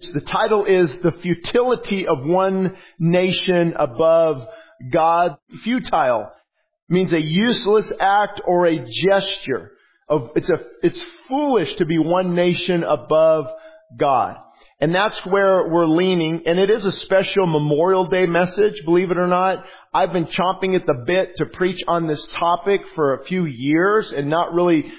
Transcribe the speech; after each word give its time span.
The 0.00 0.22
title 0.22 0.64
is 0.64 0.96
The 1.02 1.12
Futility 1.12 2.06
of 2.06 2.24
One 2.24 2.74
Nation 2.98 3.74
Above 3.78 4.46
God. 4.90 5.36
Futile 5.62 6.32
means 6.88 7.12
a 7.12 7.20
useless 7.20 7.92
act 8.00 8.40
or 8.46 8.66
a 8.66 8.78
gesture. 8.78 9.72
Of, 10.08 10.30
it's 10.36 10.48
a, 10.48 10.58
it's 10.82 11.04
foolish 11.28 11.74
to 11.76 11.84
be 11.84 11.98
one 11.98 12.34
nation 12.34 12.82
above 12.82 13.44
God. 13.98 14.36
And 14.80 14.94
that's 14.94 15.18
where 15.26 15.68
we're 15.68 15.86
leaning. 15.86 16.44
And 16.46 16.58
it 16.58 16.70
is 16.70 16.86
a 16.86 16.92
special 16.92 17.46
Memorial 17.46 18.06
Day 18.06 18.24
message, 18.24 18.82
believe 18.86 19.10
it 19.10 19.18
or 19.18 19.28
not. 19.28 19.64
I've 19.92 20.14
been 20.14 20.26
chomping 20.26 20.74
at 20.74 20.86
the 20.86 21.04
bit 21.06 21.36
to 21.36 21.46
preach 21.46 21.82
on 21.86 22.06
this 22.06 22.26
topic 22.28 22.80
for 22.94 23.14
a 23.14 23.24
few 23.26 23.44
years 23.44 24.12
and 24.12 24.30
not 24.30 24.54
really, 24.54 24.90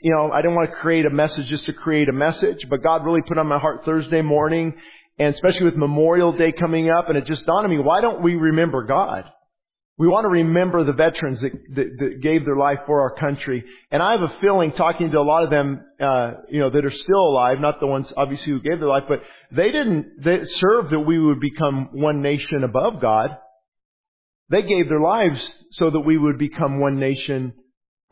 you 0.00 0.12
know, 0.12 0.30
I 0.30 0.42
didn't 0.42 0.54
want 0.54 0.70
to 0.70 0.76
create 0.76 1.06
a 1.06 1.10
message 1.10 1.46
just 1.48 1.64
to 1.66 1.72
create 1.72 2.08
a 2.08 2.12
message, 2.12 2.66
but 2.68 2.82
God 2.82 3.04
really 3.04 3.22
put 3.26 3.38
on 3.38 3.46
my 3.46 3.58
heart 3.58 3.84
Thursday 3.84 4.22
morning 4.22 4.74
and 5.18 5.34
especially 5.34 5.64
with 5.64 5.76
Memorial 5.76 6.32
Day 6.32 6.52
coming 6.52 6.90
up 6.90 7.08
and 7.08 7.18
it 7.18 7.26
just 7.26 7.44
dawned 7.44 7.64
on 7.64 7.70
me, 7.70 7.78
why 7.82 8.00
don't 8.00 8.22
we 8.22 8.36
remember 8.36 8.84
God? 8.84 9.24
We 9.98 10.06
want 10.06 10.24
to 10.26 10.28
remember 10.28 10.84
the 10.84 10.92
veterans 10.92 11.40
that, 11.40 11.50
that, 11.74 11.86
that, 11.98 12.22
gave 12.22 12.44
their 12.44 12.56
life 12.56 12.78
for 12.86 13.00
our 13.00 13.16
country. 13.16 13.64
And 13.90 14.00
I 14.00 14.12
have 14.12 14.22
a 14.22 14.38
feeling 14.40 14.70
talking 14.70 15.10
to 15.10 15.18
a 15.18 15.22
lot 15.22 15.42
of 15.42 15.50
them, 15.50 15.84
uh, 16.00 16.34
you 16.48 16.60
know, 16.60 16.70
that 16.70 16.84
are 16.84 16.90
still 16.90 17.28
alive, 17.28 17.58
not 17.58 17.80
the 17.80 17.88
ones 17.88 18.12
obviously 18.16 18.52
who 18.52 18.60
gave 18.60 18.78
their 18.78 18.88
life, 18.88 19.04
but 19.08 19.22
they 19.50 19.72
didn't 19.72 20.22
they 20.22 20.44
serve 20.44 20.90
that 20.90 21.00
we 21.00 21.18
would 21.18 21.40
become 21.40 21.88
one 21.92 22.22
nation 22.22 22.62
above 22.62 23.00
God. 23.00 23.36
They 24.50 24.62
gave 24.62 24.88
their 24.88 25.00
lives 25.00 25.52
so 25.72 25.90
that 25.90 26.00
we 26.00 26.16
would 26.16 26.38
become 26.38 26.78
one 26.78 27.00
nation 27.00 27.54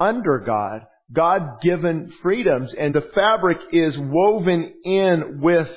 under 0.01 0.41
God. 0.45 0.87
God-given 1.13 2.13
freedoms 2.23 2.75
and 2.79 2.95
the 2.95 3.09
fabric 3.15 3.59
is 3.73 3.97
woven 3.97 4.73
in 4.85 5.41
with 5.41 5.71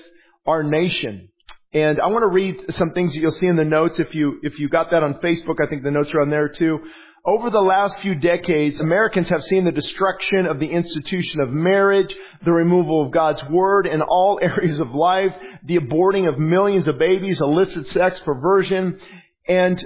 our 0.45 0.63
nation. 0.63 1.29
And 1.71 1.99
I 2.01 2.07
want 2.07 2.23
to 2.23 2.27
read 2.27 2.73
some 2.73 2.91
things 2.91 3.13
that 3.13 3.19
you'll 3.19 3.31
see 3.31 3.45
in 3.45 3.55
the 3.55 3.63
notes 3.63 3.99
if 3.99 4.15
you, 4.15 4.39
if 4.41 4.57
you 4.57 4.69
got 4.69 4.89
that 4.89 5.03
on 5.03 5.15
Facebook. 5.15 5.57
I 5.63 5.69
think 5.69 5.83
the 5.83 5.91
notes 5.91 6.11
are 6.13 6.21
on 6.21 6.29
there 6.29 6.49
too. 6.49 6.79
Over 7.25 7.49
the 7.51 7.59
last 7.59 7.99
few 7.99 8.15
decades, 8.15 8.79
Americans 8.79 9.29
have 9.29 9.43
seen 9.43 9.65
the 9.65 9.71
destruction 9.71 10.47
of 10.47 10.59
the 10.59 10.67
institution 10.67 11.41
of 11.41 11.49
marriage, 11.49 12.15
the 12.43 12.53
removal 12.53 13.05
of 13.05 13.11
God's 13.11 13.43
Word 13.43 13.85
in 13.85 14.01
all 14.01 14.39
areas 14.41 14.79
of 14.79 14.95
life, 14.95 15.35
the 15.63 15.77
aborting 15.77 16.27
of 16.27 16.39
millions 16.39 16.87
of 16.87 16.97
babies, 16.97 17.41
illicit 17.41 17.87
sex, 17.89 18.19
perversion, 18.25 18.99
and 19.47 19.85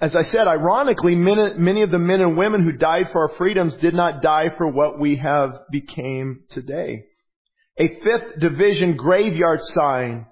as 0.00 0.16
I 0.16 0.22
said, 0.22 0.46
ironically, 0.46 1.14
many 1.14 1.82
of 1.82 1.90
the 1.90 1.98
men 1.98 2.20
and 2.20 2.38
women 2.38 2.64
who 2.64 2.72
died 2.72 3.10
for 3.12 3.28
our 3.28 3.36
freedoms 3.36 3.74
did 3.76 3.94
not 3.94 4.22
die 4.22 4.46
for 4.56 4.66
what 4.66 4.98
we 4.98 5.16
have 5.16 5.50
became 5.70 6.44
today. 6.50 7.04
A 7.78 8.00
fifth 8.02 8.40
division 8.40 8.96
graveyard 8.96 9.60
sign 9.62 10.26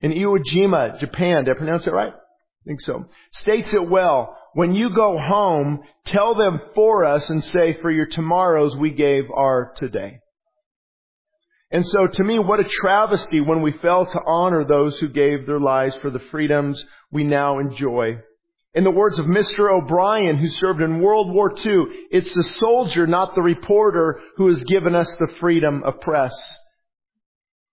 in 0.00 0.12
Iwo 0.12 0.38
Jima, 0.38 0.98
Japan. 0.98 1.44
Did 1.44 1.54
I 1.54 1.58
pronounce 1.58 1.86
it 1.86 1.92
right? 1.92 2.12
I 2.12 2.64
think 2.66 2.80
so. 2.80 3.06
States 3.32 3.72
it 3.74 3.88
well. 3.88 4.36
When 4.54 4.74
you 4.74 4.94
go 4.94 5.18
home, 5.18 5.82
tell 6.06 6.34
them 6.34 6.60
for 6.74 7.04
us 7.04 7.28
and 7.30 7.44
say, 7.44 7.74
for 7.74 7.90
your 7.90 8.06
tomorrows 8.06 8.74
we 8.76 8.90
gave 8.90 9.30
our 9.30 9.72
today. 9.76 10.18
And 11.70 11.86
so 11.86 12.06
to 12.06 12.24
me, 12.24 12.38
what 12.38 12.60
a 12.60 12.64
travesty 12.64 13.40
when 13.40 13.62
we 13.62 13.72
fail 13.72 14.06
to 14.06 14.20
honor 14.26 14.64
those 14.64 14.98
who 14.98 15.08
gave 15.08 15.46
their 15.46 15.60
lives 15.60 15.94
for 15.96 16.10
the 16.10 16.22
freedoms 16.30 16.84
we 17.12 17.22
now 17.24 17.58
enjoy. 17.58 18.18
In 18.76 18.84
the 18.84 18.90
words 18.90 19.18
of 19.18 19.24
Mr. 19.24 19.72
O'Brien, 19.72 20.36
who 20.36 20.50
served 20.50 20.82
in 20.82 21.00
World 21.00 21.32
War 21.32 21.50
II, 21.64 21.86
it's 22.10 22.34
the 22.34 22.44
soldier, 22.44 23.06
not 23.06 23.34
the 23.34 23.40
reporter, 23.40 24.20
who 24.36 24.48
has 24.48 24.62
given 24.64 24.94
us 24.94 25.10
the 25.18 25.32
freedom 25.40 25.82
of 25.82 25.98
press. 26.02 26.34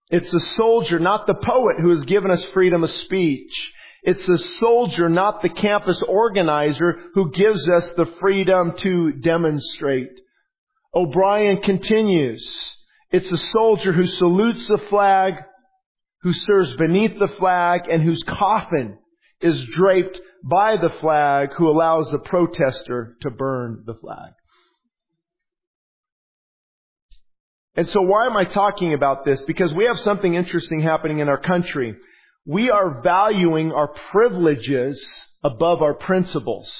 It's 0.08 0.30
the 0.30 0.40
soldier, 0.40 0.98
not 0.98 1.26
the 1.26 1.34
poet, 1.34 1.78
who 1.78 1.90
has 1.90 2.04
given 2.04 2.30
us 2.30 2.42
freedom 2.46 2.82
of 2.82 2.90
speech. 2.90 3.52
It's 4.02 4.24
the 4.24 4.38
soldier, 4.38 5.10
not 5.10 5.42
the 5.42 5.50
campus 5.50 6.00
organizer, 6.08 6.98
who 7.12 7.32
gives 7.32 7.68
us 7.68 7.86
the 7.98 8.06
freedom 8.18 8.72
to 8.78 9.12
demonstrate. 9.12 10.08
O'Brien 10.94 11.60
continues. 11.60 12.50
It's 13.10 13.28
the 13.28 13.36
soldier 13.36 13.92
who 13.92 14.06
salutes 14.06 14.66
the 14.68 14.78
flag, 14.88 15.34
who 16.22 16.32
serves 16.32 16.74
beneath 16.76 17.18
the 17.18 17.28
flag, 17.36 17.82
and 17.90 18.02
whose 18.02 18.22
coffin 18.22 18.96
is 19.40 19.64
draped 19.66 20.20
by 20.42 20.76
the 20.76 20.90
flag, 21.00 21.50
who 21.56 21.68
allows 21.68 22.10
the 22.10 22.18
protester 22.18 23.16
to 23.22 23.30
burn 23.30 23.82
the 23.86 23.94
flag. 23.94 24.32
And 27.76 27.88
so 27.88 28.02
why 28.02 28.26
am 28.26 28.36
I 28.36 28.44
talking 28.44 28.94
about 28.94 29.24
this? 29.24 29.42
Because 29.42 29.74
we 29.74 29.86
have 29.86 29.98
something 29.98 30.34
interesting 30.34 30.80
happening 30.80 31.18
in 31.18 31.28
our 31.28 31.40
country. 31.40 31.96
We 32.46 32.70
are 32.70 33.00
valuing 33.02 33.72
our 33.72 33.88
privileges 33.88 35.04
above 35.42 35.82
our 35.82 35.94
principles. 35.94 36.72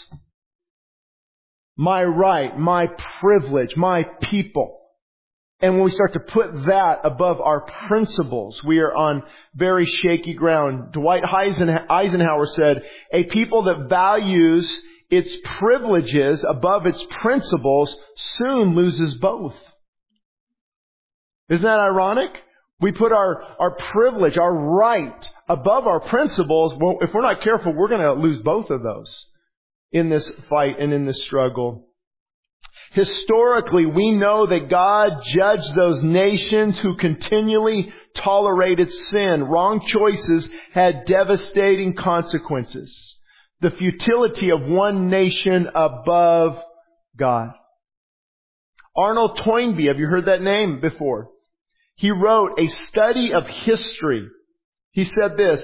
My 1.77 2.05
right, 2.05 2.57
my 2.57 2.87
privilege, 3.19 3.77
my 3.77 4.05
people. 4.21 4.79
And 5.65 5.77
when 5.77 5.85
we 5.85 5.93
start 5.93 6.13
to 6.13 6.21
put 6.21 6.53
that 6.67 6.97
above 7.05 7.41
our 7.41 7.63
principles, 7.63 8.63
we 8.65 8.81
are 8.81 8.95
on 8.95 9.23
very 9.55 9.87
shaky 9.87 10.35
ground. 10.35 10.93
Dwight 10.93 11.23
Eisenhower 11.25 12.47
said, 12.49 12.83
a 13.11 13.25
people 13.25 13.63
that 13.65 13.89
values 13.89 14.71
its 15.09 15.35
privileges 15.43 16.45
above 16.47 16.85
its 16.85 17.03
principles 17.09 17.97
soon 18.15 18.75
loses 18.75 19.15
both. 19.15 19.55
Isn't 21.49 21.65
that 21.65 21.81
ironic? 21.81 22.33
We 22.83 22.93
put 22.93 23.13
our, 23.13 23.43
our 23.59 23.71
privilege, 23.71 24.37
our 24.37 24.53
right 24.53 25.27
above 25.49 25.87
our 25.87 26.01
principles. 26.01 26.75
Well, 26.79 26.99
if 27.01 27.15
we're 27.15 27.23
not 27.23 27.41
careful, 27.41 27.73
we're 27.73 27.89
going 27.89 28.03
to 28.03 28.13
lose 28.13 28.43
both 28.43 28.69
of 28.69 28.83
those 28.83 29.27
in 29.93 30.11
this 30.11 30.31
fight 30.51 30.79
and 30.79 30.93
in 30.93 31.07
this 31.07 31.23
struggle. 31.23 31.89
Historically, 32.93 33.87
we 33.87 34.13
know 34.13 34.47
that 34.47 34.69
God 34.69 35.23
judged 35.25 35.75
those 35.75 36.03
nations 36.03 36.79
who 36.79 36.97
continually 36.97 37.93
tolerated 38.15 38.93
sin. 38.93 39.45
Wrong 39.45 39.85
choices 39.85 40.49
had 40.73 41.05
devastating 41.05 41.95
consequences. 41.95 43.17
The 43.61 43.73
futility 43.73 44.51
of 44.51 44.69
one 44.69 45.11
nation 45.11 45.69
above 45.75 46.63
God. 47.17 47.51
Arnold 48.97 49.39
Toynbee, 49.39 49.89
have 49.89 49.99
you 49.99 50.07
heard 50.07 50.27
that 50.27 50.43
name 50.43 50.81
before? 50.81 51.31
He 51.97 52.11
wrote 52.11 52.59
a 52.59 52.67
study 52.67 53.33
of 53.33 53.47
history. 53.47 54.29
He 54.93 55.05
said 55.05 55.37
this, 55.37 55.61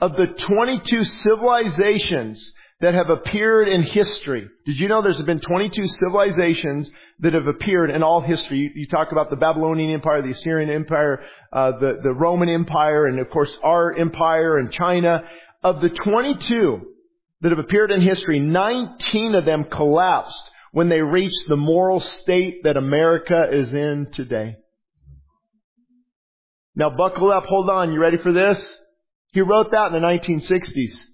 of 0.00 0.16
the 0.16 0.28
22 0.28 1.04
civilizations 1.04 2.54
that 2.80 2.94
have 2.94 3.10
appeared 3.10 3.68
in 3.68 3.82
history. 3.82 4.48
Did 4.64 4.80
you 4.80 4.88
know 4.88 5.02
there's 5.02 5.20
been 5.22 5.40
22 5.40 5.86
civilizations 5.86 6.90
that 7.18 7.34
have 7.34 7.46
appeared 7.46 7.90
in 7.90 8.02
all 8.02 8.22
history? 8.22 8.58
You, 8.58 8.70
you 8.74 8.86
talk 8.86 9.12
about 9.12 9.28
the 9.28 9.36
Babylonian 9.36 9.92
Empire, 9.92 10.22
the 10.22 10.30
Assyrian 10.30 10.70
Empire, 10.70 11.20
uh, 11.52 11.72
the, 11.72 12.00
the 12.02 12.12
Roman 12.12 12.48
Empire, 12.48 13.06
and 13.06 13.20
of 13.20 13.28
course 13.30 13.54
our 13.62 13.94
empire 13.94 14.58
and 14.58 14.72
China. 14.72 15.22
Of 15.62 15.82
the 15.82 15.90
22 15.90 16.80
that 17.42 17.50
have 17.50 17.58
appeared 17.58 17.90
in 17.90 18.00
history, 18.00 18.40
19 18.40 19.34
of 19.34 19.44
them 19.44 19.64
collapsed 19.64 20.50
when 20.72 20.88
they 20.88 21.00
reached 21.00 21.48
the 21.48 21.56
moral 21.56 22.00
state 22.00 22.62
that 22.64 22.78
America 22.78 23.44
is 23.52 23.72
in 23.74 24.08
today. 24.12 24.56
Now 26.74 26.88
buckle 26.96 27.30
up, 27.30 27.44
hold 27.44 27.68
on, 27.68 27.92
you 27.92 28.00
ready 28.00 28.16
for 28.16 28.32
this? 28.32 28.64
He 29.32 29.42
wrote 29.42 29.70
that 29.72 29.92
in 29.92 30.00
the 30.00 30.06
1960s. 30.06 31.09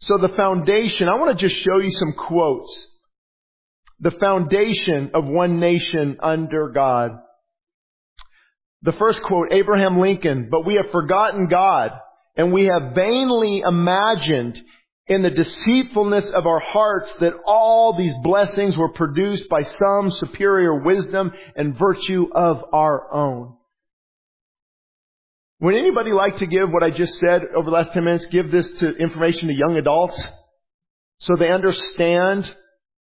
So 0.00 0.16
the 0.16 0.34
foundation, 0.34 1.08
I 1.08 1.16
want 1.16 1.38
to 1.38 1.48
just 1.48 1.62
show 1.62 1.78
you 1.78 1.90
some 1.90 2.14
quotes. 2.14 2.88
The 4.00 4.12
foundation 4.12 5.10
of 5.14 5.26
one 5.26 5.60
nation 5.60 6.16
under 6.22 6.70
God. 6.70 7.18
The 8.82 8.92
first 8.92 9.22
quote, 9.22 9.52
Abraham 9.52 10.00
Lincoln, 10.00 10.48
but 10.50 10.64
we 10.64 10.80
have 10.82 10.90
forgotten 10.90 11.48
God 11.48 11.92
and 12.34 12.52
we 12.52 12.64
have 12.64 12.94
vainly 12.94 13.60
imagined 13.60 14.60
in 15.06 15.22
the 15.22 15.30
deceitfulness 15.30 16.30
of 16.30 16.46
our 16.46 16.60
hearts 16.60 17.12
that 17.20 17.34
all 17.44 17.96
these 17.98 18.14
blessings 18.22 18.76
were 18.76 18.92
produced 18.92 19.48
by 19.50 19.64
some 19.64 20.10
superior 20.12 20.82
wisdom 20.82 21.32
and 21.56 21.76
virtue 21.76 22.28
of 22.34 22.64
our 22.72 23.12
own. 23.12 23.56
Would 25.60 25.74
anybody 25.74 26.12
like 26.12 26.38
to 26.38 26.46
give 26.46 26.70
what 26.70 26.82
I 26.82 26.90
just 26.90 27.18
said 27.18 27.42
over 27.54 27.66
the 27.66 27.76
last 27.76 27.92
10 27.92 28.02
minutes, 28.02 28.26
give 28.26 28.50
this 28.50 28.70
to 28.80 28.96
information 28.96 29.48
to 29.48 29.54
young 29.54 29.76
adults 29.76 30.22
so 31.18 31.36
they 31.36 31.50
understand 31.50 32.44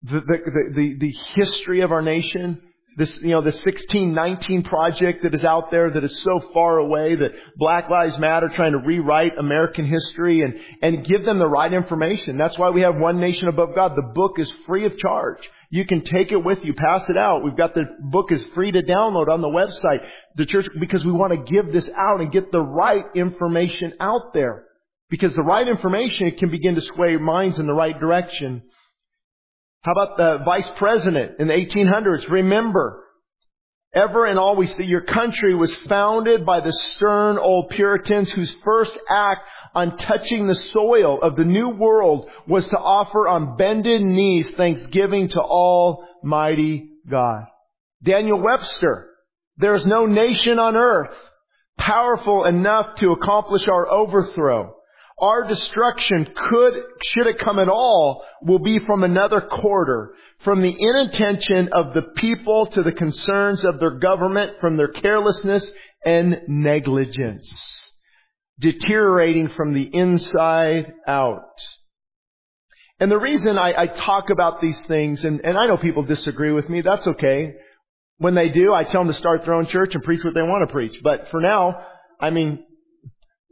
the, 0.03 0.21
the, 0.21 0.73
the, 0.75 0.97
the 0.99 1.15
history 1.37 1.83
of 1.83 1.93
our 1.93 2.03
nation 2.03 2.61
this, 2.97 3.21
you 3.23 3.31
know, 3.31 3.41
the 3.41 3.53
1619 3.53 4.65
project 4.65 5.23
that 5.23 5.35
is 5.35 5.45
out 5.45 5.71
there 5.71 5.91
that 5.91 6.05
is 6.05 6.21
so 6.23 6.41
far 6.53 6.79
away 6.79 7.15
that 7.15 7.31
Black 7.57 7.89
Lives 7.89 8.19
Matter 8.19 8.49
trying 8.49 8.73
to 8.73 8.79
rewrite 8.79 9.39
American 9.39 9.87
history 9.87 10.43
and, 10.43 10.55
and 10.83 11.05
give 11.05 11.25
them 11.25 11.39
the 11.39 11.47
right 11.47 11.73
information. 11.73 12.37
That's 12.37 12.59
why 12.59 12.71
we 12.71 12.83
have 12.83 12.97
One 12.97 13.19
Nation 13.19 13.49
Above 13.49 13.75
God. 13.75 13.93
The 13.97 14.13
book 14.15 14.39
is 14.39 14.51
free 14.67 14.85
of 14.85 14.99
charge. 14.99 15.39
You 15.71 15.87
can 15.87 16.03
take 16.03 16.33
it 16.33 16.45
with 16.45 16.63
you, 16.65 16.75
pass 16.75 17.09
it 17.09 17.17
out. 17.17 17.43
We've 17.43 17.57
got 17.57 17.75
the 17.75 17.85
book 18.11 18.31
is 18.31 18.45
free 18.55 18.73
to 18.73 18.83
download 18.83 19.29
on 19.29 19.41
the 19.41 19.49
website. 19.49 20.07
The 20.37 20.45
church, 20.45 20.67
because 20.79 21.03
we 21.03 21.13
want 21.13 21.33
to 21.33 21.51
give 21.51 21.73
this 21.73 21.89
out 21.97 22.21
and 22.21 22.31
get 22.31 22.53
the 22.53 22.61
right 22.61 23.05
information 23.15 23.95
out 24.01 24.35
there. 24.35 24.65
Because 25.09 25.35
the 25.35 25.43
right 25.43 25.67
information 25.67 26.31
can 26.39 26.51
begin 26.51 26.75
to 26.75 26.83
sway 26.83 27.17
minds 27.17 27.59
in 27.59 27.67
the 27.67 27.73
right 27.73 27.99
direction. 27.99 28.63
How 29.83 29.93
about 29.93 30.17
the 30.17 30.39
vice 30.45 30.71
president 30.77 31.41
in 31.41 31.49
the 31.49 31.55
1800s? 31.55 32.29
Remember, 32.31 33.03
ever 33.95 34.27
and 34.27 34.39
always 34.39 34.73
that 34.77 34.87
your 34.87 35.01
country 35.01 35.55
was 35.55 35.75
founded 35.89 36.47
by 36.47 36.61
the 36.61 36.73
stern 36.73 37.37
old 37.37 37.71
Puritans 37.71 38.31
whose 38.31 38.55
first 38.65 38.97
act 39.11 39.41
on 39.75 39.97
touching 39.97 40.47
the 40.47 40.55
soil 40.55 41.21
of 41.21 41.35
the 41.35 41.45
new 41.45 41.71
world 41.71 42.31
was 42.47 42.69
to 42.69 42.79
offer 42.79 43.27
on 43.27 43.57
bended 43.57 44.03
knees 44.03 44.49
thanksgiving 44.51 45.29
to 45.29 45.41
Almighty 45.41 46.91
God. 47.11 47.45
Daniel 48.05 48.41
Webster, 48.41 49.09
there 49.57 49.75
is 49.75 49.87
no 49.87 50.07
nation 50.07 50.59
on 50.59 50.77
earth 50.77 51.17
powerful 51.77 52.45
enough 52.45 52.95
to 52.97 53.13
accomplish 53.13 53.67
our 53.67 53.91
overthrow. 53.91 54.77
Our 55.23 55.47
destruction 55.47 56.27
could, 56.35 56.75
should 57.05 57.29
it 57.29 57.39
come 57.39 57.61
at 57.61 57.69
all, 57.69 58.25
will 58.43 58.59
be 58.59 58.81
from 58.81 59.05
another 59.05 59.41
quarter, 59.41 60.15
from 60.41 60.61
the 60.61 60.75
inattention 60.77 61.69
of 61.73 61.95
the 61.95 62.03
people 62.03 62.67
to 62.67 62.83
the 62.83 62.91
concerns 62.91 63.65
of 63.65 63.79
their 63.79 64.01
government, 64.01 64.55
from 64.61 64.77
their 64.77 64.89
carelessness 64.89 65.71
and 66.05 66.41
negligence, 66.49 67.93
deteriorating 68.59 69.51
from 69.51 69.75
the 69.75 69.85
inside 69.85 70.93
out. 71.07 71.55
And 72.99 73.09
the 73.09 73.21
reason 73.21 73.59
I, 73.59 73.75
I 73.83 73.87
talk 73.87 74.25
about 74.31 74.61
these 74.61 74.81
things, 74.87 75.25
and, 75.25 75.41
and 75.45 75.57
I 75.57 75.69
know 75.69 75.77
people 75.77 76.03
disagree 76.03 76.51
with 76.51 76.69
me, 76.69 76.81
that's 76.81 77.07
okay. 77.07 77.55
When 78.19 78.35
they 78.35 78.49
do, 78.49 78.75
I 78.75 78.83
tell 78.83 79.03
them 79.03 79.13
to 79.13 79.19
start 79.19 79.45
their 79.45 79.55
own 79.55 79.69
church 79.69 79.95
and 79.95 80.03
preach 80.03 80.25
what 80.25 80.35
they 80.35 80.43
want 80.43 80.69
to 80.69 80.73
preach. 80.73 80.99
But 81.01 81.29
for 81.31 81.41
now, 81.41 81.77
I 82.21 82.31
mean, 82.31 82.65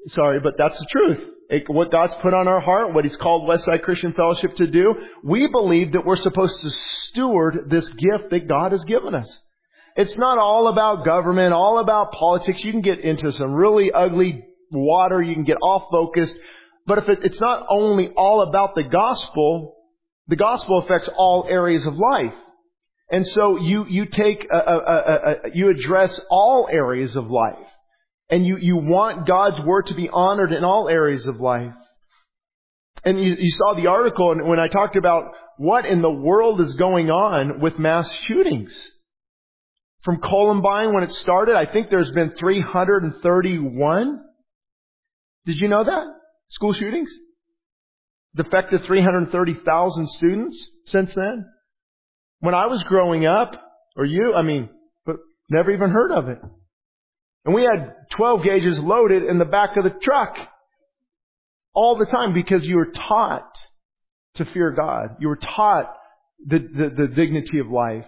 sorry, 0.08 0.40
but 0.40 0.54
that's 0.58 0.76
the 0.76 0.86
truth 0.90 1.30
what 1.66 1.90
God's 1.90 2.14
put 2.22 2.32
on 2.32 2.46
our 2.46 2.60
heart, 2.60 2.94
what 2.94 3.04
He's 3.04 3.16
called 3.16 3.48
Westside 3.48 3.82
Christian 3.82 4.12
Fellowship 4.12 4.54
to 4.56 4.66
do, 4.66 4.94
we 5.24 5.48
believe 5.48 5.92
that 5.92 6.06
we're 6.06 6.16
supposed 6.16 6.60
to 6.60 6.70
steward 6.70 7.66
this 7.68 7.88
gift 7.88 8.30
that 8.30 8.48
God 8.48 8.72
has 8.72 8.84
given 8.84 9.14
us. 9.14 9.40
It's 9.96 10.16
not 10.16 10.38
all 10.38 10.68
about 10.68 11.04
government, 11.04 11.52
all 11.52 11.80
about 11.80 12.12
politics. 12.12 12.64
You 12.64 12.72
can 12.72 12.80
get 12.80 13.00
into 13.00 13.32
some 13.32 13.52
really 13.52 13.90
ugly 13.92 14.44
water. 14.70 15.20
You 15.20 15.34
can 15.34 15.44
get 15.44 15.58
off 15.62 15.90
focused. 15.90 16.36
But 16.86 16.98
if 16.98 17.08
it, 17.08 17.18
it's 17.24 17.40
not 17.40 17.66
only 17.68 18.08
all 18.16 18.48
about 18.48 18.74
the 18.74 18.84
gospel, 18.84 19.76
the 20.28 20.36
gospel 20.36 20.82
affects 20.84 21.08
all 21.16 21.46
areas 21.48 21.84
of 21.86 21.96
life. 21.96 22.34
And 23.10 23.26
so 23.26 23.56
you, 23.56 23.86
you 23.88 24.06
take, 24.06 24.46
a, 24.50 24.56
a, 24.56 24.84
a, 24.94 25.34
you 25.52 25.68
address 25.70 26.20
all 26.30 26.68
areas 26.70 27.16
of 27.16 27.28
life. 27.28 27.56
And 28.30 28.46
you, 28.46 28.56
you 28.58 28.76
want 28.76 29.26
God's 29.26 29.60
Word 29.60 29.86
to 29.86 29.94
be 29.94 30.08
honored 30.08 30.52
in 30.52 30.62
all 30.64 30.88
areas 30.88 31.26
of 31.26 31.40
life. 31.40 31.74
And 33.04 33.20
you, 33.20 33.36
you 33.38 33.50
saw 33.50 33.74
the 33.74 33.88
article 33.88 34.34
when 34.44 34.60
I 34.60 34.68
talked 34.68 34.96
about 34.96 35.32
what 35.56 35.84
in 35.84 36.00
the 36.00 36.10
world 36.10 36.60
is 36.60 36.74
going 36.74 37.10
on 37.10 37.60
with 37.60 37.78
mass 37.78 38.10
shootings. 38.26 38.72
From 40.02 40.20
Columbine 40.20 40.94
when 40.94 41.02
it 41.02 41.12
started, 41.12 41.56
I 41.56 41.70
think 41.70 41.90
there's 41.90 42.12
been 42.12 42.30
331. 42.30 44.20
Did 45.44 45.60
you 45.60 45.68
know 45.68 45.84
that? 45.84 46.04
School 46.50 46.72
shootings? 46.72 47.10
Defected 48.34 48.84
330,000 48.84 50.08
students 50.08 50.70
since 50.86 51.12
then. 51.14 51.46
When 52.38 52.54
I 52.54 52.66
was 52.66 52.82
growing 52.84 53.26
up, 53.26 53.60
or 53.96 54.04
you, 54.04 54.34
I 54.34 54.42
mean, 54.42 54.68
but 55.04 55.16
never 55.50 55.70
even 55.72 55.90
heard 55.90 56.12
of 56.12 56.28
it. 56.28 56.38
And 57.44 57.54
we 57.54 57.62
had 57.62 57.94
12 58.10 58.44
gauges 58.44 58.78
loaded 58.78 59.24
in 59.24 59.38
the 59.38 59.44
back 59.44 59.76
of 59.76 59.84
the 59.84 59.98
truck 60.02 60.36
all 61.74 61.96
the 61.98 62.06
time 62.06 62.34
because 62.34 62.64
you 62.64 62.76
were 62.76 62.92
taught 62.92 63.50
to 64.34 64.44
fear 64.44 64.72
God. 64.72 65.16
You 65.20 65.28
were 65.28 65.36
taught 65.36 65.92
the, 66.46 66.58
the, 66.58 67.06
the 67.06 67.14
dignity 67.14 67.58
of 67.58 67.68
life. 67.68 68.06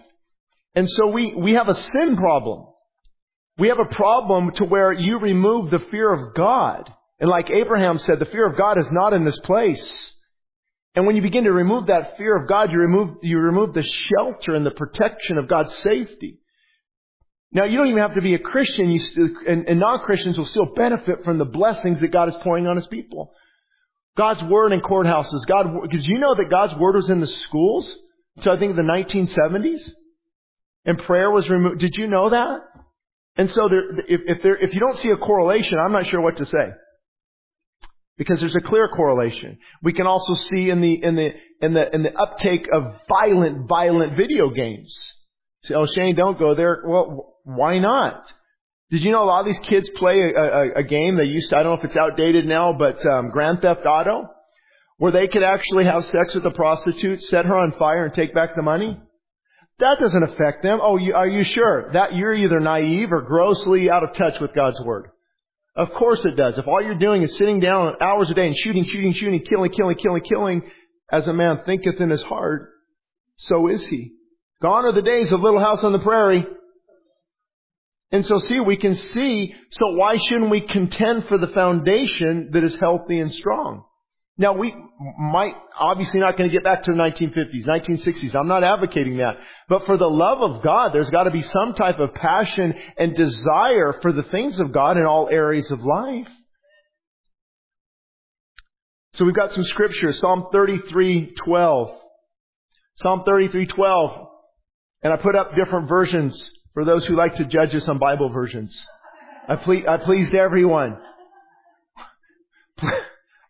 And 0.74 0.88
so 0.90 1.08
we, 1.08 1.34
we 1.34 1.54
have 1.54 1.68
a 1.68 1.74
sin 1.74 2.16
problem. 2.16 2.66
We 3.58 3.68
have 3.68 3.78
a 3.78 3.94
problem 3.94 4.52
to 4.56 4.64
where 4.64 4.92
you 4.92 5.18
remove 5.18 5.70
the 5.70 5.84
fear 5.90 6.12
of 6.12 6.34
God. 6.34 6.90
And 7.20 7.28
like 7.28 7.50
Abraham 7.50 7.98
said, 7.98 8.18
the 8.18 8.24
fear 8.26 8.46
of 8.46 8.56
God 8.56 8.78
is 8.78 8.86
not 8.90 9.12
in 9.12 9.24
this 9.24 9.38
place. 9.40 10.12
And 10.94 11.06
when 11.06 11.16
you 11.16 11.22
begin 11.22 11.44
to 11.44 11.52
remove 11.52 11.86
that 11.86 12.16
fear 12.16 12.36
of 12.36 12.48
God, 12.48 12.70
you 12.70 12.78
remove, 12.78 13.16
you 13.22 13.38
remove 13.38 13.72
the 13.74 13.82
shelter 13.82 14.54
and 14.54 14.64
the 14.64 14.72
protection 14.72 15.38
of 15.38 15.48
God's 15.48 15.74
safety. 15.76 16.40
Now, 17.54 17.64
you 17.64 17.76
don't 17.76 17.88
even 17.88 18.00
have 18.00 18.14
to 18.14 18.22
be 18.22 18.34
a 18.34 18.38
Christian, 18.38 18.90
you 18.90 18.98
still, 18.98 19.28
and, 19.46 19.68
and 19.68 19.78
non-Christians 19.78 20.38
will 20.38 20.46
still 20.46 20.66
benefit 20.74 21.22
from 21.22 21.36
the 21.36 21.44
blessings 21.44 22.00
that 22.00 22.10
God 22.10 22.28
is 22.30 22.36
pouring 22.36 22.66
on 22.66 22.76
His 22.76 22.86
people. 22.86 23.32
God's 24.16 24.42
Word 24.44 24.72
in 24.72 24.80
courthouses. 24.80 25.44
God, 25.46 25.66
because 25.82 26.06
you 26.06 26.18
know 26.18 26.34
that 26.34 26.50
God's 26.50 26.74
Word 26.76 26.94
was 26.94 27.10
in 27.10 27.20
the 27.20 27.26
schools? 27.26 27.92
So 28.40 28.50
I 28.50 28.58
think 28.58 28.76
the 28.76 28.82
1970s? 28.82 29.90
And 30.86 30.98
prayer 30.98 31.30
was 31.30 31.48
removed. 31.50 31.80
Did 31.80 31.94
you 31.96 32.06
know 32.06 32.30
that? 32.30 32.60
And 33.36 33.50
so 33.50 33.68
there, 33.68 34.00
if, 34.00 34.20
if, 34.26 34.42
there, 34.42 34.56
if 34.56 34.74
you 34.74 34.80
don't 34.80 34.98
see 34.98 35.10
a 35.10 35.16
correlation, 35.16 35.78
I'm 35.78 35.92
not 35.92 36.06
sure 36.06 36.20
what 36.20 36.38
to 36.38 36.46
say. 36.46 36.70
Because 38.16 38.40
there's 38.40 38.56
a 38.56 38.60
clear 38.60 38.88
correlation. 38.88 39.58
We 39.82 39.92
can 39.92 40.06
also 40.06 40.34
see 40.34 40.70
in 40.70 40.80
the, 40.80 41.02
in 41.02 41.16
the, 41.16 41.32
in 41.60 41.74
the, 41.74 41.94
in 41.94 42.02
the 42.02 42.14
uptake 42.14 42.66
of 42.72 42.94
violent, 43.08 43.68
violent 43.68 44.16
video 44.16 44.50
games. 44.50 44.94
Say, 45.64 45.74
oh 45.74 45.86
Shane, 45.86 46.16
don't 46.16 46.38
go 46.38 46.54
there. 46.54 46.82
Well, 46.84 47.31
why 47.44 47.78
not? 47.78 48.32
Did 48.90 49.02
you 49.02 49.10
know 49.10 49.24
a 49.24 49.26
lot 49.26 49.40
of 49.40 49.46
these 49.46 49.58
kids 49.60 49.88
play 49.96 50.20
a, 50.20 50.40
a, 50.40 50.72
a 50.80 50.82
game 50.82 51.16
they 51.16 51.24
used 51.24 51.50
to, 51.50 51.56
I 51.56 51.62
don't 51.62 51.72
know 51.72 51.78
if 51.78 51.84
it's 51.84 51.96
outdated 51.96 52.46
now, 52.46 52.74
but 52.74 53.04
um, 53.06 53.30
Grand 53.30 53.62
Theft 53.62 53.86
Auto, 53.86 54.28
where 54.98 55.12
they 55.12 55.26
could 55.28 55.42
actually 55.42 55.86
have 55.86 56.04
sex 56.04 56.34
with 56.34 56.44
a 56.44 56.50
prostitute, 56.50 57.22
set 57.22 57.46
her 57.46 57.56
on 57.56 57.72
fire, 57.72 58.04
and 58.04 58.14
take 58.14 58.34
back 58.34 58.54
the 58.54 58.62
money? 58.62 59.00
That 59.78 59.98
doesn't 59.98 60.22
affect 60.22 60.62
them. 60.62 60.78
Oh, 60.82 60.98
you, 60.98 61.14
are 61.14 61.26
you 61.26 61.42
sure? 61.42 61.90
That 61.92 62.14
you're 62.14 62.34
either 62.34 62.60
naive 62.60 63.12
or 63.12 63.22
grossly 63.22 63.90
out 63.90 64.04
of 64.04 64.14
touch 64.14 64.38
with 64.40 64.54
God's 64.54 64.80
Word. 64.82 65.08
Of 65.74 65.90
course 65.94 66.24
it 66.26 66.36
does. 66.36 66.58
If 66.58 66.68
all 66.68 66.82
you're 66.82 66.94
doing 66.94 67.22
is 67.22 67.36
sitting 67.38 67.58
down 67.58 67.94
hours 68.00 68.30
a 68.30 68.34
day 68.34 68.46
and 68.46 68.56
shooting, 68.56 68.84
shooting, 68.84 69.14
shooting, 69.14 69.40
killing, 69.40 69.70
killing, 69.70 69.96
killing, 69.96 70.22
killing, 70.22 70.62
as 71.10 71.26
a 71.26 71.32
man 71.32 71.60
thinketh 71.64 71.98
in 71.98 72.10
his 72.10 72.22
heart, 72.22 72.70
so 73.38 73.68
is 73.68 73.84
he. 73.86 74.12
Gone 74.60 74.84
are 74.84 74.92
the 74.92 75.02
days 75.02 75.32
of 75.32 75.40
Little 75.40 75.60
House 75.60 75.82
on 75.82 75.92
the 75.92 75.98
Prairie. 75.98 76.46
And 78.12 78.26
so 78.26 78.38
see, 78.38 78.60
we 78.60 78.76
can 78.76 78.94
see, 78.94 79.54
so 79.70 79.92
why 79.92 80.18
shouldn't 80.18 80.50
we 80.50 80.60
contend 80.60 81.26
for 81.26 81.38
the 81.38 81.48
foundation 81.48 82.50
that 82.52 82.62
is 82.62 82.76
healthy 82.76 83.18
and 83.18 83.32
strong? 83.32 83.84
Now 84.36 84.52
we 84.52 84.74
might, 85.18 85.54
obviously 85.78 86.20
not 86.20 86.36
going 86.36 86.50
to 86.50 86.54
get 86.54 86.62
back 86.62 86.82
to 86.82 86.92
the 86.92 86.98
1950s, 86.98 87.66
1960s. 87.66 88.36
I'm 88.36 88.48
not 88.48 88.64
advocating 88.64 89.16
that. 89.16 89.36
But 89.68 89.86
for 89.86 89.96
the 89.96 90.06
love 90.06 90.42
of 90.42 90.62
God, 90.62 90.90
there's 90.92 91.08
got 91.08 91.24
to 91.24 91.30
be 91.30 91.42
some 91.42 91.72
type 91.74 91.98
of 92.00 92.12
passion 92.12 92.74
and 92.98 93.16
desire 93.16 93.94
for 94.02 94.12
the 94.12 94.22
things 94.24 94.60
of 94.60 94.72
God 94.72 94.98
in 94.98 95.04
all 95.04 95.28
areas 95.30 95.70
of 95.70 95.82
life. 95.82 96.28
So 99.14 99.24
we've 99.24 99.34
got 99.34 99.52
some 99.52 99.64
scripture, 99.64 100.12
Psalm 100.12 100.48
33:12. 100.52 101.94
Psalm 102.96 103.24
33:12. 103.26 104.28
And 105.02 105.12
I 105.12 105.16
put 105.16 105.36
up 105.36 105.54
different 105.54 105.88
versions 105.88 106.50
for 106.74 106.84
those 106.84 107.04
who 107.06 107.16
like 107.16 107.36
to 107.36 107.44
judge 107.44 107.74
us 107.74 107.88
on 107.88 107.98
Bible 107.98 108.30
versions. 108.30 108.86
I, 109.48 109.56
ple- 109.56 109.88
I 109.88 109.96
pleased 109.98 110.34
everyone. 110.34 110.96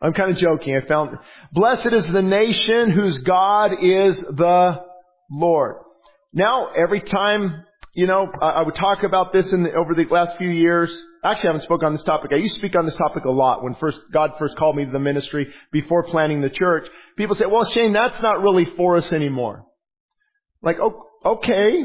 I'm 0.02 0.12
kind 0.14 0.32
of 0.32 0.36
joking. 0.36 0.76
I 0.76 0.86
found, 0.86 1.16
blessed 1.52 1.92
is 1.92 2.06
the 2.08 2.22
nation 2.22 2.90
whose 2.90 3.18
God 3.18 3.72
is 3.80 4.18
the 4.18 4.80
Lord. 5.30 5.76
Now, 6.32 6.70
every 6.76 7.00
time, 7.02 7.64
you 7.94 8.06
know, 8.06 8.26
I, 8.40 8.48
I 8.48 8.62
would 8.62 8.74
talk 8.74 9.04
about 9.04 9.32
this 9.32 9.52
in 9.52 9.62
the, 9.62 9.72
over 9.74 9.94
the 9.94 10.06
last 10.06 10.36
few 10.38 10.48
years. 10.48 10.90
Actually, 11.22 11.50
I 11.50 11.52
haven't 11.52 11.64
spoken 11.64 11.86
on 11.86 11.92
this 11.92 12.02
topic. 12.02 12.32
I 12.32 12.36
used 12.38 12.54
to 12.54 12.60
speak 12.60 12.74
on 12.74 12.84
this 12.84 12.96
topic 12.96 13.24
a 13.26 13.30
lot 13.30 13.62
when 13.62 13.74
first, 13.76 14.00
God 14.12 14.32
first 14.40 14.56
called 14.56 14.74
me 14.74 14.84
to 14.84 14.90
the 14.90 14.98
ministry 14.98 15.46
before 15.70 16.02
planning 16.02 16.40
the 16.40 16.50
church. 16.50 16.88
People 17.16 17.36
say, 17.36 17.44
well, 17.46 17.64
Shane, 17.64 17.92
that's 17.92 18.20
not 18.20 18.42
really 18.42 18.64
for 18.76 18.96
us 18.96 19.12
anymore. 19.12 19.66
Like, 20.62 20.78
oh, 20.80 21.06
okay, 21.24 21.84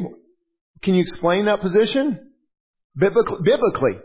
can 0.83 0.95
you 0.95 1.01
explain 1.01 1.45
that 1.45 1.61
position? 1.61 2.31
Biblically, 2.95 3.99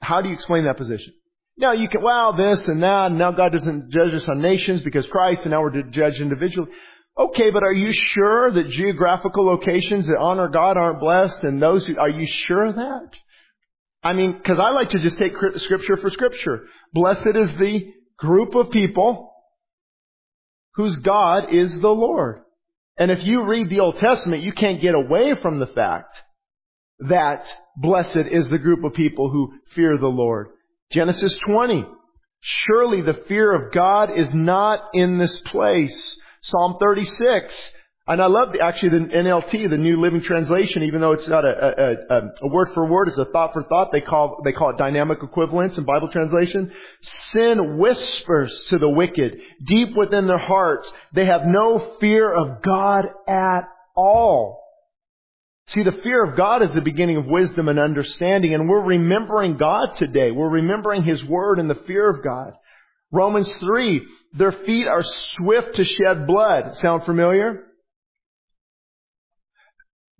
how 0.00 0.20
do 0.20 0.28
you 0.28 0.34
explain 0.34 0.64
that 0.64 0.76
position? 0.76 1.14
Now 1.56 1.72
you 1.72 1.88
can, 1.88 2.02
well, 2.02 2.36
this 2.36 2.66
and 2.68 2.82
that, 2.82 3.06
and 3.06 3.18
now 3.18 3.32
God 3.32 3.52
doesn't 3.52 3.90
judge 3.90 4.14
us 4.14 4.28
on 4.28 4.40
nations 4.40 4.82
because 4.82 5.06
Christ, 5.06 5.42
and 5.42 5.50
now 5.50 5.62
we're 5.62 5.70
to 5.70 5.82
judge 5.84 6.20
individually. 6.20 6.70
Okay, 7.18 7.50
but 7.50 7.62
are 7.62 7.72
you 7.72 7.92
sure 7.92 8.50
that 8.50 8.68
geographical 8.68 9.44
locations 9.44 10.06
that 10.06 10.16
honor 10.16 10.48
God 10.48 10.76
aren't 10.76 11.00
blessed 11.00 11.42
and 11.42 11.60
those 11.60 11.86
who, 11.86 11.98
are 11.98 12.08
you 12.08 12.26
sure 12.26 12.66
of 12.66 12.76
that? 12.76 13.10
I 14.02 14.14
mean, 14.14 14.40
cause 14.40 14.58
I 14.58 14.70
like 14.70 14.90
to 14.90 14.98
just 14.98 15.18
take 15.18 15.32
scripture 15.56 15.98
for 15.98 16.10
scripture. 16.10 16.64
Blessed 16.94 17.34
is 17.34 17.50
the 17.52 17.92
group 18.16 18.54
of 18.54 18.70
people 18.70 19.30
whose 20.74 20.96
God 20.96 21.52
is 21.52 21.78
the 21.80 21.90
Lord. 21.90 22.42
And 23.00 23.10
if 23.10 23.24
you 23.24 23.44
read 23.44 23.70
the 23.70 23.80
Old 23.80 23.96
Testament, 23.96 24.42
you 24.42 24.52
can't 24.52 24.80
get 24.80 24.94
away 24.94 25.34
from 25.40 25.58
the 25.58 25.66
fact 25.66 26.14
that 27.08 27.46
blessed 27.78 28.28
is 28.30 28.46
the 28.48 28.58
group 28.58 28.84
of 28.84 28.92
people 28.92 29.30
who 29.30 29.54
fear 29.74 29.96
the 29.96 30.06
Lord. 30.06 30.48
Genesis 30.92 31.36
20. 31.46 31.86
Surely 32.42 33.00
the 33.00 33.14
fear 33.26 33.54
of 33.54 33.72
God 33.72 34.10
is 34.14 34.34
not 34.34 34.80
in 34.92 35.18
this 35.18 35.40
place. 35.40 36.18
Psalm 36.42 36.76
36. 36.78 37.70
And 38.06 38.20
I 38.20 38.26
love 38.26 38.52
the, 38.52 38.60
actually 38.60 38.88
the 38.88 39.06
NLT, 39.06 39.70
the 39.70 39.76
New 39.76 40.00
Living 40.00 40.22
Translation, 40.22 40.82
even 40.82 41.00
though 41.00 41.12
it's 41.12 41.28
not 41.28 41.44
a, 41.44 41.48
a, 41.48 42.16
a, 42.16 42.20
a, 42.42 42.48
word 42.48 42.70
for 42.74 42.84
word, 42.86 43.08
it's 43.08 43.18
a 43.18 43.26
thought 43.26 43.52
for 43.52 43.62
thought. 43.62 43.92
They 43.92 44.00
call, 44.00 44.40
they 44.44 44.52
call 44.52 44.70
it 44.70 44.78
dynamic 44.78 45.18
equivalence 45.22 45.78
in 45.78 45.84
Bible 45.84 46.08
translation. 46.08 46.72
Sin 47.30 47.78
whispers 47.78 48.64
to 48.68 48.78
the 48.78 48.88
wicked 48.88 49.36
deep 49.64 49.90
within 49.96 50.26
their 50.26 50.38
hearts. 50.38 50.90
They 51.12 51.26
have 51.26 51.42
no 51.44 51.96
fear 52.00 52.32
of 52.32 52.62
God 52.62 53.06
at 53.28 53.68
all. 53.94 54.60
See, 55.68 55.84
the 55.84 55.92
fear 55.92 56.24
of 56.24 56.36
God 56.36 56.62
is 56.62 56.72
the 56.72 56.80
beginning 56.80 57.16
of 57.16 57.26
wisdom 57.26 57.68
and 57.68 57.78
understanding, 57.78 58.54
and 58.54 58.68
we're 58.68 58.82
remembering 58.82 59.56
God 59.56 59.94
today. 59.96 60.32
We're 60.32 60.48
remembering 60.48 61.04
His 61.04 61.24
Word 61.24 61.60
and 61.60 61.70
the 61.70 61.76
fear 61.86 62.10
of 62.10 62.24
God. 62.24 62.54
Romans 63.12 63.48
3, 63.60 64.02
their 64.32 64.50
feet 64.50 64.88
are 64.88 65.04
swift 65.04 65.76
to 65.76 65.84
shed 65.84 66.26
blood. 66.26 66.76
Sound 66.78 67.04
familiar? 67.04 67.66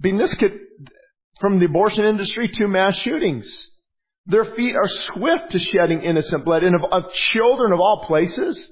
Being 0.00 0.18
this 0.18 0.34
could, 0.34 0.58
from 1.40 1.58
the 1.58 1.66
abortion 1.66 2.04
industry 2.04 2.48
to 2.48 2.68
mass 2.68 2.96
shootings. 2.96 3.68
Their 4.26 4.44
feet 4.44 4.76
are 4.76 4.88
swift 4.88 5.50
to 5.50 5.58
shedding 5.58 6.02
innocent 6.02 6.44
blood, 6.44 6.62
and 6.62 6.74
of, 6.74 6.84
of 6.90 7.12
children 7.12 7.72
of 7.72 7.80
all 7.80 8.04
places. 8.06 8.70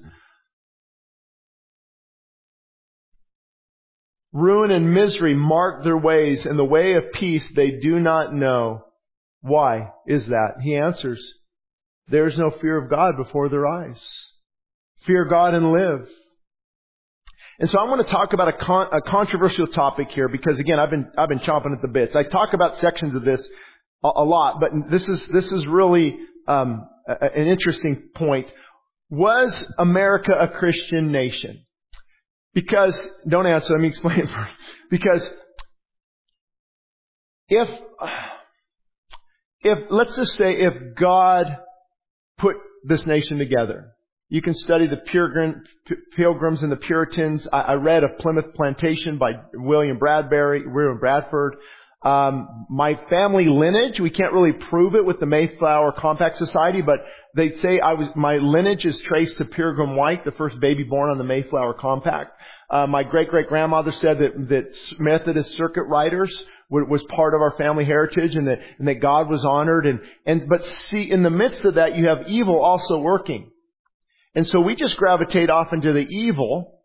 Ruin 4.31 4.71
and 4.71 4.93
misery 4.93 5.35
mark 5.35 5.83
their 5.83 5.97
ways, 5.97 6.45
and 6.45 6.57
the 6.57 6.65
way 6.65 6.93
of 6.93 7.11
peace 7.13 7.47
they 7.55 7.71
do 7.81 7.99
not 7.99 8.33
know. 8.33 8.85
Why 9.41 9.91
is 10.05 10.27
that? 10.27 10.55
He 10.61 10.75
answers, 10.75 11.33
there 12.09 12.27
is 12.27 12.37
no 12.37 12.49
fear 12.49 12.77
of 12.77 12.89
God 12.89 13.17
before 13.17 13.49
their 13.49 13.67
eyes. 13.67 14.01
Fear 15.05 15.25
God 15.25 15.53
and 15.53 15.71
live. 15.71 16.09
And 17.59 17.69
so 17.69 17.79
I'm 17.79 17.87
going 17.87 18.03
to 18.03 18.09
talk 18.09 18.31
about 18.31 18.47
a, 18.47 18.53
con- 18.53 18.87
a, 18.93 19.01
controversial 19.01 19.67
topic 19.67 20.11
here 20.11 20.29
because 20.29 20.59
again, 20.59 20.79
I've 20.79 20.89
been, 20.89 21.11
I've 21.17 21.27
been 21.27 21.39
chomping 21.39 21.73
at 21.73 21.81
the 21.81 21.89
bits. 21.89 22.15
I 22.15 22.23
talk 22.23 22.53
about 22.53 22.77
sections 22.77 23.15
of 23.15 23.25
this 23.25 23.45
a, 24.01 24.09
a 24.15 24.23
lot, 24.23 24.61
but 24.61 24.69
this 24.89 25.07
is, 25.09 25.27
this 25.27 25.51
is 25.51 25.67
really, 25.67 26.17
um, 26.47 26.87
a, 27.05 27.25
an 27.25 27.47
interesting 27.47 28.09
point. 28.15 28.47
Was 29.09 29.65
America 29.77 30.31
a 30.39 30.47
Christian 30.47 31.11
nation? 31.11 31.65
Because, 32.53 32.97
don't 33.27 33.45
answer, 33.45 33.73
let 33.73 33.81
me 33.81 33.89
explain 33.89 34.19
it 34.19 34.29
first. 34.33 34.53
Because 34.89 35.29
if, 37.49 37.69
if, 39.61 39.79
let's 39.89 40.15
just 40.15 40.35
say 40.35 40.55
if 40.55 40.95
God 40.97 41.57
put 42.37 42.55
this 42.85 43.05
nation 43.05 43.37
together, 43.37 43.91
you 44.29 44.41
can 44.41 44.53
study 44.53 44.87
the 44.87 44.97
Pilgrims 46.15 46.63
and 46.63 46.71
the 46.71 46.77
Puritans. 46.77 47.47
I 47.51 47.73
read 47.73 48.03
of 48.03 48.17
Plymouth 48.19 48.53
Plantation 48.53 49.17
by 49.17 49.31
William 49.53 49.97
Bradbury, 49.97 50.67
William 50.67 50.99
Bradford. 50.99 51.55
Um, 52.01 52.65
my 52.69 52.95
family 53.09 53.47
lineage, 53.49 53.99
we 53.99 54.09
can't 54.09 54.31
really 54.31 54.53
prove 54.53 54.95
it 54.95 55.03
with 55.03 55.19
the 55.19 55.25
Mayflower 55.25 55.91
Compact 55.93 56.37
Society, 56.37 56.81
but 56.81 56.99
they 57.35 57.57
say 57.57 57.79
I 57.79 57.93
was, 57.93 58.07
my 58.15 58.37
lineage 58.37 58.85
is 58.85 58.99
traced 59.01 59.37
to 59.37 59.45
Pilgrim 59.45 59.95
White, 59.95 60.23
the 60.23 60.31
first 60.31 60.59
baby 60.59 60.83
born 60.83 61.09
on 61.09 61.17
the 61.17 61.25
Mayflower 61.25 61.73
Compact. 61.73 62.31
Uh, 62.69 62.85
my 62.85 63.03
great 63.03 63.29
great 63.29 63.47
grandmother 63.47 63.91
said 63.91 64.19
that 64.19 64.49
that 64.49 64.77
Methodist 64.99 65.55
circuit 65.57 65.83
riders 65.83 66.45
was 66.69 67.01
part 67.09 67.33
of 67.33 67.41
our 67.41 67.57
family 67.57 67.83
heritage, 67.83 68.35
and 68.35 68.47
that 68.47 68.59
and 68.77 68.87
that 68.87 69.01
God 69.01 69.27
was 69.27 69.43
honored. 69.43 69.87
And 69.87 69.99
and 70.25 70.47
but 70.47 70.65
see, 70.89 71.09
in 71.09 71.23
the 71.23 71.31
midst 71.31 71.65
of 71.65 71.75
that, 71.75 71.95
you 71.95 72.07
have 72.07 72.27
evil 72.27 72.61
also 72.61 72.99
working, 72.99 73.49
and 74.35 74.47
so 74.47 74.59
we 74.59 74.75
just 74.75 74.97
gravitate 74.97 75.49
off 75.49 75.73
into 75.73 75.93
the 75.93 76.07
evil. 76.07 76.75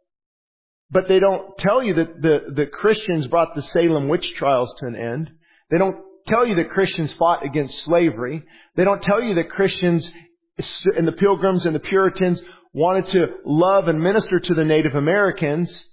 But 0.90 1.08
they 1.08 1.18
don't 1.18 1.56
tell 1.58 1.82
you 1.82 1.94
that 1.94 2.20
the 2.20 2.38
the 2.54 2.66
Christians 2.66 3.26
brought 3.26 3.54
the 3.54 3.62
Salem 3.62 4.08
witch 4.08 4.34
trials 4.34 4.72
to 4.78 4.86
an 4.86 4.96
end. 4.96 5.30
They 5.70 5.78
don't 5.78 5.96
tell 6.26 6.46
you 6.46 6.56
that 6.56 6.70
Christians 6.70 7.12
fought 7.14 7.44
against 7.44 7.82
slavery. 7.84 8.44
They 8.76 8.84
don't 8.84 9.02
tell 9.02 9.22
you 9.22 9.34
that 9.36 9.50
Christians 9.50 10.10
and 10.96 11.06
the 11.06 11.12
Pilgrims 11.12 11.66
and 11.66 11.74
the 11.74 11.80
Puritans 11.80 12.40
wanted 12.72 13.08
to 13.08 13.26
love 13.44 13.88
and 13.88 14.00
minister 14.00 14.38
to 14.38 14.54
the 14.54 14.64
Native 14.64 14.94
Americans, 14.94 15.84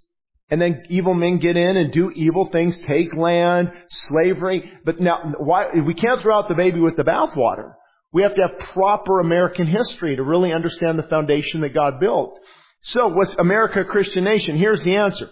and 0.50 0.62
then 0.62 0.84
evil 0.89 1.13
men 1.13 1.39
get 1.39 1.55
in 1.55 1.77
and 1.77 1.93
do 1.93 2.12
evil 2.12 2.50
things, 2.51 2.77
take 2.88 3.15
land, 3.15 3.72
slavery. 3.89 4.72
But 4.84 5.00
now, 5.00 5.34
why, 5.38 5.67
we 5.86 5.93
can't 5.93 6.22
throw 6.22 6.38
out 6.38 6.50
the 6.50 6.55
baby 6.55 6.79
with 6.79 6.98
the 6.98 7.03
bathwater. 7.03 7.74
We 8.13 8.24
have 8.24 8.36
to 8.36 8.41
have 8.41 8.70
proper 8.74 9.20
American 9.20 9.68
history 9.68 10.15
to 10.15 10.24
really 10.24 10.51
understand 10.51 11.00
the 11.00 11.03
foundation 11.03 11.62
that 11.62 11.74
God 11.74 12.00
built. 12.00 12.38
So, 12.84 13.08
what's 13.08 13.36
America 13.36 13.82
a 13.82 13.86
Christian 13.86 14.24
nation? 14.24 14.58
Here's 14.58 14.84
the 14.84 14.96
answer. 14.96 15.30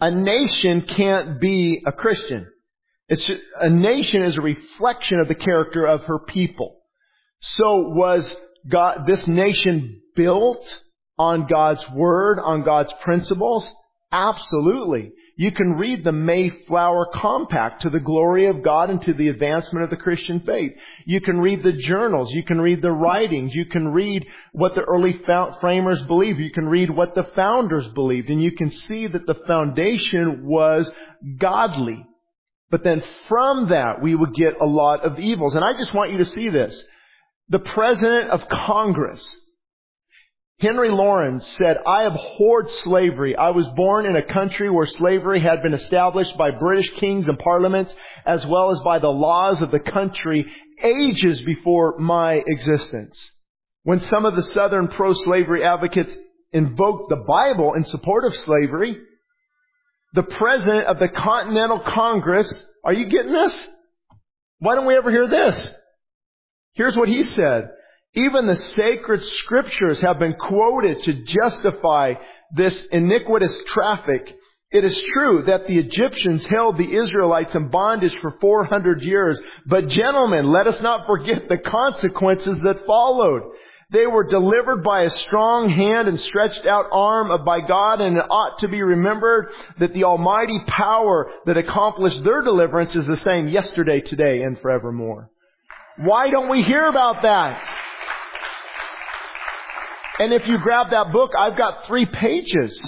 A 0.00 0.10
nation 0.10 0.82
can't 0.82 1.40
be 1.40 1.82
a 1.86 1.92
Christian. 1.92 2.46
It's 3.08 3.28
a 3.60 3.68
nation 3.68 4.22
is 4.22 4.38
a 4.38 4.42
reflection 4.42 5.20
of 5.20 5.28
the 5.28 5.34
character 5.34 5.84
of 5.84 6.04
her 6.04 6.20
people. 6.20 6.76
So 7.40 7.88
was 7.88 8.34
God, 8.68 9.04
this 9.06 9.26
nation 9.26 10.00
built 10.14 10.64
on 11.18 11.46
God's 11.46 11.84
Word, 11.90 12.38
on 12.38 12.62
God's 12.62 12.92
principles? 13.02 13.68
Absolutely. 14.12 15.10
You 15.40 15.52
can 15.52 15.72
read 15.72 16.04
the 16.04 16.12
Mayflower 16.12 17.06
Compact 17.14 17.80
to 17.80 17.88
the 17.88 17.98
glory 17.98 18.48
of 18.48 18.62
God 18.62 18.90
and 18.90 19.00
to 19.00 19.14
the 19.14 19.28
advancement 19.28 19.82
of 19.82 19.88
the 19.88 19.96
Christian 19.96 20.40
faith. 20.40 20.72
You 21.06 21.22
can 21.22 21.40
read 21.40 21.62
the 21.62 21.72
journals. 21.72 22.30
You 22.30 22.42
can 22.42 22.60
read 22.60 22.82
the 22.82 22.92
writings. 22.92 23.54
You 23.54 23.64
can 23.64 23.88
read 23.88 24.26
what 24.52 24.74
the 24.74 24.82
early 24.82 25.18
framers 25.62 26.02
believed. 26.02 26.40
You 26.40 26.52
can 26.52 26.68
read 26.68 26.90
what 26.90 27.14
the 27.14 27.24
founders 27.34 27.88
believed. 27.94 28.28
And 28.28 28.42
you 28.42 28.52
can 28.52 28.70
see 28.70 29.06
that 29.06 29.24
the 29.26 29.40
foundation 29.46 30.44
was 30.44 30.92
godly. 31.38 32.04
But 32.70 32.84
then 32.84 33.02
from 33.26 33.70
that, 33.70 34.02
we 34.02 34.14
would 34.14 34.34
get 34.34 34.60
a 34.60 34.66
lot 34.66 35.06
of 35.06 35.18
evils. 35.18 35.54
And 35.54 35.64
I 35.64 35.72
just 35.72 35.94
want 35.94 36.12
you 36.12 36.18
to 36.18 36.26
see 36.26 36.50
this. 36.50 36.84
The 37.48 37.60
President 37.60 38.28
of 38.28 38.46
Congress 38.46 39.26
Henry 40.60 40.90
Laurens 40.90 41.46
said, 41.56 41.78
I 41.86 42.02
abhorred 42.02 42.70
slavery. 42.70 43.34
I 43.34 43.50
was 43.50 43.66
born 43.68 44.04
in 44.04 44.14
a 44.14 44.32
country 44.32 44.68
where 44.68 44.86
slavery 44.86 45.40
had 45.40 45.62
been 45.62 45.72
established 45.72 46.36
by 46.36 46.50
British 46.50 46.90
kings 46.96 47.26
and 47.26 47.38
parliaments 47.38 47.94
as 48.26 48.46
well 48.46 48.70
as 48.70 48.78
by 48.80 48.98
the 48.98 49.08
laws 49.08 49.62
of 49.62 49.70
the 49.70 49.78
country 49.78 50.44
ages 50.82 51.40
before 51.42 51.98
my 51.98 52.42
existence. 52.46 53.18
When 53.84 54.02
some 54.02 54.26
of 54.26 54.36
the 54.36 54.42
southern 54.42 54.88
pro-slavery 54.88 55.64
advocates 55.64 56.14
invoked 56.52 57.08
the 57.08 57.24
Bible 57.26 57.72
in 57.74 57.86
support 57.86 58.26
of 58.26 58.36
slavery, 58.36 58.98
the 60.12 60.24
president 60.24 60.86
of 60.88 60.98
the 60.98 61.08
Continental 61.08 61.80
Congress, 61.80 62.52
are 62.84 62.92
you 62.92 63.06
getting 63.06 63.32
this? 63.32 63.56
Why 64.58 64.74
don't 64.74 64.86
we 64.86 64.96
ever 64.96 65.10
hear 65.10 65.26
this? 65.26 65.72
Here's 66.74 66.96
what 66.96 67.08
he 67.08 67.22
said. 67.24 67.70
Even 68.14 68.46
the 68.46 68.56
sacred 68.56 69.22
scriptures 69.24 70.00
have 70.00 70.18
been 70.18 70.34
quoted 70.34 71.02
to 71.04 71.12
justify 71.12 72.14
this 72.52 72.76
iniquitous 72.90 73.56
traffic. 73.66 74.36
It 74.72 74.84
is 74.84 75.00
true 75.14 75.42
that 75.46 75.66
the 75.66 75.78
Egyptians 75.78 76.44
held 76.46 76.76
the 76.76 76.92
Israelites 76.92 77.54
in 77.54 77.68
bondage 77.68 78.16
for 78.20 78.36
400 78.40 79.02
years, 79.02 79.40
but 79.66 79.88
gentlemen, 79.88 80.52
let 80.52 80.66
us 80.66 80.80
not 80.80 81.06
forget 81.06 81.48
the 81.48 81.58
consequences 81.58 82.58
that 82.64 82.86
followed. 82.86 83.42
They 83.92 84.06
were 84.06 84.24
delivered 84.24 84.84
by 84.84 85.02
a 85.02 85.10
strong 85.10 85.68
hand 85.68 86.06
and 86.06 86.20
stretched 86.20 86.66
out 86.66 86.86
arm 86.92 87.44
by 87.44 87.60
God, 87.60 88.00
and 88.00 88.16
it 88.16 88.24
ought 88.30 88.60
to 88.60 88.68
be 88.68 88.82
remembered 88.82 89.52
that 89.78 89.92
the 89.92 90.04
almighty 90.04 90.60
power 90.66 91.30
that 91.46 91.56
accomplished 91.56 92.22
their 92.22 92.42
deliverance 92.42 92.94
is 92.94 93.06
the 93.06 93.18
same 93.24 93.48
yesterday, 93.48 94.00
today, 94.00 94.42
and 94.42 94.60
forevermore. 94.60 95.30
Why 95.98 96.30
don't 96.30 96.48
we 96.48 96.62
hear 96.62 96.86
about 96.86 97.22
that? 97.22 97.76
And 100.20 100.34
if 100.34 100.46
you 100.46 100.58
grab 100.58 100.90
that 100.90 101.12
book, 101.12 101.30
I've 101.34 101.56
got 101.56 101.86
three 101.86 102.04
pages 102.04 102.78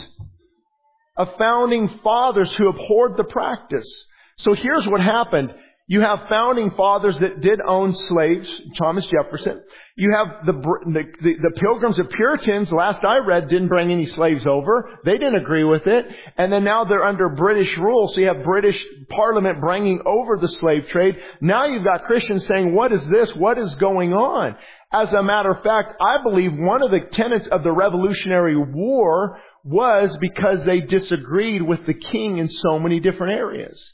of 1.17 1.35
founding 1.39 1.89
fathers 2.05 2.53
who 2.53 2.69
abhorred 2.69 3.17
the 3.17 3.25
practice. 3.25 3.89
So 4.37 4.53
here's 4.53 4.87
what 4.87 5.01
happened. 5.01 5.51
You 5.92 6.00
have 6.00 6.20
founding 6.26 6.70
fathers 6.70 7.18
that 7.18 7.42
did 7.42 7.61
own 7.61 7.94
slaves, 7.94 8.50
Thomas 8.78 9.06
Jefferson. 9.08 9.61
You 9.94 10.11
have 10.16 10.46
the, 10.46 10.52
the, 10.54 11.02
the, 11.20 11.61
pilgrims 11.61 11.99
of 11.99 12.08
Puritans, 12.08 12.72
last 12.72 13.04
I 13.04 13.18
read, 13.18 13.50
didn't 13.50 13.68
bring 13.68 13.92
any 13.92 14.06
slaves 14.06 14.46
over. 14.46 14.88
They 15.04 15.18
didn't 15.18 15.34
agree 15.34 15.64
with 15.64 15.87
it. 15.87 16.06
And 16.38 16.50
then 16.50 16.64
now 16.64 16.84
they're 16.84 17.04
under 17.04 17.28
British 17.28 17.76
rule, 17.76 18.08
so 18.08 18.20
you 18.20 18.28
have 18.28 18.42
British 18.42 18.82
Parliament 19.11 19.61
bringing 19.61 20.00
over 20.06 20.38
the 20.38 20.49
slave 20.49 20.88
trade. 20.88 21.16
Now 21.42 21.66
you've 21.66 21.84
got 21.84 22.04
Christians 22.04 22.46
saying, 22.46 22.75
what 22.75 22.90
is 22.90 23.06
this? 23.08 23.37
What 23.37 23.58
is 23.58 23.75
going 23.75 24.14
on? 24.14 24.56
As 24.94 25.12
a 25.12 25.22
matter 25.22 25.50
of 25.50 25.62
fact, 25.62 25.92
I 26.00 26.22
believe 26.22 26.54
one 26.54 26.80
of 26.80 26.90
the 26.90 27.00
tenets 27.12 27.49
of 27.49 27.64
the 27.64 27.72
Revolutionary 27.72 28.56
War 28.56 29.38
was 29.62 30.16
because 30.16 30.64
they 30.64 30.80
disagreed 30.80 31.61
with 31.61 31.84
the 31.84 31.92
king 31.92 32.38
in 32.38 32.49
so 32.49 32.78
many 32.78 32.99
different 32.99 33.34
areas. 33.34 33.92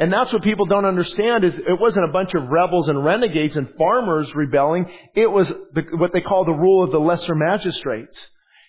And 0.00 0.10
that's 0.10 0.32
what 0.32 0.42
people 0.42 0.64
don't 0.64 0.86
understand 0.86 1.44
is 1.44 1.54
it 1.54 1.78
wasn't 1.78 2.08
a 2.08 2.12
bunch 2.12 2.32
of 2.32 2.48
rebels 2.48 2.88
and 2.88 3.04
renegades 3.04 3.58
and 3.58 3.68
farmers 3.76 4.34
rebelling. 4.34 4.90
It 5.14 5.30
was 5.30 5.46
the, 5.48 5.82
what 5.92 6.14
they 6.14 6.22
call 6.22 6.46
the 6.46 6.52
rule 6.52 6.82
of 6.82 6.90
the 6.90 6.98
lesser 6.98 7.34
magistrates. 7.34 8.16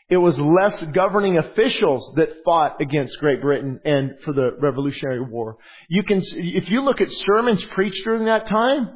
It 0.09 0.17
was 0.17 0.37
less 0.37 0.83
governing 0.93 1.37
officials 1.37 2.11
that 2.17 2.43
fought 2.43 2.81
against 2.81 3.17
Great 3.19 3.41
Britain 3.41 3.79
and 3.85 4.11
for 4.25 4.33
the 4.33 4.57
Revolutionary 4.59 5.21
War. 5.21 5.55
You 5.87 6.03
can, 6.03 6.21
if 6.21 6.69
you 6.69 6.83
look 6.83 6.99
at 6.99 7.09
sermons 7.09 7.63
preached 7.63 8.03
during 8.03 8.25
that 8.25 8.47
time, 8.47 8.89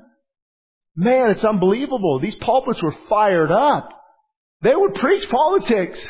man, 0.93 1.29
it's 1.29 1.45
unbelievable. 1.45 2.19
These 2.19 2.35
pulpits 2.35 2.83
were 2.83 2.95
fired 3.07 3.49
up. 3.49 3.87
They 4.61 4.75
would 4.75 4.95
preach 4.95 5.29
politics. 5.29 6.05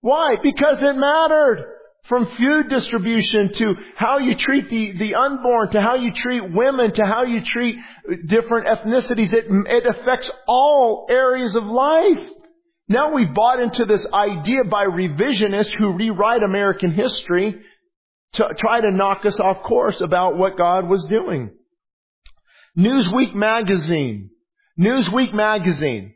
Why? 0.00 0.34
Because 0.42 0.82
it 0.82 0.96
mattered. 0.96 1.64
From 2.08 2.26
food 2.26 2.70
distribution 2.70 3.52
to 3.52 3.74
how 3.96 4.18
you 4.18 4.34
treat 4.34 4.70
the, 4.70 4.92
the 4.96 5.14
unborn, 5.14 5.70
to 5.72 5.82
how 5.82 5.96
you 5.96 6.12
treat 6.12 6.52
women, 6.52 6.92
to 6.92 7.04
how 7.04 7.24
you 7.24 7.42
treat 7.44 7.76
different 8.26 8.66
ethnicities. 8.66 9.34
It, 9.34 9.44
it 9.48 9.84
affects 9.84 10.30
all 10.46 11.06
areas 11.10 11.54
of 11.54 11.64
life. 11.64 12.30
Now 12.88 13.12
we've 13.12 13.34
bought 13.34 13.60
into 13.60 13.84
this 13.84 14.06
idea 14.10 14.64
by 14.64 14.86
revisionists 14.86 15.74
who 15.76 15.92
rewrite 15.92 16.42
American 16.42 16.92
history 16.92 17.60
to 18.34 18.54
try 18.56 18.80
to 18.80 18.90
knock 18.90 19.26
us 19.26 19.38
off 19.38 19.62
course 19.62 20.00
about 20.00 20.38
what 20.38 20.56
God 20.56 20.88
was 20.88 21.04
doing. 21.04 21.50
Newsweek 22.76 23.34
magazine. 23.34 24.30
Newsweek 24.80 25.34
magazine. 25.34 26.14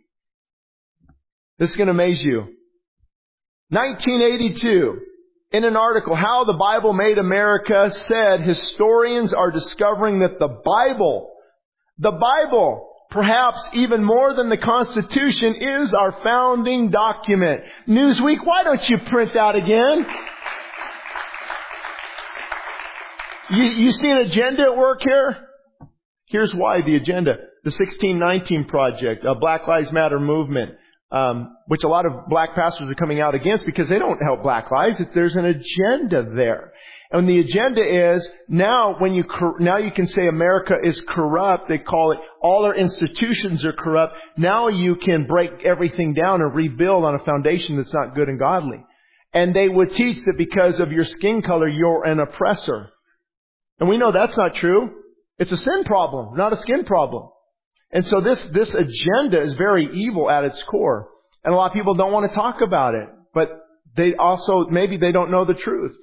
This 1.59 1.71
is 1.71 1.77
going 1.77 1.89
to 1.89 1.93
amaze 1.93 2.23
you. 2.23 2.47
1982 3.69 5.01
in 5.53 5.65
an 5.65 5.77
article, 5.77 6.17
How 6.17 6.45
the 6.45 6.55
Bible 6.55 6.93
Made 6.93 7.19
America 7.19 7.91
said 7.91 8.41
historians 8.41 9.35
are 9.35 9.51
discovering 9.51 10.21
that 10.21 10.39
the 10.39 10.49
Bible, 10.49 11.31
the 11.99 12.13
Bible, 12.13 12.89
perhaps 13.11 13.61
even 13.75 14.03
more 14.03 14.35
than 14.35 14.49
the 14.49 14.57
Constitution, 14.57 15.57
is 15.57 15.93
our 15.93 16.13
founding 16.23 16.91
document. 16.91 17.61
Newsweek, 17.87 18.45
why 18.45 18.65
don't 18.65 18.89
you 18.89 18.99
print 19.07 19.35
that 19.35 19.55
again? 19.55 20.07
You, 23.51 23.65
you 23.65 23.93
see 23.93 24.11
an 24.11 24.19
agenda 24.19 24.63
at 24.63 24.77
work 24.77 25.03
here? 25.03 25.37
Here's 26.27 26.55
why 26.55 26.81
the 26.81 26.97
agenda. 26.97 27.35
The 27.65 27.71
1619 27.71 28.65
Project, 28.65 29.25
a 29.27 29.35
Black 29.35 29.69
Lives 29.69 29.93
Matter 29.93 30.19
movement, 30.19 30.73
um, 31.13 31.57
which 31.67 31.85
a 31.85 31.89
lot 31.89 32.07
of 32.07 32.27
black 32.29 32.55
pastors 32.55 32.91
are 32.91 32.95
coming 32.95 33.21
out 33.21 33.35
against 33.35 33.67
because 33.67 33.87
they 33.89 33.99
don't 33.99 34.19
help 34.23 34.43
black 34.43 34.71
lives. 34.71 35.01
There's 35.15 35.37
an 35.37 35.45
agenda 35.45 36.25
there. 36.35 36.73
And 37.11 37.29
the 37.29 37.41
agenda 37.41 37.83
is 37.85 38.27
now 38.49 38.97
when 38.99 39.13
you, 39.13 39.25
now 39.61 39.77
you 39.77 39.91
can 39.91 40.09
say 40.09 40.27
America 40.27 40.73
is 40.83 40.99
corrupt. 41.07 41.69
They 41.69 41.77
call 41.77 42.13
it 42.13 42.19
all 42.41 42.65
our 42.65 42.75
institutions 42.75 43.63
are 43.67 43.75
corrupt. 43.75 44.15
Now 44.39 44.69
you 44.69 44.97
can 44.97 45.27
break 45.27 45.51
everything 45.67 46.15
down 46.15 46.41
and 46.41 46.55
rebuild 46.55 47.05
on 47.05 47.15
a 47.15 47.25
foundation 47.25 47.77
that's 47.77 47.93
not 47.93 48.15
good 48.15 48.31
and 48.31 48.39
godly. 48.39 48.83
And 49.35 49.55
they 49.55 49.69
would 49.69 49.91
teach 49.91 50.17
that 50.25 50.39
because 50.39 50.81
of 50.81 50.91
your 50.93 51.05
skin 51.05 51.43
color, 51.43 51.69
you're 51.69 52.05
an 52.07 52.21
oppressor. 52.21 52.89
And 53.79 53.91
we 53.91 53.99
know 53.99 54.13
that's 54.13 54.37
not 54.37 54.55
true. 54.55 54.91
It's 55.39 55.53
a 55.53 55.57
sin 55.59 55.85
problem, 55.85 56.37
not 56.37 56.55
a 56.55 56.61
skin 56.61 56.85
problem. 56.85 57.29
And 57.93 58.07
so 58.07 58.21
this, 58.21 58.41
this 58.53 58.75
agenda 58.75 59.43
is 59.43 59.55
very 59.55 59.89
evil 59.93 60.31
at 60.31 60.45
its 60.45 60.63
core. 60.63 61.09
And 61.45 61.53
a 61.53 61.57
lot 61.57 61.67
of 61.67 61.73
people 61.75 61.95
don't 61.95 62.13
want 62.13 62.31
to 62.31 62.35
talk 62.35 62.61
about 62.63 62.95
it. 62.95 63.09
But 63.35 63.49
they 63.97 64.15
also, 64.15 64.67
maybe 64.71 64.97
they 64.97 65.13
don't 65.13 65.31
know 65.31 65.45
the 65.45 65.55
truth. 65.55 65.95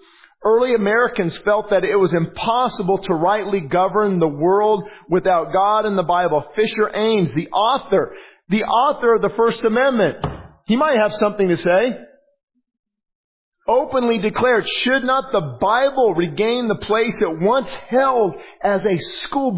Early 0.43 0.73
Americans 0.73 1.35
felt 1.39 1.71
that 1.71 1.83
it 1.83 1.95
was 1.95 2.13
impossible 2.13 2.99
to 2.99 3.13
rightly 3.13 3.59
govern 3.61 4.19
the 4.19 4.27
world 4.27 4.87
without 5.09 5.51
God 5.51 5.85
and 5.85 5.97
the 5.97 6.03
Bible. 6.03 6.45
Fisher 6.55 6.95
Ames, 6.95 7.33
the 7.33 7.49
author, 7.49 8.15
the 8.47 8.63
author 8.63 9.15
of 9.15 9.21
the 9.21 9.29
First 9.31 9.63
Amendment, 9.63 10.25
he 10.65 10.77
might 10.77 10.97
have 10.97 11.13
something 11.15 11.49
to 11.49 11.57
say. 11.57 11.97
Openly 13.67 14.19
declared, 14.19 14.67
should 14.67 15.03
not 15.03 15.31
the 15.31 15.57
Bible 15.59 16.15
regain 16.15 16.67
the 16.67 16.85
place 16.85 17.21
it 17.21 17.39
once 17.39 17.71
held 17.89 18.35
as 18.63 18.85
a 18.85 18.97
school 19.23 19.51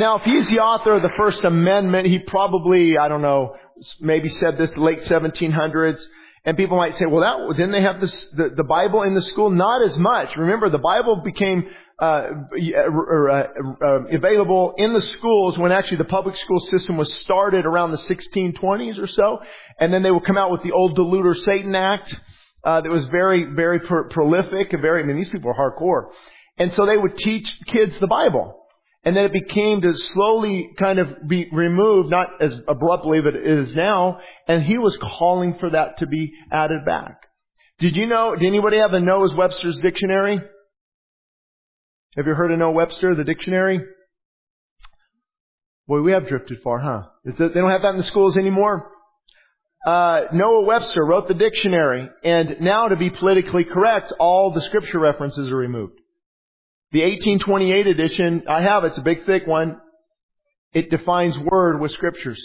Now, 0.00 0.16
if 0.16 0.22
he's 0.22 0.48
the 0.48 0.60
author 0.60 0.94
of 0.94 1.02
the 1.02 1.10
First 1.18 1.44
Amendment, 1.44 2.06
he 2.06 2.20
probably, 2.20 2.96
I 2.96 3.08
don't 3.08 3.20
know, 3.20 3.56
maybe 4.00 4.30
said 4.30 4.56
this 4.56 4.74
late 4.74 5.02
1700s. 5.02 6.02
And 6.46 6.56
people 6.56 6.78
might 6.78 6.96
say, 6.96 7.04
well, 7.04 7.20
that 7.20 7.54
didn't 7.54 7.72
they 7.72 7.82
have 7.82 8.00
this, 8.00 8.28
the, 8.34 8.48
the 8.56 8.64
Bible 8.64 9.02
in 9.02 9.12
the 9.12 9.20
school? 9.20 9.50
Not 9.50 9.82
as 9.82 9.98
much. 9.98 10.34
Remember, 10.38 10.70
the 10.70 10.78
Bible 10.78 11.16
became 11.16 11.64
uh, 12.00 12.04
uh, 12.06 13.42
uh, 13.84 14.04
available 14.10 14.72
in 14.78 14.94
the 14.94 15.02
schools 15.02 15.58
when 15.58 15.70
actually 15.70 15.98
the 15.98 16.04
public 16.04 16.34
school 16.38 16.60
system 16.60 16.96
was 16.96 17.12
started 17.16 17.66
around 17.66 17.90
the 17.90 17.98
1620s 17.98 18.98
or 18.98 19.06
so, 19.06 19.40
and 19.78 19.92
then 19.92 20.02
they 20.02 20.10
would 20.10 20.24
come 20.24 20.38
out 20.38 20.50
with 20.50 20.62
the 20.62 20.72
old 20.72 20.96
Deluder 20.96 21.36
Satan 21.36 21.74
Act 21.74 22.18
uh, 22.64 22.80
that 22.80 22.90
was 22.90 23.04
very, 23.08 23.52
very 23.54 23.80
pro- 23.80 24.08
prolific. 24.08 24.72
Very, 24.80 25.02
I 25.02 25.06
mean, 25.06 25.18
these 25.18 25.28
people 25.28 25.50
are 25.50 25.72
hardcore, 25.72 26.06
and 26.56 26.72
so 26.72 26.86
they 26.86 26.96
would 26.96 27.18
teach 27.18 27.60
kids 27.66 27.98
the 27.98 28.06
Bible. 28.06 28.56
And 29.02 29.16
then 29.16 29.24
it 29.24 29.32
became 29.32 29.80
to 29.80 29.94
slowly 29.94 30.70
kind 30.78 30.98
of 30.98 31.26
be 31.26 31.48
removed, 31.52 32.10
not 32.10 32.42
as 32.42 32.52
abruptly, 32.68 33.20
but 33.22 33.34
it 33.34 33.46
is 33.46 33.74
now. 33.74 34.18
And 34.46 34.62
he 34.62 34.76
was 34.76 34.98
calling 34.98 35.56
for 35.58 35.70
that 35.70 35.98
to 35.98 36.06
be 36.06 36.32
added 36.52 36.84
back. 36.84 37.16
Did 37.78 37.96
you 37.96 38.06
know, 38.06 38.36
did 38.36 38.46
anybody 38.46 38.76
have 38.76 38.92
a 38.92 39.00
Noah's 39.00 39.34
Webster's 39.34 39.78
dictionary? 39.80 40.38
Have 42.16 42.26
you 42.26 42.34
heard 42.34 42.52
of 42.52 42.58
Noah 42.58 42.72
Webster, 42.72 43.14
the 43.14 43.24
dictionary? 43.24 43.80
Boy, 45.86 46.02
we 46.02 46.12
have 46.12 46.28
drifted 46.28 46.58
far, 46.62 46.78
huh? 46.78 47.02
They 47.24 47.48
don't 47.48 47.70
have 47.70 47.82
that 47.82 47.90
in 47.90 47.96
the 47.96 48.02
schools 48.02 48.36
anymore? 48.36 48.90
Uh, 49.86 50.22
Noah 50.32 50.64
Webster 50.64 51.02
wrote 51.04 51.26
the 51.26 51.34
dictionary, 51.34 52.06
and 52.22 52.56
now 52.60 52.88
to 52.88 52.96
be 52.96 53.08
politically 53.08 53.64
correct, 53.64 54.12
all 54.20 54.52
the 54.52 54.60
scripture 54.60 54.98
references 54.98 55.48
are 55.48 55.56
removed. 55.56 55.99
The 56.92 57.02
1828 57.02 57.86
edition, 57.86 58.42
I 58.48 58.62
have, 58.62 58.84
it's 58.84 58.98
a 58.98 59.02
big 59.02 59.24
thick 59.24 59.46
one. 59.46 59.80
It 60.72 60.90
defines 60.90 61.38
word 61.38 61.80
with 61.80 61.92
scriptures. 61.92 62.40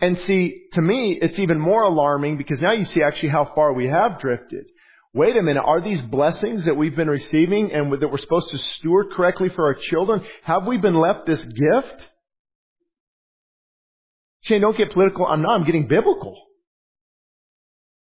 And 0.00 0.18
see, 0.20 0.62
to 0.72 0.80
me, 0.80 1.18
it's 1.20 1.38
even 1.38 1.58
more 1.58 1.82
alarming 1.82 2.38
because 2.38 2.60
now 2.60 2.72
you 2.72 2.84
see 2.84 3.02
actually 3.02 3.30
how 3.30 3.52
far 3.54 3.72
we 3.72 3.88
have 3.88 4.20
drifted. 4.20 4.66
Wait 5.12 5.36
a 5.36 5.42
minute, 5.42 5.62
are 5.62 5.80
these 5.80 6.00
blessings 6.00 6.64
that 6.66 6.76
we've 6.76 6.94
been 6.94 7.08
receiving 7.08 7.72
and 7.72 7.92
that 8.00 8.08
we're 8.08 8.18
supposed 8.18 8.50
to 8.50 8.58
steward 8.58 9.10
correctly 9.12 9.48
for 9.48 9.66
our 9.66 9.74
children, 9.74 10.22
have 10.44 10.66
we 10.66 10.78
been 10.78 10.94
left 10.94 11.26
this 11.26 11.42
gift? 11.42 12.02
Shane, 14.42 14.60
don't 14.60 14.76
get 14.76 14.92
political. 14.92 15.26
I'm 15.26 15.42
not, 15.42 15.58
I'm 15.58 15.64
getting 15.64 15.88
biblical. 15.88 16.36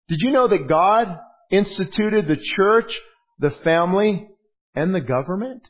Did 0.08 0.20
you 0.20 0.30
know 0.30 0.48
that 0.48 0.68
God 0.68 1.18
instituted 1.50 2.28
the 2.28 2.36
church 2.36 2.92
the 3.38 3.50
family, 3.64 4.28
and 4.74 4.94
the 4.94 5.00
government. 5.00 5.62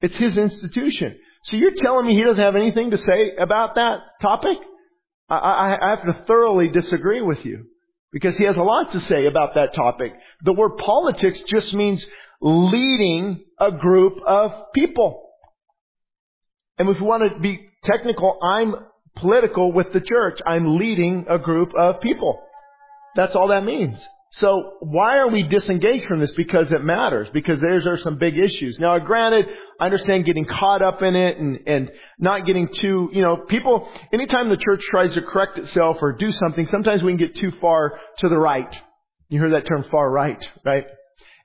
It's 0.00 0.16
his 0.16 0.36
institution. 0.36 1.16
So 1.44 1.56
you're 1.56 1.74
telling 1.76 2.06
me 2.06 2.14
he 2.14 2.24
doesn't 2.24 2.42
have 2.42 2.56
anything 2.56 2.90
to 2.90 2.98
say 2.98 3.36
about 3.40 3.76
that 3.76 3.98
topic? 4.20 4.58
I, 5.28 5.36
I, 5.36 5.86
I 5.86 5.90
have 5.90 6.04
to 6.04 6.24
thoroughly 6.24 6.68
disagree 6.68 7.22
with 7.22 7.44
you. 7.44 7.66
Because 8.12 8.36
he 8.36 8.44
has 8.44 8.56
a 8.56 8.62
lot 8.62 8.92
to 8.92 9.00
say 9.00 9.26
about 9.26 9.54
that 9.54 9.72
topic. 9.72 10.12
The 10.42 10.52
word 10.52 10.78
politics 10.78 11.40
just 11.46 11.72
means 11.72 12.04
leading 12.40 13.44
a 13.60 13.70
group 13.70 14.14
of 14.26 14.52
people. 14.74 15.30
And 16.78 16.88
if 16.88 17.00
we 17.00 17.06
want 17.06 17.32
to 17.32 17.38
be 17.38 17.68
technical, 17.84 18.38
I'm 18.42 18.74
political 19.16 19.72
with 19.72 19.92
the 19.92 20.00
church. 20.00 20.40
I'm 20.44 20.76
leading 20.76 21.26
a 21.28 21.38
group 21.38 21.72
of 21.78 22.00
people. 22.00 22.42
That's 23.14 23.36
all 23.36 23.48
that 23.48 23.64
means. 23.64 24.04
So 24.32 24.74
why 24.80 25.18
are 25.18 25.28
we 25.28 25.42
disengaged 25.42 26.06
from 26.06 26.20
this? 26.20 26.32
Because 26.36 26.70
it 26.70 26.84
matters. 26.84 27.28
Because 27.32 27.60
there's 27.60 27.86
are 27.86 27.98
some 27.98 28.16
big 28.16 28.38
issues. 28.38 28.78
Now, 28.78 28.98
granted, 28.98 29.46
I 29.80 29.86
understand 29.86 30.24
getting 30.24 30.44
caught 30.44 30.82
up 30.82 31.02
in 31.02 31.16
it 31.16 31.38
and, 31.38 31.58
and 31.66 31.90
not 32.18 32.46
getting 32.46 32.68
too, 32.80 33.10
you 33.12 33.22
know, 33.22 33.36
people, 33.36 33.88
anytime 34.12 34.48
the 34.48 34.56
church 34.56 34.82
tries 34.88 35.14
to 35.14 35.22
correct 35.22 35.58
itself 35.58 35.98
or 36.00 36.12
do 36.12 36.30
something, 36.30 36.66
sometimes 36.68 37.02
we 37.02 37.10
can 37.10 37.18
get 37.18 37.34
too 37.34 37.50
far 37.60 37.98
to 38.18 38.28
the 38.28 38.38
right. 38.38 38.72
You 39.28 39.40
heard 39.40 39.52
that 39.52 39.66
term 39.66 39.84
far 39.90 40.10
right, 40.10 40.48
right? 40.64 40.84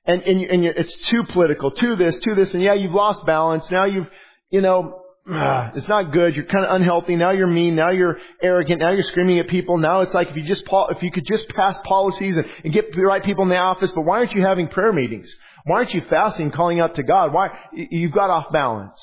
And, 0.06 0.21
and, 0.21 0.41
you, 0.41 0.48
and 0.52 0.65
it's 0.65 0.95
too 1.08 1.24
political, 1.24 1.71
too 1.71 1.95
this, 1.95 2.19
too 2.19 2.36
this, 2.36 2.54
and 2.54 2.62
yeah, 2.62 2.76
you've 2.76 2.93
lost 2.93 3.26
balance. 3.26 3.69
Now 3.71 3.86
you've, 3.86 4.10
you 4.52 4.62
know, 4.62 5.02
uh, 5.31 5.71
it's 5.73 5.88
not 5.88 6.11
good. 6.11 6.35
You're 6.35 6.45
kind 6.45 6.65
of 6.65 6.75
unhealthy. 6.75 7.15
Now 7.15 7.31
you're 7.31 7.47
mean. 7.47 7.75
Now 7.75 7.89
you're 7.89 8.17
arrogant. 8.41 8.79
Now 8.79 8.91
you're 8.91 9.03
screaming 9.03 9.39
at 9.39 9.47
people. 9.47 9.77
Now 9.77 10.01
it's 10.01 10.13
like 10.13 10.29
if 10.29 10.35
you 10.35 10.43
just, 10.43 10.63
if 10.71 11.01
you 11.01 11.11
could 11.11 11.25
just 11.25 11.47
pass 11.49 11.77
policies 11.83 12.38
and, 12.38 12.45
and 12.63 12.71
get 12.71 12.93
the 12.93 13.01
right 13.01 13.23
people 13.23 13.43
in 13.43 13.49
the 13.49 13.55
office, 13.55 13.91
but 13.91 14.03
why 14.03 14.19
aren't 14.19 14.33
you 14.33 14.45
having 14.45 14.67
prayer 14.67 14.93
meetings? 14.93 15.33
Why 15.65 15.77
aren't 15.77 15.93
you 15.95 16.01
fasting, 16.01 16.51
calling 16.51 16.79
out 16.79 16.95
to 16.95 17.03
God? 17.03 17.33
Why? 17.33 17.49
You've 17.73 18.11
got 18.11 18.29
off 18.29 18.51
balance. 18.51 18.99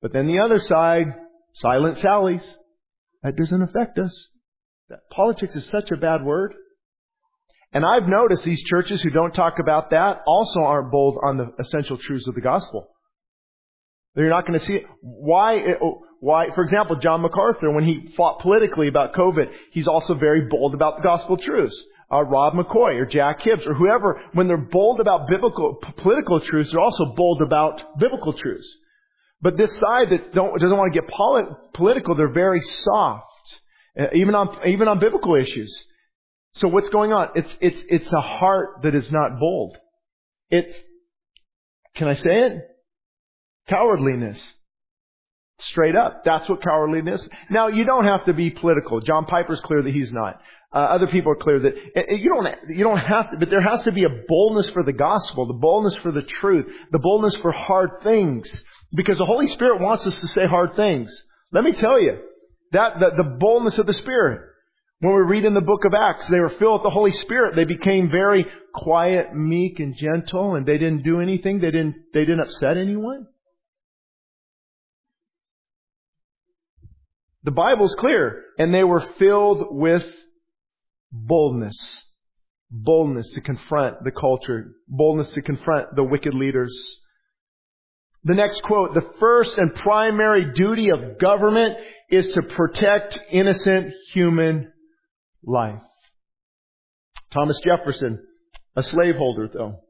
But 0.00 0.14
then 0.14 0.26
the 0.26 0.38
other 0.38 0.60
side, 0.60 1.06
silent 1.54 1.98
sallies. 1.98 2.54
That 3.22 3.36
doesn't 3.36 3.62
affect 3.62 3.98
us. 3.98 4.28
Politics 5.14 5.54
is 5.56 5.66
such 5.66 5.90
a 5.90 5.96
bad 5.96 6.24
word. 6.24 6.54
And 7.72 7.84
I've 7.84 8.08
noticed 8.08 8.44
these 8.44 8.62
churches 8.62 9.02
who 9.02 9.10
don't 9.10 9.34
talk 9.34 9.58
about 9.60 9.90
that 9.90 10.22
also 10.26 10.60
aren't 10.60 10.90
bold 10.90 11.18
on 11.22 11.36
the 11.36 11.52
essential 11.60 11.98
truths 11.98 12.26
of 12.26 12.34
the 12.34 12.40
gospel. 12.40 12.88
They're 14.14 14.28
not 14.28 14.46
going 14.46 14.58
to 14.58 14.64
see 14.64 14.74
it. 14.74 14.82
Why, 15.00 15.60
why, 16.20 16.46
for 16.54 16.62
example, 16.62 16.96
John 16.96 17.20
MacArthur, 17.22 17.70
when 17.70 17.84
he 17.84 18.12
fought 18.16 18.40
politically 18.40 18.88
about 18.88 19.14
COVID, 19.14 19.46
he's 19.70 19.86
also 19.86 20.14
very 20.14 20.48
bold 20.48 20.74
about 20.74 20.96
the 20.96 21.02
gospel 21.02 21.36
truths. 21.36 21.76
Uh, 22.10 22.22
Rob 22.22 22.54
McCoy 22.54 22.94
or 23.00 23.04
Jack 23.04 23.42
Hibbs 23.42 23.66
or 23.66 23.74
whoever, 23.74 24.20
when 24.32 24.48
they're 24.48 24.56
bold 24.56 24.98
about 24.98 25.28
biblical, 25.28 25.76
political 25.98 26.40
truths, 26.40 26.72
they're 26.72 26.80
also 26.80 27.04
bold 27.14 27.42
about 27.42 27.98
biblical 27.98 28.32
truths. 28.32 28.66
But 29.40 29.56
this 29.56 29.70
side 29.76 30.08
that 30.10 30.32
doesn't 30.32 30.76
want 30.76 30.92
to 30.92 31.00
get 31.00 31.08
polit- 31.08 31.72
political, 31.74 32.16
they're 32.16 32.32
very 32.32 32.60
soft. 32.60 33.26
Uh, 33.98 34.06
even 34.14 34.34
on, 34.34 34.66
even 34.66 34.88
on 34.88 34.98
biblical 34.98 35.34
issues. 35.34 35.84
So 36.54 36.66
what's 36.66 36.88
going 36.88 37.12
on? 37.12 37.28
It's, 37.36 37.54
it's, 37.60 37.80
it's 37.88 38.12
a 38.12 38.20
heart 38.20 38.82
that 38.82 38.94
is 38.94 39.12
not 39.12 39.38
bold. 39.38 39.76
It's, 40.50 40.74
can 41.94 42.08
I 42.08 42.14
say 42.14 42.30
it? 42.30 42.67
Cowardliness. 43.68 44.40
Straight 45.60 45.96
up. 45.96 46.24
That's 46.24 46.48
what 46.48 46.62
cowardliness. 46.62 47.28
Now, 47.50 47.68
you 47.68 47.84
don't 47.84 48.04
have 48.04 48.24
to 48.26 48.32
be 48.32 48.50
political. 48.50 49.00
John 49.00 49.24
Piper's 49.24 49.60
clear 49.60 49.82
that 49.82 49.92
he's 49.92 50.12
not. 50.12 50.40
Uh, 50.72 50.78
other 50.78 51.06
people 51.06 51.32
are 51.32 51.36
clear 51.36 51.60
that 51.60 51.72
uh, 51.96 52.00
uh, 52.12 52.14
you 52.14 52.28
don't 52.28 52.46
you 52.68 52.84
don't 52.84 52.98
have 52.98 53.30
to, 53.30 53.38
but 53.38 53.48
there 53.48 53.62
has 53.62 53.82
to 53.84 53.92
be 53.92 54.04
a 54.04 54.10
boldness 54.28 54.68
for 54.70 54.82
the 54.82 54.92
gospel, 54.92 55.46
the 55.46 55.54
boldness 55.54 55.96
for 56.02 56.12
the 56.12 56.20
truth, 56.20 56.66
the 56.92 56.98
boldness 56.98 57.34
for 57.36 57.52
hard 57.52 57.90
things, 58.02 58.46
because 58.94 59.16
the 59.16 59.24
Holy 59.24 59.48
Spirit 59.48 59.80
wants 59.80 60.06
us 60.06 60.20
to 60.20 60.28
say 60.28 60.46
hard 60.46 60.76
things. 60.76 61.10
Let 61.52 61.64
me 61.64 61.72
tell 61.72 61.98
you, 61.98 62.18
that 62.72 63.00
the, 63.00 63.22
the 63.22 63.36
boldness 63.38 63.78
of 63.78 63.86
the 63.86 63.94
Spirit. 63.94 64.42
When 65.00 65.14
we 65.14 65.22
read 65.22 65.44
in 65.44 65.54
the 65.54 65.60
book 65.60 65.84
of 65.86 65.94
Acts, 65.94 66.26
they 66.26 66.40
were 66.40 66.50
filled 66.50 66.82
with 66.82 66.82
the 66.82 66.90
Holy 66.90 67.12
Spirit. 67.12 67.54
They 67.54 67.64
became 67.64 68.10
very 68.10 68.44
quiet, 68.74 69.32
meek, 69.32 69.78
and 69.78 69.96
gentle, 69.96 70.56
and 70.56 70.66
they 70.66 70.76
didn't 70.76 71.04
do 71.04 71.20
anything. 71.20 71.60
They 71.60 71.70
didn't, 71.70 71.94
they 72.12 72.20
didn't 72.20 72.40
upset 72.40 72.76
anyone. 72.76 73.26
The 77.44 77.50
Bible's 77.50 77.94
clear. 77.94 78.44
And 78.58 78.74
they 78.74 78.84
were 78.84 79.04
filled 79.18 79.66
with 79.70 80.04
boldness. 81.12 81.76
Boldness 82.70 83.30
to 83.34 83.40
confront 83.40 84.04
the 84.04 84.10
culture. 84.10 84.72
Boldness 84.88 85.32
to 85.32 85.42
confront 85.42 85.94
the 85.96 86.04
wicked 86.04 86.34
leaders. 86.34 86.76
The 88.24 88.34
next 88.34 88.62
quote, 88.62 88.94
the 88.94 89.08
first 89.20 89.56
and 89.58 89.74
primary 89.74 90.52
duty 90.52 90.90
of 90.90 91.18
government 91.18 91.76
is 92.10 92.28
to 92.34 92.42
protect 92.42 93.18
innocent 93.30 93.94
human 94.12 94.72
life. 95.44 95.80
Thomas 97.32 97.58
Jefferson, 97.64 98.18
a 98.74 98.82
slaveholder 98.82 99.48
though. 99.52 99.80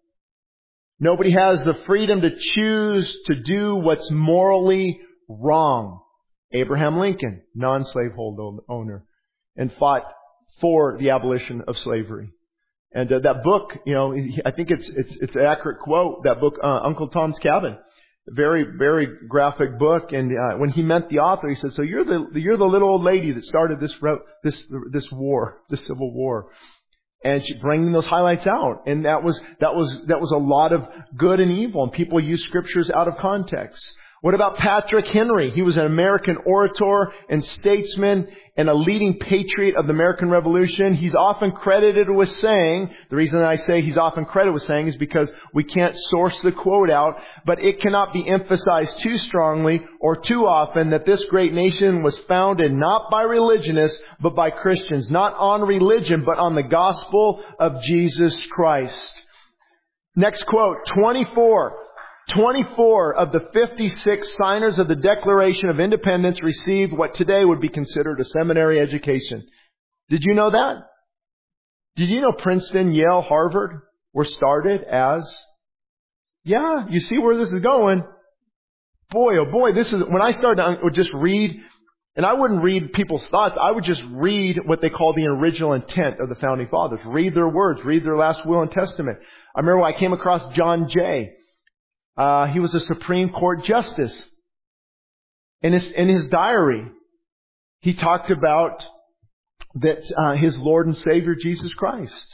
Nobody 1.00 1.30
has 1.30 1.64
the 1.64 1.74
freedom 1.86 2.20
to 2.20 2.36
choose 2.36 3.16
to 3.26 3.34
do 3.36 3.76
what's 3.76 4.10
morally 4.10 5.00
wrong. 5.28 6.00
Abraham 6.52 6.98
Lincoln, 6.98 7.42
non-slavehold 7.54 8.58
owner, 8.68 9.04
and 9.56 9.72
fought 9.74 10.04
for 10.60 10.96
the 10.98 11.10
abolition 11.10 11.62
of 11.66 11.78
slavery. 11.78 12.30
And 12.92 13.12
uh, 13.12 13.18
that 13.20 13.42
book, 13.42 13.72
you 13.84 13.94
know, 13.94 14.14
I 14.46 14.50
think 14.50 14.70
it's 14.70 14.88
it's 14.88 15.16
it's 15.20 15.36
an 15.36 15.42
accurate 15.42 15.80
quote. 15.80 16.24
That 16.24 16.40
book, 16.40 16.54
uh, 16.62 16.80
Uncle 16.84 17.08
Tom's 17.08 17.38
Cabin, 17.38 17.76
very 18.28 18.64
very 18.78 19.06
graphic 19.28 19.78
book. 19.78 20.12
And 20.12 20.32
uh, 20.32 20.56
when 20.56 20.70
he 20.70 20.82
met 20.82 21.10
the 21.10 21.18
author, 21.18 21.48
he 21.48 21.54
said, 21.54 21.74
"So 21.74 21.82
you're 21.82 22.04
the 22.04 22.40
you're 22.40 22.56
the 22.56 22.64
little 22.64 22.88
old 22.88 23.02
lady 23.02 23.32
that 23.32 23.44
started 23.44 23.78
this 23.78 23.94
this 24.42 24.64
this 24.90 25.10
war, 25.12 25.58
this 25.68 25.84
civil 25.84 26.12
war." 26.14 26.50
And 27.24 27.44
she 27.44 27.54
bringing 27.54 27.92
those 27.92 28.06
highlights 28.06 28.46
out, 28.46 28.84
and 28.86 29.04
that 29.04 29.22
was 29.22 29.38
that 29.60 29.74
was 29.74 29.92
that 30.06 30.20
was 30.20 30.30
a 30.30 30.38
lot 30.38 30.72
of 30.72 30.88
good 31.16 31.40
and 31.40 31.58
evil, 31.58 31.82
and 31.82 31.92
people 31.92 32.18
use 32.20 32.44
scriptures 32.44 32.90
out 32.90 33.08
of 33.08 33.18
context. 33.18 33.84
What 34.20 34.34
about 34.34 34.56
Patrick 34.56 35.06
Henry? 35.06 35.50
He 35.50 35.62
was 35.62 35.76
an 35.76 35.86
American 35.86 36.38
orator 36.44 37.12
and 37.28 37.44
statesman 37.44 38.26
and 38.56 38.68
a 38.68 38.74
leading 38.74 39.20
patriot 39.20 39.76
of 39.76 39.86
the 39.86 39.92
American 39.92 40.28
Revolution. 40.28 40.94
He's 40.94 41.14
often 41.14 41.52
credited 41.52 42.10
with 42.10 42.28
saying, 42.28 42.90
the 43.10 43.14
reason 43.14 43.40
I 43.40 43.54
say 43.54 43.80
he's 43.80 43.96
often 43.96 44.24
credited 44.24 44.54
with 44.54 44.64
saying 44.64 44.88
is 44.88 44.96
because 44.96 45.30
we 45.54 45.62
can't 45.62 45.96
source 45.96 46.40
the 46.40 46.50
quote 46.50 46.90
out, 46.90 47.14
but 47.46 47.62
it 47.62 47.80
cannot 47.80 48.12
be 48.12 48.28
emphasized 48.28 48.98
too 48.98 49.16
strongly 49.18 49.82
or 50.00 50.16
too 50.16 50.46
often 50.46 50.90
that 50.90 51.06
this 51.06 51.24
great 51.26 51.52
nation 51.52 52.02
was 52.02 52.18
founded 52.26 52.72
not 52.72 53.12
by 53.12 53.22
religionists, 53.22 54.00
but 54.20 54.34
by 54.34 54.50
Christians. 54.50 55.08
Not 55.08 55.34
on 55.34 55.60
religion, 55.60 56.24
but 56.26 56.38
on 56.38 56.56
the 56.56 56.64
gospel 56.64 57.40
of 57.60 57.80
Jesus 57.82 58.36
Christ. 58.50 59.22
Next 60.16 60.44
quote, 60.46 60.84
24. 60.86 61.87
24 62.28 63.14
of 63.14 63.32
the 63.32 63.48
56 63.52 64.36
signers 64.36 64.78
of 64.78 64.88
the 64.88 64.96
Declaration 64.96 65.70
of 65.70 65.80
Independence 65.80 66.42
received 66.42 66.92
what 66.92 67.14
today 67.14 67.44
would 67.44 67.60
be 67.60 67.68
considered 67.68 68.20
a 68.20 68.24
seminary 68.24 68.80
education. 68.80 69.46
Did 70.10 70.24
you 70.24 70.34
know 70.34 70.50
that? 70.50 70.76
Did 71.96 72.10
you 72.10 72.20
know 72.20 72.32
Princeton, 72.32 72.92
Yale, 72.92 73.22
Harvard 73.22 73.80
were 74.12 74.24
started 74.24 74.82
as, 74.84 75.22
yeah, 76.44 76.86
you 76.88 77.00
see 77.00 77.18
where 77.18 77.36
this 77.36 77.52
is 77.52 77.60
going. 77.60 78.04
Boy, 79.10 79.38
oh 79.38 79.50
boy, 79.50 79.72
this 79.72 79.88
is, 79.88 80.02
when 80.08 80.22
I 80.22 80.32
started 80.32 80.80
to 80.82 80.90
just 80.90 81.12
read, 81.14 81.58
and 82.14 82.26
I 82.26 82.34
wouldn't 82.34 82.62
read 82.62 82.92
people's 82.92 83.26
thoughts, 83.28 83.56
I 83.60 83.70
would 83.70 83.84
just 83.84 84.02
read 84.10 84.58
what 84.66 84.82
they 84.82 84.90
call 84.90 85.14
the 85.14 85.24
original 85.26 85.72
intent 85.72 86.20
of 86.20 86.28
the 86.28 86.34
founding 86.34 86.68
fathers. 86.68 87.00
Read 87.06 87.34
their 87.34 87.48
words, 87.48 87.80
read 87.84 88.04
their 88.04 88.18
last 88.18 88.44
will 88.44 88.60
and 88.60 88.70
testament. 88.70 89.18
I 89.56 89.60
remember 89.60 89.80
when 89.80 89.94
I 89.94 89.98
came 89.98 90.12
across 90.12 90.54
John 90.54 90.88
Jay. 90.90 91.30
Uh, 92.18 92.46
he 92.46 92.58
was 92.58 92.74
a 92.74 92.80
Supreme 92.80 93.30
Court 93.30 93.62
justice. 93.62 94.24
In 95.62 95.72
his, 95.72 95.88
in 95.88 96.08
his 96.08 96.26
diary, 96.28 96.84
he 97.80 97.94
talked 97.94 98.30
about 98.30 98.84
that 99.76 100.00
uh, 100.16 100.34
his 100.34 100.58
Lord 100.58 100.86
and 100.86 100.96
Savior 100.96 101.36
Jesus 101.36 101.72
Christ. 101.74 102.26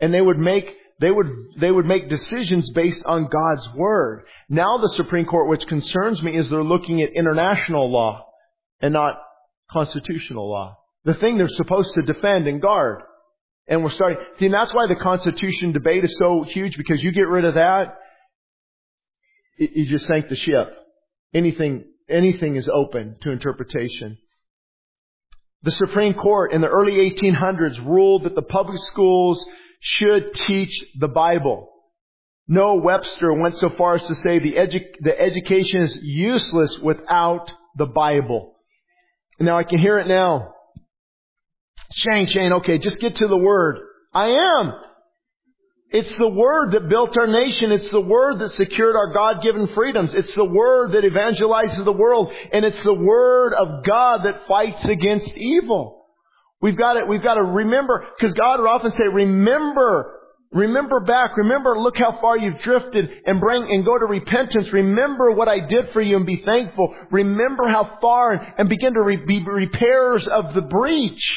And 0.00 0.12
they 0.12 0.20
would 0.20 0.38
make 0.38 0.66
they 1.00 1.10
would 1.10 1.28
they 1.60 1.70
would 1.70 1.86
make 1.86 2.08
decisions 2.08 2.70
based 2.70 3.04
on 3.04 3.28
God's 3.28 3.68
word. 3.74 4.24
Now 4.48 4.78
the 4.78 4.88
Supreme 4.88 5.24
Court, 5.24 5.48
which 5.48 5.66
concerns 5.66 6.22
me, 6.22 6.36
is 6.36 6.50
they're 6.50 6.64
looking 6.64 7.02
at 7.02 7.10
international 7.14 7.90
law 7.90 8.26
and 8.80 8.92
not 8.92 9.14
constitutional 9.70 10.50
law. 10.50 10.78
The 11.04 11.14
thing 11.14 11.38
they're 11.38 11.48
supposed 11.48 11.94
to 11.94 12.02
defend 12.02 12.46
and 12.48 12.60
guard. 12.60 13.02
And 13.68 13.84
we're 13.84 13.90
starting. 13.90 14.18
See, 14.38 14.46
and 14.46 14.54
that's 14.54 14.74
why 14.74 14.88
the 14.88 14.96
Constitution 14.96 15.72
debate 15.72 16.04
is 16.04 16.16
so 16.18 16.44
huge 16.48 16.76
because 16.76 17.02
you 17.02 17.12
get 17.12 17.28
rid 17.28 17.44
of 17.44 17.54
that, 17.54 17.96
you 19.74 19.86
just 19.86 20.06
sank 20.06 20.28
the 20.28 20.36
ship. 20.36 20.74
Anything, 21.34 21.84
anything 22.08 22.56
is 22.56 22.68
open 22.68 23.16
to 23.22 23.30
interpretation. 23.30 24.18
The 25.62 25.70
Supreme 25.70 26.14
Court 26.14 26.52
in 26.52 26.60
the 26.60 26.68
early 26.68 27.10
1800s 27.10 27.84
ruled 27.86 28.24
that 28.24 28.34
the 28.34 28.42
public 28.42 28.78
schools 28.78 29.44
should 29.80 30.34
teach 30.34 30.76
the 30.98 31.08
Bible. 31.08 31.68
Noah 32.48 32.76
Webster 32.76 33.32
went 33.32 33.56
so 33.56 33.70
far 33.70 33.94
as 33.94 34.06
to 34.06 34.14
say 34.16 34.38
the, 34.38 34.54
edu- 34.54 34.92
the 35.00 35.18
education 35.18 35.82
is 35.82 35.96
useless 36.02 36.78
without 36.80 37.52
the 37.76 37.86
Bible. 37.86 38.54
Now 39.38 39.58
I 39.58 39.64
can 39.64 39.78
hear 39.78 39.98
it 39.98 40.08
now. 40.08 40.54
Shane, 41.94 42.26
Shane, 42.26 42.52
okay, 42.54 42.78
just 42.78 43.00
get 43.00 43.16
to 43.16 43.28
the 43.28 43.36
word. 43.36 43.78
I 44.12 44.28
am. 44.28 44.72
It's 45.92 46.16
the 46.16 46.28
Word 46.28 46.72
that 46.72 46.88
built 46.88 47.18
our 47.18 47.26
nation. 47.26 47.70
It's 47.70 47.90
the 47.90 48.00
Word 48.00 48.38
that 48.38 48.52
secured 48.52 48.96
our 48.96 49.12
God-given 49.12 49.68
freedoms. 49.68 50.14
It's 50.14 50.34
the 50.34 50.44
Word 50.44 50.92
that 50.92 51.04
evangelizes 51.04 51.84
the 51.84 51.92
world. 51.92 52.32
And 52.52 52.64
it's 52.64 52.82
the 52.82 52.94
Word 52.94 53.52
of 53.52 53.84
God 53.84 54.24
that 54.24 54.46
fights 54.48 54.84
against 54.86 55.36
evil. 55.36 56.06
We've 56.62 56.78
got 56.78 56.94
to, 56.94 57.04
we've 57.06 57.22
got 57.22 57.34
to 57.34 57.42
remember, 57.42 58.06
because 58.18 58.32
God 58.34 58.60
would 58.60 58.68
often 58.68 58.92
say, 58.92 59.04
remember, 59.12 60.18
remember 60.52 61.00
back, 61.00 61.36
remember, 61.36 61.78
look 61.78 61.96
how 61.98 62.18
far 62.20 62.38
you've 62.38 62.60
drifted 62.60 63.10
and 63.26 63.40
bring, 63.40 63.64
and 63.64 63.84
go 63.84 63.98
to 63.98 64.06
repentance. 64.06 64.72
Remember 64.72 65.32
what 65.32 65.48
I 65.48 65.66
did 65.66 65.90
for 65.90 66.00
you 66.00 66.16
and 66.16 66.24
be 66.24 66.42
thankful. 66.44 66.94
Remember 67.10 67.68
how 67.68 67.98
far 68.00 68.32
and 68.56 68.68
begin 68.68 68.94
to 68.94 69.02
re, 69.02 69.16
be 69.26 69.44
repairers 69.44 70.26
of 70.26 70.54
the 70.54 70.62
breach 70.62 71.34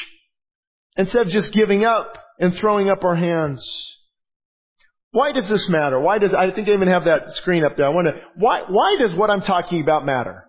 instead 0.96 1.28
of 1.28 1.34
just 1.34 1.52
giving 1.52 1.84
up 1.84 2.18
and 2.40 2.56
throwing 2.56 2.90
up 2.90 3.04
our 3.04 3.16
hands. 3.16 3.68
Why 5.16 5.32
does 5.32 5.48
this 5.48 5.70
matter? 5.70 5.98
Why 5.98 6.18
does, 6.18 6.34
I 6.34 6.52
think 6.52 6.68
I 6.68 6.74
even 6.74 6.90
have 6.90 7.06
that 7.06 7.36
screen 7.36 7.64
up 7.64 7.78
there. 7.78 7.88
I 7.88 8.04
to, 8.04 8.20
why, 8.36 8.64
why 8.68 8.98
does 9.00 9.16
what 9.16 9.30
I'm 9.30 9.40
talking 9.40 9.80
about 9.82 10.06
matter? 10.06 10.44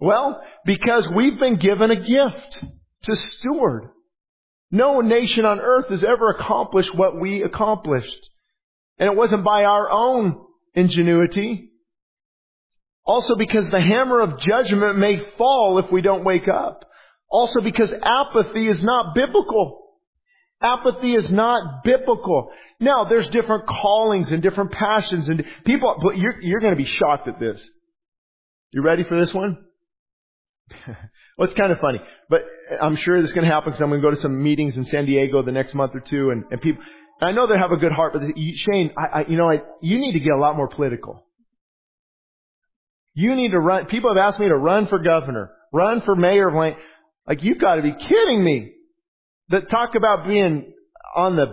Well, 0.00 0.40
because 0.64 1.06
we've 1.14 1.38
been 1.38 1.56
given 1.56 1.90
a 1.90 1.96
gift 1.96 2.64
to 3.02 3.14
steward. 3.14 3.90
No 4.70 5.02
nation 5.02 5.44
on 5.44 5.60
earth 5.60 5.90
has 5.90 6.02
ever 6.02 6.30
accomplished 6.30 6.94
what 6.94 7.20
we 7.20 7.42
accomplished. 7.42 8.30
And 8.96 9.12
it 9.12 9.14
wasn't 9.14 9.44
by 9.44 9.64
our 9.64 9.90
own 9.90 10.46
ingenuity. 10.72 11.68
Also 13.04 13.34
because 13.36 13.68
the 13.68 13.82
hammer 13.82 14.20
of 14.20 14.40
judgment 14.40 14.96
may 14.96 15.20
fall 15.36 15.78
if 15.78 15.92
we 15.92 16.00
don't 16.00 16.24
wake 16.24 16.48
up. 16.48 16.86
Also 17.28 17.60
because 17.60 17.92
apathy 17.92 18.66
is 18.66 18.82
not 18.82 19.14
biblical. 19.14 19.87
Apathy 20.60 21.14
is 21.14 21.30
not 21.30 21.84
biblical. 21.84 22.50
Now, 22.80 23.04
there's 23.08 23.28
different 23.28 23.66
callings 23.66 24.32
and 24.32 24.42
different 24.42 24.72
passions 24.72 25.28
and 25.28 25.44
people, 25.64 25.94
but 26.02 26.16
you're, 26.18 26.40
you're 26.40 26.60
going 26.60 26.76
to 26.76 26.82
be 26.82 26.88
shocked 26.88 27.28
at 27.28 27.38
this. 27.38 27.64
You 28.72 28.82
ready 28.82 29.04
for 29.04 29.18
this 29.20 29.32
one? 29.32 29.58
well, 31.38 31.48
it's 31.48 31.54
kind 31.54 31.72
of 31.72 31.78
funny, 31.78 32.00
but 32.28 32.40
I'm 32.82 32.96
sure 32.96 33.20
this 33.20 33.30
is 33.30 33.34
going 33.34 33.46
to 33.46 33.54
happen 33.54 33.70
because 33.70 33.80
I'm 33.80 33.88
going 33.88 34.02
to 34.02 34.06
go 34.06 34.14
to 34.14 34.20
some 34.20 34.42
meetings 34.42 34.76
in 34.76 34.84
San 34.84 35.06
Diego 35.06 35.42
the 35.42 35.52
next 35.52 35.74
month 35.74 35.92
or 35.94 36.00
two 36.00 36.30
and, 36.30 36.44
and 36.50 36.60
people, 36.60 36.82
I 37.20 37.32
know 37.32 37.46
they 37.46 37.58
have 37.58 37.72
a 37.72 37.76
good 37.76 37.92
heart, 37.92 38.12
but 38.12 38.22
Shane, 38.36 38.92
I, 38.98 39.20
I, 39.20 39.24
you 39.28 39.36
know, 39.36 39.50
I, 39.50 39.62
you 39.80 39.98
need 39.98 40.12
to 40.12 40.20
get 40.20 40.32
a 40.32 40.38
lot 40.38 40.56
more 40.56 40.68
political. 40.68 41.24
You 43.14 43.34
need 43.34 43.52
to 43.52 43.60
run, 43.60 43.86
people 43.86 44.10
have 44.14 44.18
asked 44.18 44.40
me 44.40 44.48
to 44.48 44.56
run 44.56 44.88
for 44.88 44.98
governor, 44.98 45.50
run 45.72 46.00
for 46.02 46.14
mayor 46.14 46.48
of 46.48 46.54
Lane. 46.54 46.76
Like, 47.26 47.42
you've 47.42 47.58
got 47.58 47.76
to 47.76 47.82
be 47.82 47.92
kidding 47.92 48.42
me 48.42 48.72
that 49.50 49.70
talk 49.70 49.94
about 49.94 50.26
being 50.26 50.72
on 51.16 51.36
the, 51.36 51.46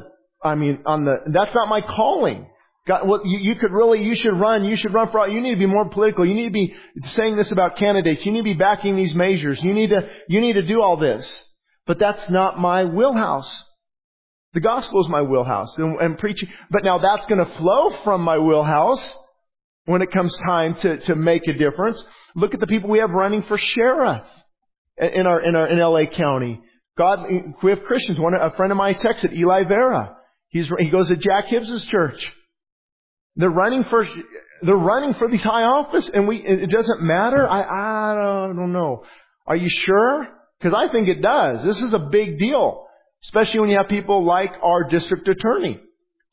I 0.44 0.56
mean, 0.56 0.80
on 0.86 1.06
the, 1.06 1.16
that's 1.28 1.54
not 1.56 1.68
my 1.68 1.82
calling. 1.82 2.48
God, 2.88 3.08
well, 3.08 3.22
you, 3.26 3.40
you 3.40 3.56
could 3.56 3.72
really, 3.72 4.04
you 4.04 4.16
should 4.16 4.40
run, 4.40 4.64
you 4.66 4.76
should 4.76 4.94
run 4.94 5.10
for, 5.10 5.28
you 5.28 5.42
need 5.42 5.56
to 5.56 5.60
be 5.60 5.66
more 5.66 5.90
political. 5.90 6.26
You 6.26 6.36
need 6.36 6.46
to 6.46 6.52
be 6.52 6.76
saying 7.16 7.36
this 7.36 7.52
about 7.52 7.78
candidates. 7.78 8.24
You 8.26 8.32
need 8.32 8.42
to 8.42 8.44
be 8.44 8.54
backing 8.54 8.96
these 8.96 9.16
measures. 9.16 9.62
You 9.64 9.74
need 9.74 9.90
to, 9.90 10.08
you 10.28 10.40
need 10.40 10.54
to 10.54 10.62
do 10.62 10.82
all 10.82 10.98
this. 10.98 11.44
But 11.88 12.00
that's 12.00 12.30
not 12.30 12.60
my 12.60 12.86
wheelhouse. 12.86 13.52
The 14.54 14.60
gospel 14.62 15.02
is 15.02 15.10
my 15.10 15.22
wheelhouse 15.22 15.76
and, 15.78 16.00
and 16.00 16.18
preaching, 16.18 16.50
but 16.72 16.84
now 16.84 17.00
that's 17.00 17.26
going 17.28 17.46
to 17.46 17.52
flow 17.58 17.90
from 18.04 18.22
my 18.22 18.38
wheelhouse 18.38 19.06
when 19.86 20.02
it 20.02 20.12
comes 20.12 20.36
time 20.38 20.76
to, 20.76 20.98
to 20.98 21.16
make 21.16 21.48
a 21.48 21.54
difference. 21.54 22.02
Look 22.36 22.54
at 22.54 22.60
the 22.60 22.68
people 22.68 22.90
we 22.90 23.00
have 23.00 23.12
running 23.12 23.44
for 23.44 23.58
sheriff 23.58 24.24
in 24.98 25.28
our, 25.28 25.42
in 25.42 25.56
our, 25.56 25.68
in 25.68 25.80
LA 25.80 26.06
County. 26.06 26.62
God, 26.98 27.28
we 27.62 27.72
have 27.72 27.84
Christians. 27.84 28.20
One, 28.20 28.34
a 28.34 28.52
friend 28.52 28.72
of 28.72 28.78
mine 28.78 28.96
texted 28.96 29.34
Eli 29.34 29.64
Vera. 29.64 30.16
He's, 30.50 30.72
he 30.80 30.90
goes 30.90 31.10
to 31.10 31.18
Jack 31.18 31.48
Hibbs's 31.48 31.84
church. 31.86 32.32
They're 33.36 33.50
running 33.50 33.84
for, 33.86 34.08
they're 34.62 34.76
running 34.76 35.14
for 35.16 35.30
these 35.30 35.44
high 35.44 35.64
office 35.64 36.10
and 36.14 36.28
we, 36.28 36.38
it 36.38 36.70
doesn't 36.70 37.02
matter. 37.02 37.48
I, 37.48 37.62
I 37.62 38.48
don't 38.56 38.72
know. 38.72 39.04
Are 39.46 39.58
you 39.58 39.70
sure? 39.70 40.28
Because 40.60 40.74
I 40.74 40.92
think 40.92 41.10
it 41.10 41.22
does. 41.22 41.64
This 41.66 41.82
is 41.82 41.94
a 41.94 42.00
big 42.00 42.40
deal. 42.40 42.86
Especially 43.24 43.60
when 43.60 43.70
you 43.70 43.78
have 43.78 43.90
people 43.90 44.26
like 44.26 44.52
our 44.64 44.84
district 44.88 45.28
attorney 45.28 45.80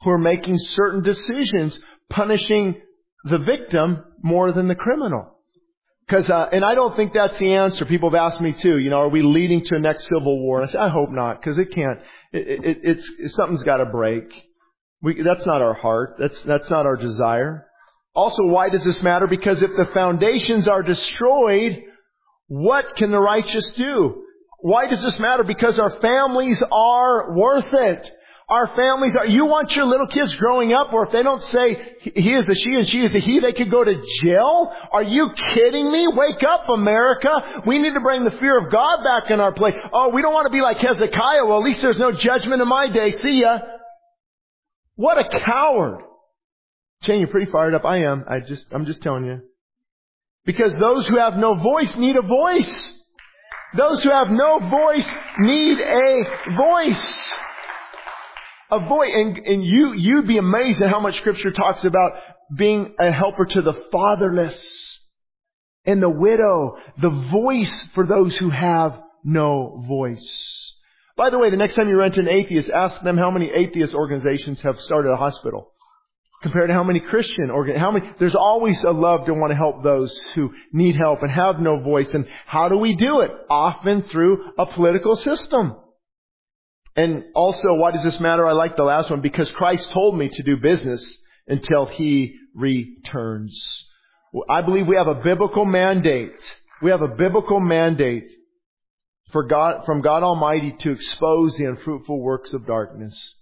who 0.03 0.11
are 0.11 0.19
making 0.19 0.59
certain 0.59 1.03
decisions 1.03 1.79
punishing 2.11 2.81
the 3.25 3.39
victim 3.39 4.05
more 4.23 4.53
than 4.53 4.69
the 4.69 4.75
criminal. 4.75 5.39
Because, 6.07 6.29
uh, 6.29 6.47
and 6.53 6.65
I 6.65 6.75
don't 6.75 6.95
think 6.97 7.13
that's 7.13 7.39
the 7.39 7.55
answer. 7.55 7.85
People 7.85 8.11
have 8.11 8.33
asked 8.33 8.41
me 8.41 8.53
too. 8.53 8.79
You 8.79 8.91
know, 8.91 8.97
are 8.97 9.09
we 9.09 9.23
leading 9.23 9.65
to 9.65 9.77
a 9.77 9.79
next 9.79 10.05
civil 10.05 10.41
war? 10.43 10.61
And 10.61 10.69
I 10.69 10.73
say, 10.73 10.79
I 10.79 10.89
hope 10.89 11.11
not, 11.11 11.41
because 11.41 11.59
it 11.59 11.73
can't. 11.73 12.01
It, 12.33 12.65
it, 12.65 12.79
it's 12.83 13.11
it, 13.19 13.33
something's 13.33 13.63
got 13.63 13.79
to 13.79 13.87
break. 13.87 14.25
We, 15.01 15.23
that's 15.23 15.47
not 15.47 15.63
our 15.63 15.75
heart. 15.75 16.17
That's 16.19 16.43
that's 16.43 16.71
not 16.71 16.87
our 16.87 16.97
desire. 16.97 17.67
Also, 18.15 18.45
why 18.45 18.69
does 18.69 18.85
this 18.85 19.03
matter? 19.03 19.27
Because 19.27 19.63
if 19.63 19.71
the 19.77 19.87
foundations 19.95 20.69
are 20.69 20.83
destroyed, 20.83 21.83
what 22.49 22.97
can 22.97 23.11
the 23.11 23.21
righteous 23.21 23.71
do? 23.71 24.25
Why 24.61 24.87
does 24.87 25.03
this 25.03 25.19
matter? 25.19 25.45
Because 25.45 25.79
our 25.79 25.91
families 26.01 26.63
are 26.71 27.35
worth 27.35 27.73
it. 27.73 28.11
Our 28.53 28.67
families 28.77 29.17
are, 29.17 29.25
you 29.25 29.47
want 29.47 29.75
your 29.75 29.87
little 29.87 30.07
kids 30.07 30.35
growing 30.37 30.75
up 30.75 30.93
or 30.93 31.07
if 31.07 31.13
they 31.13 31.23
don't 31.23 31.43
say 31.45 31.95
he 32.03 32.35
is 32.35 32.47
a 32.47 32.55
she 32.55 32.75
and 32.75 32.87
she 32.87 33.01
is 33.03 33.15
a 33.15 33.19
he, 33.19 33.41
they 33.41 33.55
could 33.55 33.71
go 33.71 33.83
to 33.83 33.95
jail? 34.21 34.71
Are 34.93 35.03
you 35.03 35.31
kidding 35.35 35.91
me? 35.91 36.07
Wake 36.09 36.43
up, 36.43 36.69
America. 36.69 37.63
We 37.67 37.79
need 37.79 37.95
to 37.95 38.01
bring 38.01 38.27
the 38.27 38.31
fear 38.33 38.59
of 38.59 38.71
God 38.71 39.03
back 39.05 39.31
in 39.31 39.41
our 39.41 39.53
place. 39.53 39.75
Oh, 39.91 40.11
we 40.11 40.21
don't 40.21 40.35
want 40.35 40.49
to 40.49 40.53
be 40.53 40.61
like 40.61 40.77
Hezekiah. 40.77 41.47
Well, 41.47 41.61
at 41.61 41.65
least 41.65 41.81
there's 41.81 41.97
no 41.97 42.13
judgment 42.13 42.61
in 42.61 42.69
my 42.69 42.91
day. 42.93 43.13
See 43.13 43.41
ya. 43.41 43.59
What 44.97 45.17
a 45.17 45.41
coward. 45.41 46.03
Shane, 47.07 47.21
you're 47.21 47.29
pretty 47.31 47.51
fired 47.51 47.73
up. 47.73 47.87
I 47.87 48.03
am. 48.03 48.27
I 48.29 48.41
just, 48.41 48.67
I'm 48.71 48.85
just 48.85 49.01
telling 49.01 49.25
you. 49.25 49.41
Because 50.45 50.77
those 50.77 51.09
who 51.09 51.17
have 51.17 51.39
no 51.39 51.55
voice 51.55 51.97
need 51.97 52.17
a 52.17 52.23
voice. 52.23 52.93
Those 53.79 54.05
who 54.05 54.11
have 54.11 54.29
no 54.29 54.59
voice 54.59 55.11
need 55.39 55.79
a 55.81 56.23
voice 56.55 57.33
avoid, 58.73 59.09
and, 59.09 59.39
and 59.39 59.65
you, 59.65 59.93
you'd 59.93 60.27
be 60.27 60.39
amazed 60.39 60.83
at 60.83 60.91
how 60.91 61.01
much 61.01 61.17
scripture 61.19 61.51
talks 61.51 61.85
about 61.85 62.13
being 62.57 62.95
a 62.99 63.13
helper 63.13 63.45
to 63.45 63.63
the 63.63 63.75
fatherless 63.93 64.99
and 65.85 66.03
the 66.03 66.09
widow, 66.09 66.77
the 67.01 67.11
voice 67.11 67.85
for 67.95 68.07
those 68.07 68.37
who 68.37 68.51
have 68.51 68.99
no 69.25 69.85
voice. 69.87 70.75
By 71.17 71.31
the 71.31 71.39
way, 71.39 71.51
the 71.51 71.57
next 71.57 71.75
time 71.75 71.89
you 71.89 72.01
into 72.03 72.21
an 72.21 72.29
atheist, 72.29 72.71
ask 72.71 73.01
them 73.03 73.19
how 73.19 73.31
many 73.31 73.51
atheist 73.55 73.95
organizations 73.95 74.61
have 74.63 74.81
started 74.81 75.11
a 75.11 75.17
hospital 75.17 75.73
compared 76.43 76.69
to 76.69 76.75
how 76.75 76.83
many 76.83 76.99
Christian 76.99 77.51
organ, 77.51 77.77
how 77.77 77.93
many, 77.93 78.11
there's 78.19 78.35
always 78.35 78.83
a 78.83 78.91
love 78.91 79.27
to 79.27 79.33
want 79.33 79.53
to 79.53 79.57
help 79.57 79.85
those 79.85 80.13
who 80.35 80.51
need 80.73 80.97
help 80.97 81.23
and 81.23 81.31
have 81.31 81.61
no 81.61 81.81
voice. 81.81 82.13
And 82.15 82.27
how 82.47 82.69
do 82.69 82.77
we 82.77 82.97
do 82.97 83.21
it? 83.21 83.31
Often 83.49 84.03
through 84.05 84.51
a 84.59 84.67
political 84.67 85.15
system. 85.15 85.77
And 86.95 87.25
also, 87.35 87.75
why 87.75 87.93
does 87.93 88.03
this 88.03 88.21
matter? 88.21 88.47
I 88.47 88.53
like 88.53 88.77
the 88.77 88.85
last 88.85 89.11
one 89.11 89.21
because 89.21 89.51
Christ 89.53 89.91
told 89.93 90.17
me 90.17 90.29
to 90.29 90.43
do 90.43 90.57
business 90.59 91.19
until 91.49 91.87
He 91.87 92.37
returns. 92.55 93.85
I 94.49 94.63
believe 94.63 94.87
we 94.87 94.97
have 94.97 95.09
a 95.09 95.15
biblical 95.15 95.65
mandate. 95.65 96.33
We 96.83 96.91
have 96.91 97.03
a 97.03 97.09
biblical 97.09 97.61
mandate 97.61 98.31
for 99.31 99.45
God, 99.45 99.85
from 99.87 100.03
God 100.03 100.23
Almighty 100.23 100.75
to 100.81 100.93
expose 100.93 101.57
the 101.57 101.65
unfruitful 101.65 102.21
works 102.21 102.53
of 102.53 102.67
darkness. 102.67 103.35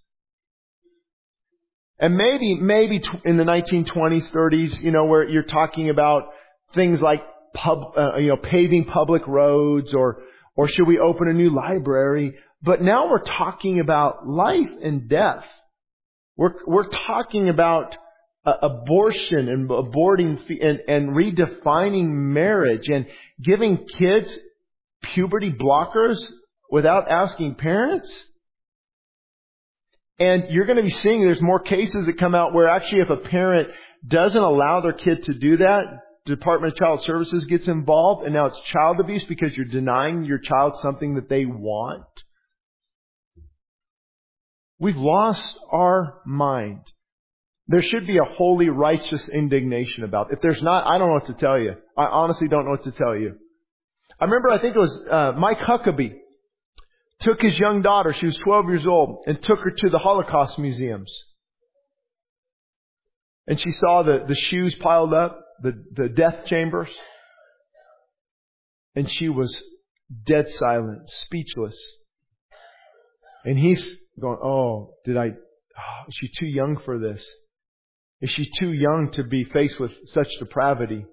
And 1.98 2.16
maybe, 2.16 2.54
maybe 2.54 3.02
in 3.24 3.36
the 3.36 3.44
1920s, 3.44 4.30
30s, 4.30 4.82
you 4.82 4.90
know, 4.90 5.04
where 5.04 5.28
you're 5.28 5.42
talking 5.42 5.90
about 5.90 6.22
things 6.74 7.00
like 7.02 7.20
pub, 7.54 7.92
uh, 7.96 8.16
you 8.16 8.28
know, 8.28 8.36
paving 8.36 8.86
public 8.86 9.26
roads 9.26 9.92
or, 9.92 10.22
or 10.56 10.66
should 10.66 10.86
we 10.86 10.98
open 10.98 11.28
a 11.28 11.34
new 11.34 11.50
library? 11.50 12.34
But 12.62 12.82
now 12.82 13.08
we're 13.08 13.24
talking 13.24 13.80
about 13.80 14.26
life 14.26 14.70
and 14.82 15.08
death. 15.08 15.44
We're, 16.36 16.54
we're 16.66 16.88
talking 16.88 17.48
about 17.48 17.96
uh, 18.44 18.52
abortion 18.62 19.48
and 19.48 19.68
aborting 19.68 20.38
and, 20.62 20.80
and 20.88 21.10
redefining 21.10 22.08
marriage 22.08 22.86
and 22.88 23.06
giving 23.42 23.86
kids 23.86 24.34
puberty 25.02 25.52
blockers 25.52 26.18
without 26.70 27.10
asking 27.10 27.54
parents. 27.56 28.10
And 30.18 30.44
you're 30.50 30.66
going 30.66 30.76
to 30.76 30.82
be 30.82 30.90
seeing 30.90 31.22
there's 31.22 31.40
more 31.40 31.60
cases 31.60 32.04
that 32.06 32.18
come 32.18 32.34
out 32.34 32.52
where 32.52 32.68
actually 32.68 33.00
if 33.00 33.10
a 33.10 33.16
parent 33.16 33.68
doesn't 34.06 34.42
allow 34.42 34.80
their 34.82 34.92
kid 34.92 35.24
to 35.24 35.34
do 35.34 35.58
that, 35.58 35.82
Department 36.26 36.74
of 36.74 36.78
Child 36.78 37.02
Services 37.02 37.46
gets 37.46 37.68
involved 37.68 38.24
and 38.24 38.34
now 38.34 38.46
it's 38.46 38.60
child 38.66 39.00
abuse 39.00 39.24
because 39.24 39.56
you're 39.56 39.64
denying 39.64 40.24
your 40.24 40.38
child 40.38 40.74
something 40.82 41.14
that 41.14 41.30
they 41.30 41.46
want. 41.46 42.04
We've 44.80 44.96
lost 44.96 45.58
our 45.70 46.20
mind. 46.24 46.80
There 47.68 47.82
should 47.82 48.06
be 48.06 48.18
a 48.18 48.24
holy, 48.24 48.68
righteous 48.68 49.28
indignation 49.28 50.02
about 50.02 50.30
it. 50.30 50.34
If 50.36 50.42
there's 50.42 50.62
not, 50.62 50.86
I 50.86 50.98
don't 50.98 51.08
know 51.08 51.14
what 51.14 51.26
to 51.26 51.34
tell 51.34 51.58
you. 51.58 51.74
I 51.96 52.06
honestly 52.06 52.48
don't 52.48 52.64
know 52.64 52.72
what 52.72 52.84
to 52.84 52.92
tell 52.92 53.14
you. 53.14 53.36
I 54.18 54.24
remember, 54.24 54.50
I 54.50 54.58
think 54.58 54.74
it 54.74 54.78
was 54.78 55.04
uh, 55.08 55.32
Mike 55.38 55.58
Huckabee 55.58 56.14
took 57.20 57.40
his 57.40 57.58
young 57.58 57.82
daughter, 57.82 58.14
she 58.14 58.26
was 58.26 58.36
12 58.38 58.68
years 58.68 58.86
old, 58.86 59.24
and 59.26 59.42
took 59.42 59.60
her 59.60 59.70
to 59.70 59.90
the 59.90 59.98
Holocaust 59.98 60.58
museums. 60.58 61.12
And 63.46 63.60
she 63.60 63.70
saw 63.70 64.02
the, 64.02 64.24
the 64.26 64.34
shoes 64.34 64.74
piled 64.76 65.12
up, 65.12 65.38
the, 65.62 65.72
the 65.94 66.08
death 66.08 66.46
chambers. 66.46 66.88
And 68.94 69.10
she 69.10 69.28
was 69.28 69.62
dead 70.24 70.48
silent, 70.52 71.08
speechless. 71.10 71.78
And 73.44 73.58
he's 73.58 73.96
going, 74.18 74.38
oh, 74.42 74.94
did 75.04 75.16
I, 75.16 75.26
oh, 75.28 76.08
is 76.08 76.14
she 76.14 76.30
too 76.38 76.46
young 76.46 76.80
for 76.84 76.98
this? 76.98 77.24
Is 78.20 78.30
she 78.30 78.50
too 78.58 78.72
young 78.72 79.10
to 79.12 79.24
be 79.24 79.44
faced 79.44 79.80
with 79.80 79.92
such 80.06 80.28
depravity? 80.38 81.04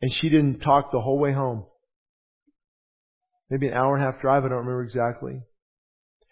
And 0.00 0.12
she 0.12 0.28
didn't 0.28 0.60
talk 0.60 0.90
the 0.90 1.00
whole 1.00 1.18
way 1.18 1.32
home. 1.32 1.66
Maybe 3.50 3.68
an 3.68 3.74
hour 3.74 3.94
and 3.94 4.02
a 4.02 4.10
half 4.10 4.20
drive, 4.20 4.44
I 4.44 4.48
don't 4.48 4.58
remember 4.58 4.82
exactly. 4.82 5.42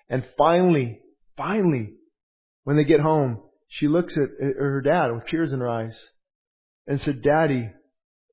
And 0.09 0.25
finally, 0.39 1.01
finally, 1.37 1.93
when 2.65 2.77
they 2.77 2.85
get 2.85 3.01
home, 3.01 3.43
she 3.69 3.89
looks 3.89 4.17
at 4.17 4.29
her 4.41 4.81
dad 4.81 5.13
with 5.13 5.27
tears 5.27 5.53
in 5.53 5.61
her 5.61 5.69
eyes 5.69 5.99
and 6.87 7.01
said, 7.01 7.23
Daddy, 7.23 7.71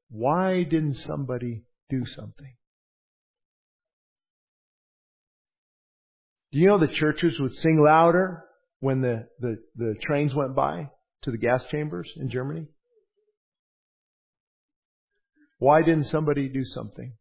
why 0.10 0.64
didn't 0.64 0.96
somebody 0.96 1.64
do 1.90 2.06
something? 2.06 2.57
Do 6.52 6.60
you 6.60 6.68
know 6.68 6.78
the 6.78 6.88
churches 6.88 7.40
would 7.40 7.56
sing 7.56 7.78
louder 7.84 8.44
when 8.80 9.02
the, 9.02 9.28
the, 9.40 9.58
the 9.76 9.96
trains 10.02 10.34
went 10.34 10.56
by 10.56 10.90
to 11.24 11.32
the 11.32 11.38
gas 11.38 11.64
chambers 11.66 12.12
in 12.16 12.30
Germany? 12.30 12.68
Why 15.60 15.82
didn't 15.82 16.06
somebody 16.06 16.48
do 16.48 16.64
something? 16.64 17.14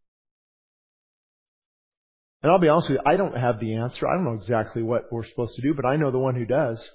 And 2.43 2.53
I'll 2.53 2.61
be 2.61 2.69
honest 2.69 2.91
with 2.91 2.99
you, 2.99 3.11
I 3.11 3.17
don't 3.17 3.37
have 3.37 3.59
the 3.59 3.77
answer. 3.77 4.07
I 4.07 4.15
don't 4.15 4.25
know 4.25 4.35
exactly 4.35 4.83
what 4.83 5.11
we're 5.11 5.25
supposed 5.25 5.57
to 5.57 5.63
do, 5.63 5.75
but 5.75 5.87
I 5.87 5.97
know 5.97 6.11
the 6.11 6.19
one 6.19 6.37
who 6.37 6.45
does. 6.45 6.89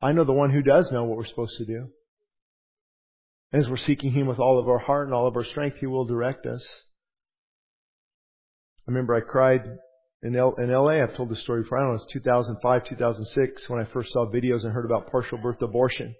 I 0.00 0.12
know 0.12 0.24
the 0.24 0.32
one 0.32 0.50
who 0.50 0.62
does 0.62 0.90
know 0.90 1.04
what 1.04 1.18
we're 1.18 1.26
supposed 1.26 1.58
to 1.58 1.66
do. 1.66 1.88
As 3.52 3.68
we're 3.68 3.76
seeking 3.76 4.12
Him 4.12 4.26
with 4.26 4.38
all 4.38 4.58
of 4.58 4.68
our 4.68 4.78
heart 4.78 5.08
and 5.08 5.14
all 5.14 5.26
of 5.26 5.36
our 5.36 5.44
strength, 5.44 5.78
He 5.78 5.86
will 5.86 6.04
direct 6.04 6.46
us. 6.46 6.64
I 8.88 8.92
remember 8.92 9.14
I 9.14 9.20
cried 9.20 9.68
in, 10.22 10.36
L- 10.36 10.54
in 10.58 10.70
LA. 10.70 11.02
I've 11.02 11.14
told 11.14 11.30
this 11.30 11.40
story 11.40 11.62
before. 11.62 11.78
I 11.78 11.82
don't 11.82 11.90
know, 11.90 12.02
it's 12.02 12.12
2005, 12.12 12.84
2006 12.84 13.68
when 13.68 13.80
I 13.80 13.84
first 13.84 14.12
saw 14.12 14.26
videos 14.26 14.64
and 14.64 14.72
heard 14.72 14.84
about 14.84 15.10
partial 15.10 15.38
birth 15.38 15.60
abortion. 15.62 16.14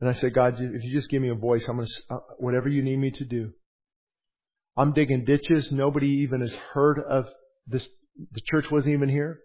And 0.00 0.10
I 0.10 0.12
said, 0.14 0.34
God, 0.34 0.54
if 0.58 0.84
you 0.84 0.92
just 0.92 1.08
give 1.08 1.22
me 1.22 1.30
a 1.30 1.34
voice, 1.34 1.66
I'm 1.68 1.76
going 1.76 1.88
to, 1.88 2.14
uh, 2.14 2.18
whatever 2.38 2.68
you 2.68 2.82
need 2.82 2.98
me 2.98 3.10
to 3.12 3.24
do. 3.24 3.52
I'm 4.76 4.92
digging 4.92 5.24
ditches. 5.24 5.70
Nobody 5.70 6.08
even 6.24 6.40
has 6.40 6.54
heard 6.72 6.98
of 6.98 7.26
this. 7.66 7.86
The 8.32 8.40
church 8.50 8.70
wasn't 8.70 8.94
even 8.94 9.08
here. 9.08 9.38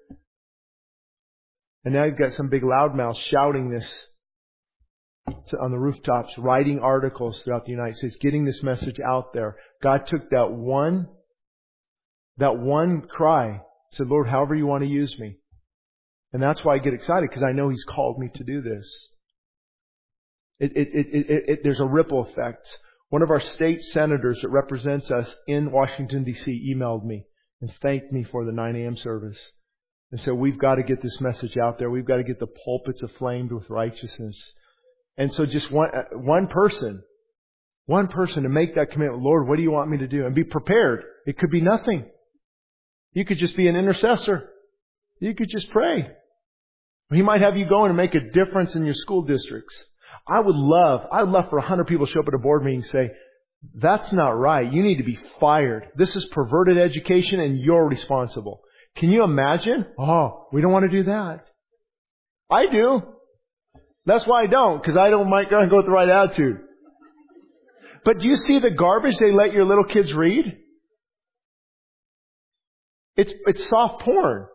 And 1.86 1.94
now 1.94 2.06
you've 2.06 2.18
got 2.18 2.34
some 2.34 2.50
big 2.50 2.64
loudmouth 2.64 3.18
shouting 3.30 3.70
this 3.70 3.88
on 5.60 5.72
the 5.72 5.78
rooftops, 5.78 6.38
writing 6.38 6.80
articles 6.80 7.42
throughout 7.42 7.66
the 7.66 7.72
United 7.72 7.96
States, 7.98 8.18
getting 8.20 8.46
this 8.46 8.62
message 8.64 9.00
out 9.00 9.34
there. 9.34 9.56
God 9.82 10.08
took 10.08 10.30
that 10.32 10.52
one, 10.52 11.08
that 12.39 12.58
one 12.58 13.02
cry, 13.02 13.62
said, 13.91 14.08
Lord, 14.08 14.28
however 14.28 14.56
you 14.56 14.65
want 14.65 14.84
to 14.84 14.89
use 14.89 15.17
me. 15.19 15.38
And 16.34 16.41
that's 16.41 16.63
why 16.63 16.75
I 16.75 16.80
get 16.80 16.93
excited 16.93 17.30
because 17.30 17.43
I 17.43 17.52
know 17.52 17.69
He's 17.69 17.84
called 17.84 18.19
me 18.19 18.30
to 18.36 18.43
do 18.43 18.62
this. 18.62 18.88
It, 20.60 20.71
it, 20.75 20.89
it, 20.93 21.60
there's 21.63 21.80
a 21.80 21.86
ripple 21.86 22.21
effect. 22.21 22.67
One 23.10 23.21
of 23.21 23.32
our 23.32 23.39
state 23.39 23.82
senators 23.82 24.41
that 24.41 24.49
represents 24.49 25.10
us 25.10 25.34
in 25.47 25.71
Washington 25.71 26.23
D.C. 26.23 26.75
emailed 26.75 27.06
me 27.06 27.25
and 27.62 27.71
thanked 27.82 28.12
me 28.12 28.23
for 28.23 28.45
the 28.45 28.52
9 28.52 28.75
a.m. 28.75 28.97
service 28.97 29.39
and 30.12 30.19
said, 30.21 30.34
we've 30.34 30.60
got 30.60 30.75
to 30.75 30.84
get 30.84 31.02
this 31.02 31.19
message 31.21 31.58
out 31.58 31.80
there. 31.80 31.89
We've 31.89 32.06
got 32.06 32.17
to 32.17 32.23
get 32.23 32.39
the 32.39 32.47
pulpits 32.47 33.02
aflamed 33.02 33.52
with 33.52 33.69
righteousness. 33.69 34.38
And 35.17 35.34
so 35.34 35.45
just 35.45 35.71
one, 35.71 35.89
uh, 35.95 36.17
one 36.17 36.47
person, 36.47 37.04
one 37.86 38.08
person 38.08 38.43
to 38.43 38.49
make 38.49 38.75
that 38.75 38.91
commitment, 38.91 39.23
Lord, 39.23 39.47
what 39.47 39.56
do 39.56 39.63
you 39.63 39.71
want 39.71 39.89
me 39.89 39.97
to 39.99 40.08
do? 40.08 40.25
And 40.25 40.36
be 40.36 40.43
prepared. 40.43 41.04
It 41.25 41.38
could 41.38 41.52
be 41.52 41.62
nothing. 41.62 42.06
You 43.13 43.26
could 43.26 43.38
just 43.38 43.56
be 43.56 43.67
an 43.67 43.76
intercessor. 43.76 44.50
You 45.19 45.36
could 45.36 45.50
just 45.50 45.69
pray. 45.72 46.10
He 47.12 47.22
might 47.22 47.41
have 47.41 47.58
you 47.58 47.67
go 47.67 47.86
and 47.86 47.98
make 47.98 48.13
a 48.13 48.19
difference 48.19 48.76
in 48.76 48.86
your 48.86 48.93
school 48.93 49.24
districts. 49.24 49.76
I 50.28 50.39
would 50.39 50.56
love, 50.56 51.08
I 51.12 51.24
would 51.24 51.32
love 51.32 51.50
for 51.50 51.58
a 51.58 51.67
hundred 51.67 51.88
people 51.88 52.06
to 52.06 52.12
show 52.12 52.19
up 52.19 52.28
at 52.28 52.34
a 52.34 52.38
board 52.38 52.63
meeting 52.63 52.82
and 52.82 52.89
say, 52.89 53.12
that's 53.76 54.13
not 54.13 54.30
right. 54.30 54.72
You 54.72 54.84
need 54.84 54.98
to 54.98 55.04
be 55.04 55.17
fired. 55.39 55.89
This 55.95 56.15
is 56.15 56.26
perverted 56.26 56.78
education 56.78 57.39
and 57.39 57.60
you're 57.60 57.88
responsible. 57.88 58.62
Can 58.95 59.10
you 59.10 59.24
imagine? 59.24 59.86
Oh, 59.98 60.48
we 60.52 60.62
don't 60.62 60.72
want 60.72 60.89
to 60.89 60.98
do 60.98 61.04
that. 61.04 61.45
I 62.50 62.65
do. 62.72 63.02
That's 64.06 64.26
why 64.26 64.43
I 64.43 64.48
don't, 64.48 64.82
because 64.82 64.98
I 64.98 65.10
don't 65.10 65.30
might 65.30 65.50
go 65.50 65.60
with 65.62 65.86
the 65.86 65.91
right 65.91 66.10
attitude. 66.10 66.60
But 68.06 68.19
do 68.19 68.30
you 68.30 68.38
see 68.38 68.60
the 68.60 68.72
garbage 68.72 69.17
they 69.17 69.32
let 69.32 69.52
your 69.52 69.65
little 69.65 69.84
kids 69.84 70.13
read? 70.13 70.58
It's, 73.15 73.34
it's 73.45 73.67
soft 73.69 74.02
porn 74.02 74.48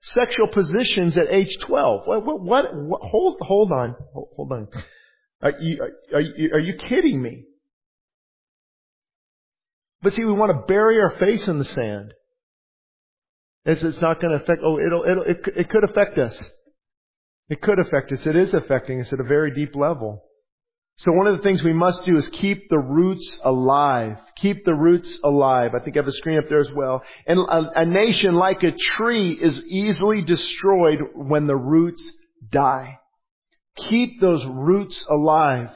sexual 0.00 0.48
positions 0.48 1.16
at 1.16 1.28
age 1.30 1.56
12. 1.60 2.02
What, 2.06 2.24
what, 2.24 2.40
what, 2.40 2.64
what 2.74 3.00
hold, 3.02 3.38
hold 3.40 3.72
on, 3.72 3.94
hold 4.14 4.52
on. 4.52 4.68
Are 5.42 5.52
you, 5.60 5.78
are, 6.14 6.20
you, 6.20 6.50
are 6.52 6.58
you 6.58 6.74
kidding 6.74 7.20
me? 7.20 7.44
But 10.02 10.14
see, 10.14 10.24
we 10.24 10.32
want 10.32 10.52
to 10.52 10.66
bury 10.66 11.00
our 11.00 11.10
face 11.10 11.46
in 11.48 11.58
the 11.58 11.64
sand. 11.64 12.12
As 13.66 13.82
it's 13.82 14.00
not 14.00 14.20
going 14.20 14.30
to 14.36 14.42
affect, 14.42 14.62
oh, 14.64 14.78
it'll, 14.78 15.04
it'll, 15.04 15.24
it, 15.24 15.40
it 15.56 15.68
could 15.68 15.84
affect 15.84 16.16
us. 16.18 16.42
It 17.48 17.60
could 17.60 17.78
affect 17.78 18.12
us. 18.12 18.24
It 18.24 18.36
is 18.36 18.54
affecting 18.54 19.00
us 19.00 19.12
at 19.12 19.20
a 19.20 19.24
very 19.24 19.52
deep 19.54 19.74
level. 19.74 20.22
So 20.98 21.12
one 21.12 21.28
of 21.28 21.36
the 21.36 21.42
things 21.44 21.62
we 21.62 21.72
must 21.72 22.04
do 22.04 22.16
is 22.16 22.28
keep 22.28 22.68
the 22.68 22.78
roots 22.78 23.38
alive. 23.44 24.16
Keep 24.36 24.64
the 24.64 24.74
roots 24.74 25.14
alive. 25.22 25.70
I 25.74 25.78
think 25.78 25.96
I 25.96 26.00
have 26.00 26.08
a 26.08 26.12
screen 26.12 26.38
up 26.38 26.48
there 26.48 26.58
as 26.60 26.72
well. 26.72 27.02
And 27.24 27.38
a, 27.38 27.82
a 27.82 27.84
nation 27.84 28.34
like 28.34 28.64
a 28.64 28.72
tree 28.72 29.32
is 29.32 29.62
easily 29.64 30.22
destroyed 30.22 30.98
when 31.14 31.46
the 31.46 31.56
roots 31.56 32.02
die. 32.50 32.98
Keep 33.76 34.20
those 34.20 34.44
roots 34.46 35.04
alive. 35.08 35.70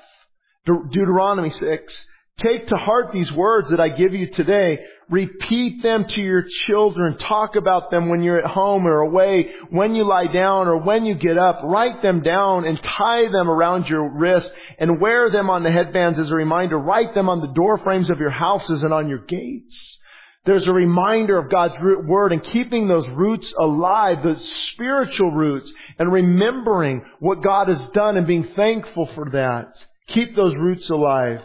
De- 0.67 0.89
Deuteronomy 0.91 1.51
6 1.51 2.07
Take 2.38 2.68
to 2.68 2.77
heart 2.77 3.12
these 3.12 3.31
words 3.31 3.68
that 3.71 3.81
I 3.81 3.90
give 3.90 4.14
you 4.14 4.31
today. 4.31 4.81
Repeat 5.11 5.83
them 5.83 6.07
to 6.09 6.23
your 6.23 6.45
children. 6.66 7.18
Talk 7.18 7.55
about 7.57 7.90
them 7.90 8.09
when 8.09 8.23
you're 8.23 8.38
at 8.38 8.51
home 8.51 8.87
or 8.87 9.01
away, 9.01 9.51
when 9.68 9.95
you 9.95 10.09
lie 10.09 10.27
down 10.27 10.66
or 10.66 10.79
when 10.79 11.05
you 11.05 11.14
get 11.14 11.37
up. 11.37 11.61
Write 11.62 12.01
them 12.01 12.23
down 12.23 12.64
and 12.64 12.83
tie 12.83 13.31
them 13.31 13.51
around 13.51 13.88
your 13.88 14.09
wrist 14.09 14.51
and 14.79 15.01
wear 15.01 15.31
them 15.31 15.51
on 15.51 15.62
the 15.62 15.71
headbands 15.71 16.18
as 16.18 16.31
a 16.31 16.35
reminder. 16.35 16.79
Write 16.79 17.14
them 17.14 17.29
on 17.29 17.40
the 17.40 17.53
door 17.53 17.77
frames 17.79 18.11
of 18.11 18.18
your 18.18 18.31
houses 18.31 18.83
and 18.83 18.95
on 18.95 19.09
your 19.09 19.25
gates. 19.27 19.99
There's 20.45 20.66
a 20.66 20.73
reminder 20.73 21.38
of 21.38 21.51
God's 21.51 21.75
word 21.79 22.33
and 22.33 22.42
keeping 22.42 22.88
those 22.88 23.09
roots 23.11 23.53
alive, 23.57 24.25
the 24.25 24.40
spiritual 24.73 25.31
roots, 25.31 25.73
and 25.99 26.11
remembering 26.11 27.05
what 27.21 27.45
God 27.45 27.68
has 27.68 27.81
done 27.92 28.16
and 28.16 28.27
being 28.27 28.49
thankful 28.57 29.07
for 29.14 29.31
that. 29.31 29.87
Keep 30.09 30.35
those 30.35 30.57
roots 30.57 30.90
alive. 30.90 31.42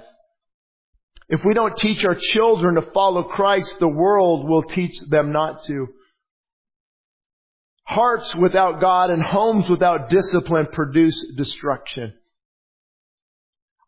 If 1.29 1.43
we 1.43 1.53
don't 1.53 1.75
teach 1.75 2.05
our 2.05 2.15
children 2.15 2.75
to 2.75 2.81
follow 2.93 3.23
Christ, 3.23 3.79
the 3.79 3.87
world 3.87 4.47
will 4.47 4.63
teach 4.63 4.97
them 5.09 5.31
not 5.31 5.65
to. 5.65 5.87
Hearts 7.83 8.33
without 8.35 8.79
God 8.81 9.09
and 9.09 9.21
homes 9.21 9.69
without 9.69 10.09
discipline 10.09 10.67
produce 10.71 11.25
destruction. 11.35 12.13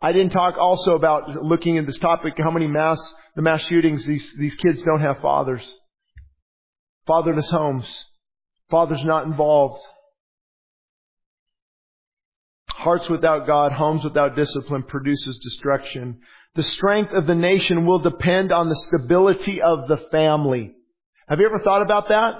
I 0.02 0.13
didn't 0.13 0.32
talk 0.32 0.56
also 0.58 0.95
about 0.95 1.43
looking 1.43 1.78
at 1.78 1.86
this 1.86 1.99
topic, 1.99 2.34
how 2.38 2.52
many 2.52 2.67
mass, 2.67 2.99
the 3.36 3.41
mass 3.41 3.62
shootings, 3.63 4.06
these, 4.06 4.25
these 4.38 4.56
kids 4.56 4.82
don't 4.84 5.02
have 5.02 5.19
fathers. 5.19 5.63
Fatherless 7.08 7.49
homes. 7.49 8.06
Fathers 8.69 9.04
not 9.04 9.25
involved. 9.25 9.82
Hearts 12.69 13.10
without 13.10 13.45
God, 13.45 13.73
homes 13.73 14.06
without 14.06 14.38
discipline 14.38 14.84
produces 14.84 15.38
destruction. 15.39 16.19
The 16.60 16.63
strength 16.63 17.13
of 17.13 17.26
the 17.26 17.36
nation 17.36 17.86
will 17.86 18.00
depend 18.00 18.52
on 18.52 18.67
the 18.67 18.76
stability 18.76 19.62
of 19.62 19.88
the 19.88 19.95
family. 20.12 20.74
Have 21.30 21.39
you 21.39 21.45
ever 21.45 21.60
thought 21.60 21.82
about 21.82 22.10
that? 22.10 22.34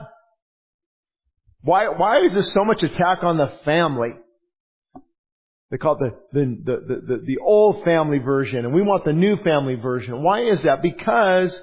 Why, 1.62 1.88
why 1.88 2.26
is 2.26 2.34
there 2.34 2.44
so 2.44 2.66
much 2.66 2.84
attack 2.84 3.20
on 3.24 3.38
the 3.38 3.48
family? 3.64 4.10
They 5.72 5.78
call 5.78 5.94
it 6.04 6.12
the, 6.34 6.40
the, 6.42 6.46
the, 6.66 6.96
the, 7.08 7.24
the 7.28 7.38
old 7.42 7.86
family 7.86 8.18
version, 8.18 8.66
and 8.66 8.74
we 8.74 8.82
want 8.82 9.06
the 9.06 9.14
new 9.14 9.38
family 9.38 9.76
version. 9.76 10.22
Why 10.22 10.42
is 10.42 10.60
that? 10.64 10.82
Because 10.82 11.58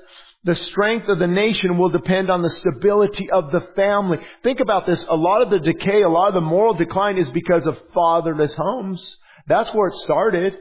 the 0.45 0.55
strength 0.55 1.11
of 1.11 1.19
the 1.19 1.27
nation 1.27 1.77
will 1.77 1.91
depend 1.91 2.31
on 2.31 2.41
the 2.41 2.49
stability 2.49 3.31
of 3.31 3.53
the 3.53 3.69
family. 3.77 4.17
Think 4.43 4.61
about 4.61 4.87
this. 4.87 5.05
A 5.11 5.15
lot 5.15 5.43
of 5.43 5.51
the 5.51 5.59
decay, 5.59 6.01
a 6.01 6.09
lot 6.09 6.29
of 6.29 6.35
the 6.35 6.41
moral 6.41 6.73
decline 6.73 7.19
is 7.19 7.29
because 7.33 7.67
of 7.67 7.79
fatherless 7.93 8.55
homes. 8.55 9.19
That's 9.47 9.75
where 9.75 9.89
it 9.89 9.95
started. 9.97 10.57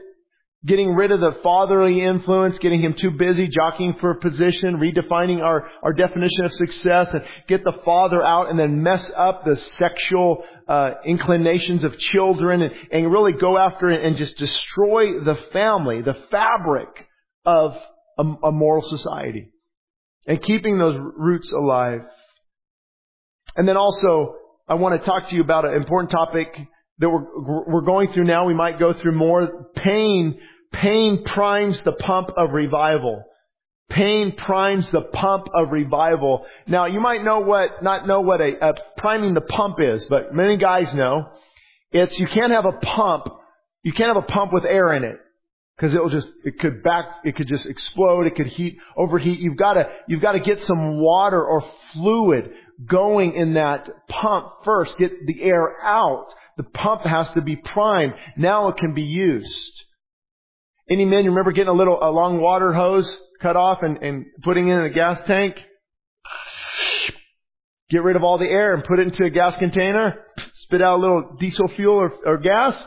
Getting 0.66 0.94
rid 0.94 1.12
of 1.12 1.20
the 1.20 1.38
fatherly 1.42 2.02
influence, 2.02 2.58
getting 2.58 2.82
him 2.82 2.94
too 2.94 3.12
busy 3.12 3.46
jockeying 3.46 3.98
for 4.00 4.10
a 4.10 4.18
position, 4.18 4.78
redefining 4.78 5.40
our, 5.40 5.70
our 5.82 5.92
definition 5.92 6.44
of 6.44 6.52
success, 6.54 7.14
and 7.14 7.22
get 7.46 7.62
the 7.62 7.78
father 7.84 8.20
out 8.22 8.50
and 8.50 8.58
then 8.58 8.82
mess 8.82 9.10
up 9.16 9.44
the 9.44 9.56
sexual 9.56 10.42
uh, 10.66 10.90
inclinations 11.04 11.84
of 11.84 11.96
children 11.98 12.62
and, 12.62 12.74
and 12.90 13.12
really 13.12 13.32
go 13.32 13.56
after 13.56 13.90
it 13.90 14.04
and 14.04 14.16
just 14.16 14.36
destroy 14.38 15.20
the 15.20 15.36
family, 15.52 16.02
the 16.02 16.16
fabric 16.32 16.88
of 17.44 17.76
a, 18.18 18.22
a 18.22 18.50
moral 18.50 18.82
society. 18.82 19.50
And 20.26 20.42
keeping 20.42 20.78
those 20.78 20.98
roots 21.16 21.50
alive. 21.52 22.00
And 23.54 23.68
then 23.68 23.76
also, 23.76 24.34
I 24.68 24.74
want 24.74 25.00
to 25.00 25.06
talk 25.06 25.28
to 25.28 25.36
you 25.36 25.42
about 25.42 25.64
an 25.64 25.74
important 25.74 26.10
topic 26.10 26.48
that 26.98 27.08
we're, 27.08 27.64
we're 27.66 27.82
going 27.82 28.12
through 28.12 28.24
now. 28.24 28.46
We 28.46 28.54
might 28.54 28.80
go 28.80 28.92
through 28.92 29.12
more. 29.12 29.68
Pain, 29.76 30.40
pain 30.72 31.24
primes 31.24 31.80
the 31.82 31.92
pump 31.92 32.30
of 32.36 32.50
revival. 32.52 33.24
Pain 33.88 34.32
primes 34.36 34.90
the 34.90 35.02
pump 35.02 35.48
of 35.54 35.70
revival. 35.70 36.44
Now 36.66 36.86
you 36.86 37.00
might 37.00 37.22
know 37.22 37.40
what, 37.40 37.82
not 37.82 38.06
know 38.06 38.20
what 38.20 38.40
a, 38.40 38.52
a 38.60 38.74
priming 38.96 39.34
the 39.34 39.40
pump 39.40 39.76
is, 39.80 40.04
but 40.06 40.34
many 40.34 40.56
guys 40.56 40.92
know. 40.92 41.28
It's, 41.92 42.18
you 42.18 42.26
can't 42.26 42.52
have 42.52 42.66
a 42.66 42.72
pump, 42.72 43.28
you 43.82 43.92
can't 43.92 44.08
have 44.14 44.22
a 44.22 44.26
pump 44.26 44.52
with 44.52 44.64
air 44.64 44.92
in 44.94 45.04
it. 45.04 45.18
Cause 45.78 45.94
it'll 45.94 46.08
just, 46.08 46.28
it 46.42 46.58
could 46.58 46.82
back, 46.82 47.04
it 47.22 47.36
could 47.36 47.48
just 47.48 47.66
explode, 47.66 48.26
it 48.26 48.34
could 48.34 48.46
heat, 48.46 48.78
overheat. 48.96 49.38
You've 49.38 49.58
gotta, 49.58 49.90
you've 50.08 50.22
gotta 50.22 50.40
get 50.40 50.64
some 50.64 50.98
water 50.98 51.44
or 51.44 51.62
fluid 51.92 52.50
going 52.88 53.34
in 53.34 53.54
that 53.54 53.86
pump 54.08 54.46
first. 54.64 54.96
Get 54.98 55.26
the 55.26 55.42
air 55.42 55.74
out. 55.84 56.28
The 56.56 56.62
pump 56.62 57.02
has 57.02 57.26
to 57.34 57.42
be 57.42 57.56
primed. 57.56 58.14
Now 58.38 58.68
it 58.68 58.78
can 58.78 58.94
be 58.94 59.02
used. 59.02 59.84
Any 60.88 61.04
men, 61.04 61.24
you 61.24 61.30
remember 61.30 61.52
getting 61.52 61.68
a 61.68 61.76
little, 61.76 61.98
a 62.00 62.10
long 62.10 62.40
water 62.40 62.72
hose 62.72 63.16
cut 63.42 63.56
off 63.56 63.78
and, 63.82 63.98
and 63.98 64.26
putting 64.42 64.68
it 64.68 64.74
in 64.74 64.80
a 64.84 64.90
gas 64.90 65.20
tank? 65.26 65.56
Get 67.90 68.02
rid 68.02 68.16
of 68.16 68.22
all 68.22 68.38
the 68.38 68.46
air 68.46 68.74
and 68.74 68.84
put 68.84 68.98
it 68.98 69.06
into 69.06 69.24
a 69.24 69.30
gas 69.30 69.56
container. 69.56 70.14
Spit 70.52 70.82
out 70.82 70.98
a 70.98 71.00
little 71.00 71.36
diesel 71.38 71.68
fuel 71.68 71.96
or, 71.96 72.12
or 72.24 72.38
gas. 72.38 72.80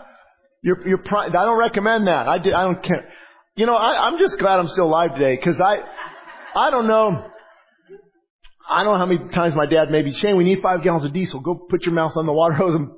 You're, 0.61 0.87
you're, 0.87 1.03
I 1.15 1.29
don't 1.29 1.57
recommend 1.57 2.07
that. 2.07 2.27
I, 2.27 2.37
did, 2.37 2.53
I 2.53 2.63
don't 2.63 2.83
care. 2.83 3.07
You 3.55 3.65
know, 3.65 3.75
I, 3.75 4.07
I'm 4.07 4.17
just 4.17 4.39
glad 4.39 4.59
I'm 4.59 4.67
still 4.67 4.85
alive 4.85 5.11
today 5.15 5.35
because 5.35 5.59
I, 5.59 5.77
I 6.55 6.69
don't 6.69 6.87
know. 6.87 7.25
I 8.69 8.83
don't 8.83 8.93
know 8.93 8.99
how 8.99 9.05
many 9.05 9.29
times 9.31 9.55
my 9.55 9.65
dad 9.65 9.89
maybe, 9.89 10.13
Shane, 10.13 10.37
we 10.37 10.43
need 10.43 10.59
five 10.61 10.83
gallons 10.83 11.03
of 11.03 11.11
diesel. 11.11 11.39
Go 11.39 11.55
put 11.55 11.85
your 11.85 11.95
mouth 11.95 12.13
on 12.15 12.25
the 12.25 12.33
water 12.33 12.53
hose 12.53 12.75
and 12.75 12.91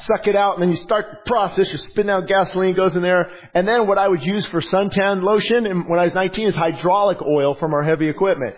suck 0.00 0.26
it 0.26 0.36
out, 0.36 0.54
and 0.54 0.62
then 0.62 0.70
you 0.70 0.76
start 0.76 1.06
the 1.10 1.30
process. 1.30 1.68
You're 1.68 1.78
spitting 1.78 2.10
out 2.10 2.28
gasoline, 2.28 2.74
goes 2.74 2.94
in 2.94 3.02
there. 3.02 3.30
And 3.54 3.66
then 3.66 3.86
what 3.86 3.98
I 3.98 4.08
would 4.08 4.22
use 4.22 4.46
for 4.46 4.60
suntan 4.60 5.22
lotion 5.22 5.66
and 5.66 5.88
when 5.88 5.98
I 5.98 6.04
was 6.04 6.14
19 6.14 6.48
is 6.48 6.54
hydraulic 6.54 7.18
oil 7.22 7.54
from 7.54 7.74
our 7.74 7.82
heavy 7.82 8.08
equipment. 8.08 8.54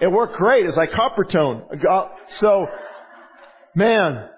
It 0.00 0.08
worked 0.08 0.34
great. 0.34 0.66
It's 0.66 0.76
like 0.76 0.90
Coppertone. 0.90 1.62
So, 2.32 2.66
man, 3.74 4.28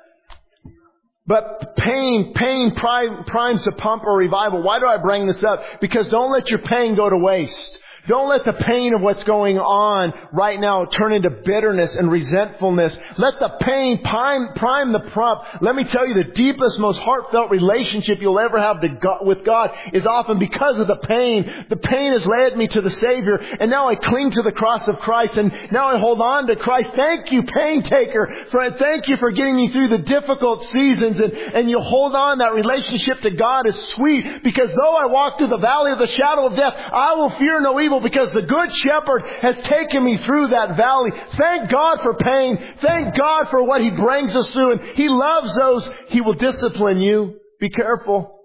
but 1.26 1.74
pain, 1.76 2.34
pain 2.34 2.74
primes 2.74 3.64
the 3.64 3.72
pump 3.72 4.04
or 4.04 4.16
revival. 4.16 4.62
Why 4.62 4.78
do 4.78 4.86
I 4.86 4.98
bring 4.98 5.26
this 5.26 5.42
up? 5.42 5.60
Because 5.80 6.06
don't 6.08 6.30
let 6.30 6.50
your 6.50 6.58
pain 6.60 6.94
go 6.94 7.08
to 7.08 7.16
waste. 7.16 7.78
Don't 8.06 8.28
let 8.28 8.44
the 8.44 8.52
pain 8.52 8.92
of 8.94 9.00
what's 9.00 9.24
going 9.24 9.58
on 9.58 10.12
right 10.32 10.60
now 10.60 10.84
turn 10.84 11.14
into 11.14 11.30
bitterness 11.30 11.94
and 11.96 12.10
resentfulness. 12.10 12.96
Let 13.16 13.40
the 13.40 13.48
pain 13.60 14.02
prime, 14.02 14.52
prime 14.56 14.92
the 14.92 15.00
pump. 15.00 15.42
Let 15.62 15.74
me 15.74 15.84
tell 15.84 16.06
you, 16.06 16.12
the 16.12 16.32
deepest, 16.32 16.78
most 16.78 16.98
heartfelt 16.98 17.50
relationship 17.50 18.18
you'll 18.20 18.38
ever 18.38 18.60
have 18.60 18.82
God, 19.00 19.20
with 19.22 19.44
God 19.46 19.70
is 19.94 20.04
often 20.04 20.38
because 20.38 20.78
of 20.78 20.86
the 20.86 20.96
pain. 20.96 21.66
The 21.70 21.76
pain 21.76 22.12
has 22.12 22.26
led 22.26 22.58
me 22.58 22.66
to 22.68 22.82
the 22.82 22.90
Savior, 22.90 23.36
and 23.36 23.70
now 23.70 23.88
I 23.88 23.94
cling 23.94 24.32
to 24.32 24.42
the 24.42 24.52
cross 24.52 24.86
of 24.86 24.98
Christ, 24.98 25.38
and 25.38 25.50
now 25.72 25.88
I 25.88 25.98
hold 25.98 26.20
on 26.20 26.46
to 26.48 26.56
Christ. 26.56 26.88
Thank 26.94 27.32
you, 27.32 27.42
pain 27.44 27.82
taker, 27.82 28.46
for 28.50 28.70
thank 28.72 29.08
you 29.08 29.16
for 29.16 29.30
getting 29.30 29.56
me 29.56 29.68
through 29.72 29.88
the 29.88 29.98
difficult 29.98 30.62
seasons, 30.68 31.20
and, 31.20 31.32
and 31.32 31.70
you 31.70 31.80
hold 31.80 32.14
on. 32.14 32.38
That 32.38 32.52
relationship 32.52 33.20
to 33.20 33.30
God 33.30 33.66
is 33.66 33.76
sweet, 33.88 34.42
because 34.42 34.68
though 34.68 34.96
I 34.96 35.06
walk 35.06 35.38
through 35.38 35.48
the 35.48 35.56
valley 35.56 35.92
of 35.92 35.98
the 35.98 36.06
shadow 36.06 36.48
of 36.48 36.56
death, 36.56 36.74
I 36.76 37.14
will 37.14 37.30
fear 37.30 37.62
no 37.62 37.80
evil 37.80 37.93
because 38.00 38.32
the 38.32 38.42
good 38.42 38.74
shepherd 38.74 39.22
has 39.42 39.64
taken 39.64 40.04
me 40.04 40.16
through 40.18 40.48
that 40.48 40.76
valley. 40.76 41.10
Thank 41.36 41.70
God 41.70 42.00
for 42.02 42.14
pain. 42.14 42.58
Thank 42.80 43.16
God 43.16 43.48
for 43.50 43.62
what 43.62 43.82
he 43.82 43.90
brings 43.90 44.34
us 44.34 44.48
through. 44.50 44.72
And 44.72 44.80
he 44.96 45.08
loves 45.08 45.54
those. 45.54 45.88
He 46.08 46.20
will 46.20 46.34
discipline 46.34 47.00
you. 47.00 47.38
Be 47.60 47.70
careful. 47.70 48.40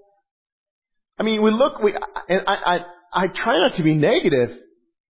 I 1.17 1.23
mean, 1.23 1.41
we 1.41 1.51
look, 1.51 1.81
we, 1.81 1.93
and 2.29 2.41
I, 2.47 2.53
I, 2.75 2.79
I 3.13 3.27
try 3.27 3.57
not 3.59 3.75
to 3.75 3.83
be 3.83 3.95
negative. 3.95 4.57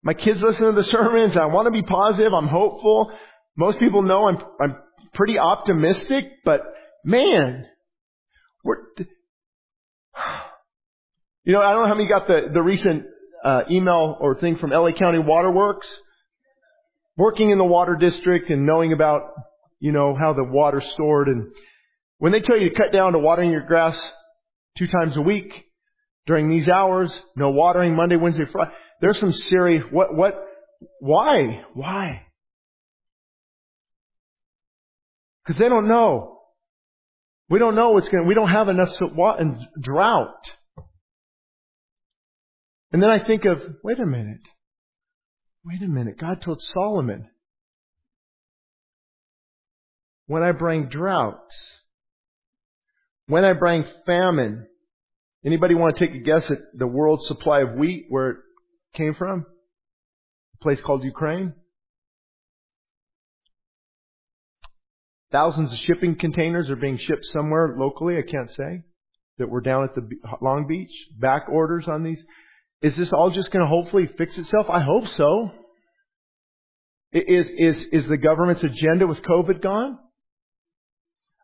My 0.03 0.15
kids 0.15 0.43
listen 0.43 0.67
to 0.67 0.73
the 0.73 0.85
sermons. 0.91 1.37
I 1.37 1.47
want 1.47 1.67
to 1.67 1.71
be 1.71 1.83
positive. 1.83 2.33
I'm 2.33 2.49
hopeful. 2.49 3.11
Most 3.57 3.79
people 3.79 4.03
know 4.03 4.29
I'm, 4.29 4.39
I'm 4.61 4.77
pretty 5.15 5.39
optimistic, 5.39 6.25
but 6.45 6.61
man, 7.05 7.67
we're, 8.65 8.77
you 11.45 11.53
know, 11.53 11.61
I 11.61 11.73
don't 11.73 11.83
know 11.83 11.89
how 11.89 11.95
many 11.95 12.09
got 12.09 12.27
the, 12.27 12.51
the 12.53 12.63
recent 12.63 13.05
uh, 13.45 13.63
email 13.71 14.17
or 14.21 14.35
thing 14.35 14.57
from 14.57 14.71
LA 14.71 14.93
County 14.93 15.19
Waterworks. 15.19 15.89
Working 17.17 17.51
in 17.51 17.59
the 17.59 17.65
water 17.65 17.95
district 17.95 18.51
and 18.51 18.67
knowing 18.67 18.93
about, 18.93 19.23
you 19.79 19.93
know, 19.93 20.17
how 20.19 20.33
the 20.33 20.43
water's 20.43 20.85
stored 20.93 21.29
and 21.29 21.53
when 22.19 22.33
they 22.33 22.41
tell 22.41 22.59
you 22.59 22.71
to 22.71 22.75
cut 22.75 22.93
down 22.93 23.13
to 23.13 23.19
watering 23.19 23.51
your 23.51 23.67
grass 23.67 24.01
two 24.79 24.87
times 24.87 25.17
a 25.17 25.21
week 25.21 25.67
during 26.27 26.49
these 26.49 26.69
hours, 26.69 27.13
no 27.37 27.51
watering 27.51 27.95
Monday, 27.95 28.17
Wednesday, 28.17 28.47
Friday, 28.51 28.73
there's 29.01 29.19
some 29.19 29.33
serious, 29.33 29.85
what, 29.91 30.15
what, 30.15 30.35
why? 31.01 31.65
Why? 31.75 32.27
Because 35.45 35.59
they 35.59 35.69
don't 35.69 35.87
know. 35.87 36.39
We 37.51 37.59
don't 37.59 37.75
know 37.75 37.91
what's 37.91 38.09
going 38.09 38.25
to, 38.25 38.29
we 38.29 38.35
don't 38.35 38.49
have 38.49 38.69
enough 38.69 38.97
and 39.39 39.59
drought. 39.79 40.51
And 42.95 43.03
then 43.03 43.11
I 43.11 43.19
think 43.19 43.45
of, 43.45 43.61
wait 43.83 43.99
a 43.99 44.07
minute. 44.07 44.39
Wait 45.65 45.83
a 45.83 45.89
minute. 45.89 46.17
God 46.17 46.41
told 46.41 46.63
Solomon, 46.63 47.27
when 50.29 50.45
I 50.45 50.53
bring 50.53 50.87
drought, 50.87 51.41
when 53.27 53.45
I 53.45 53.53
bring 53.53 53.85
famine, 54.07 54.69
anybody 55.45 55.75
want 55.75 55.97
to 55.97 56.07
take 56.07 56.15
a 56.15 56.21
guess 56.21 56.49
at 56.53 56.59
the 56.73 56.87
world 56.87 57.25
supply 57.25 57.63
of 57.63 57.73
wheat, 57.73 58.07
where 58.11 58.31
it 58.31 58.37
came 58.95 59.15
from? 59.15 59.45
A 60.55 60.63
place 60.63 60.81
called 60.81 61.03
Ukraine? 61.03 61.53
Thousands 65.33 65.73
of 65.73 65.81
shipping 65.81 66.15
containers 66.15 66.71
are 66.71 66.77
being 66.77 66.99
shipped 66.99 67.27
somewhere 67.27 67.75
locally, 67.77 68.19
I 68.19 68.31
can't 68.31 68.53
say, 68.53 68.85
that 69.39 69.51
were 69.51 69.63
down 69.63 69.83
at 69.83 69.97
the 69.97 70.09
Long 70.41 70.69
Beach. 70.69 70.93
Back 71.19 71.47
orders 71.49 71.89
on 71.89 72.05
these. 72.05 72.21
Is 72.85 72.95
this 72.97 73.15
all 73.15 73.31
just 73.31 73.51
going 73.51 73.65
to 73.65 73.67
hopefully 73.67 74.07
fix 74.19 74.37
itself? 74.37 74.67
I 74.69 74.81
hope 74.81 75.09
so. 75.09 75.51
Is, 77.13 77.49
is, 77.49 77.83
is 77.85 78.07
the 78.07 78.19
government's 78.19 78.63
agenda 78.63 79.07
with 79.07 79.23
COVID 79.23 79.63
gone? 79.63 79.99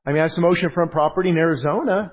I 0.05 0.11
mean, 0.11 0.19
I 0.19 0.25
have 0.25 0.33
some 0.35 0.45
oceanfront 0.45 0.91
property 0.91 1.31
in 1.31 1.39
Arizona. 1.39 2.13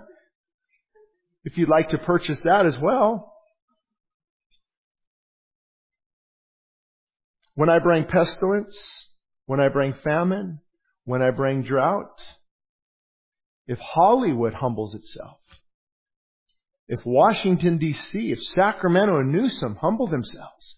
If 1.43 1.57
you'd 1.57 1.67
like 1.67 1.89
to 1.89 1.97
purchase 1.97 2.39
that 2.45 2.65
as 2.65 2.79
well. 2.79 3.33
When 7.55 7.69
I 7.69 7.79
bring 7.79 8.05
pestilence, 8.05 8.77
when 9.45 9.59
I 9.59 9.67
bring 9.67 9.93
famine, 10.05 10.59
when 11.03 11.21
I 11.21 11.31
bring 11.31 11.63
drought, 11.63 12.23
if 13.67 13.77
Hollywood 13.77 14.53
humbles 14.53 14.95
itself, 14.95 15.39
if 16.87 17.05
Washington 17.05 17.79
DC, 17.79 18.31
if 18.31 18.41
Sacramento 18.41 19.17
and 19.19 19.31
Newsom 19.31 19.75
humble 19.75 20.07
themselves. 20.07 20.75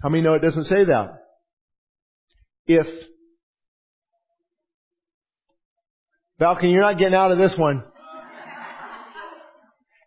How 0.00 0.08
many 0.08 0.22
know 0.22 0.34
it 0.34 0.42
doesn't 0.42 0.64
say 0.64 0.84
that? 0.84 1.18
If 2.66 2.86
Falcon, 6.38 6.70
you're 6.70 6.82
not 6.82 6.98
getting 6.98 7.14
out 7.14 7.32
of 7.32 7.38
this 7.38 7.56
one. 7.58 7.84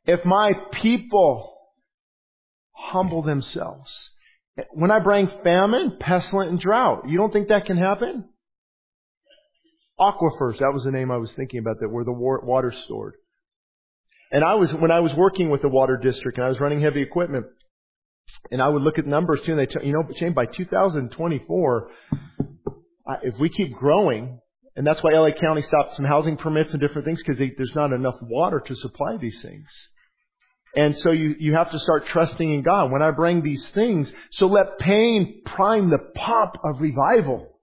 If 0.05 0.25
my 0.25 0.53
people 0.71 1.55
humble 2.71 3.21
themselves, 3.21 4.09
when 4.71 4.91
I 4.91 4.99
bring 4.99 5.29
famine, 5.43 5.97
pestilence, 5.99 6.49
and 6.49 6.59
drought, 6.59 7.03
you 7.07 7.17
don't 7.17 7.31
think 7.31 7.49
that 7.49 7.65
can 7.65 7.77
happen? 7.77 8.25
Aquifers, 9.99 10.59
that 10.59 10.73
was 10.73 10.83
the 10.83 10.91
name 10.91 11.11
I 11.11 11.17
was 11.17 11.31
thinking 11.33 11.59
about 11.59 11.79
that 11.81 11.89
where 11.89 12.03
the 12.03 12.11
water 12.11 12.73
stored. 12.85 13.13
And 14.33 14.43
I 14.43 14.55
was, 14.55 14.73
when 14.73 14.89
I 14.89 14.99
was 14.99 15.13
working 15.13 15.51
with 15.51 15.61
the 15.61 15.69
water 15.69 15.95
district 15.95 16.39
and 16.39 16.45
I 16.45 16.49
was 16.49 16.59
running 16.59 16.81
heavy 16.81 17.03
equipment, 17.03 17.45
and 18.51 18.63
I 18.63 18.67
would 18.67 18.81
look 18.81 18.97
at 18.97 19.05
numbers 19.05 19.41
too, 19.45 19.51
and 19.51 19.59
they 19.59 19.67
tell, 19.67 19.83
you 19.83 19.93
know, 19.93 20.03
Shane, 20.17 20.33
by 20.33 20.47
2024, 20.47 21.89
if 23.21 23.37
we 23.37 23.49
keep 23.49 23.73
growing, 23.73 24.39
and 24.75 24.87
that's 24.87 25.03
why 25.03 25.11
LA 25.13 25.33
County 25.39 25.61
stopped 25.61 25.95
some 25.95 26.05
housing 26.05 26.35
permits 26.35 26.71
and 26.71 26.81
different 26.81 27.05
things 27.05 27.21
because 27.23 27.39
there's 27.57 27.75
not 27.75 27.93
enough 27.93 28.15
water 28.23 28.59
to 28.59 28.75
supply 28.75 29.17
these 29.17 29.39
things. 29.43 29.69
And 30.75 30.97
so 30.97 31.11
you, 31.11 31.35
you 31.37 31.53
have 31.53 31.69
to 31.69 31.77
start 31.77 32.07
trusting 32.07 32.51
in 32.51 32.63
God. 32.63 32.91
When 32.91 33.03
I 33.03 33.11
bring 33.11 33.43
these 33.43 33.67
things, 33.75 34.11
so 34.31 34.47
let 34.47 34.79
pain 34.79 35.43
prime 35.45 35.91
the 35.91 35.99
pump 36.15 36.55
of 36.63 36.81
revival. 36.81 37.59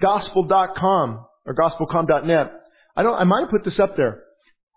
Gospel.com 0.00 1.24
or 1.46 1.54
gospelcom.net. 1.54 2.52
I 2.96 3.02
don't, 3.04 3.14
I 3.14 3.22
might 3.22 3.48
put 3.48 3.62
this 3.62 3.78
up 3.78 3.96
there. 3.96 4.24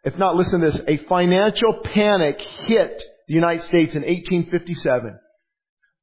If 0.05 0.17
not, 0.19 0.35
listen 0.35 0.61
to 0.61 0.71
this. 0.71 0.81
A 0.87 0.97
financial 1.07 1.81
panic 1.83 2.39
hit 2.39 3.03
the 3.27 3.33
United 3.33 3.63
States 3.63 3.95
in 3.95 4.03
1857. 4.03 5.19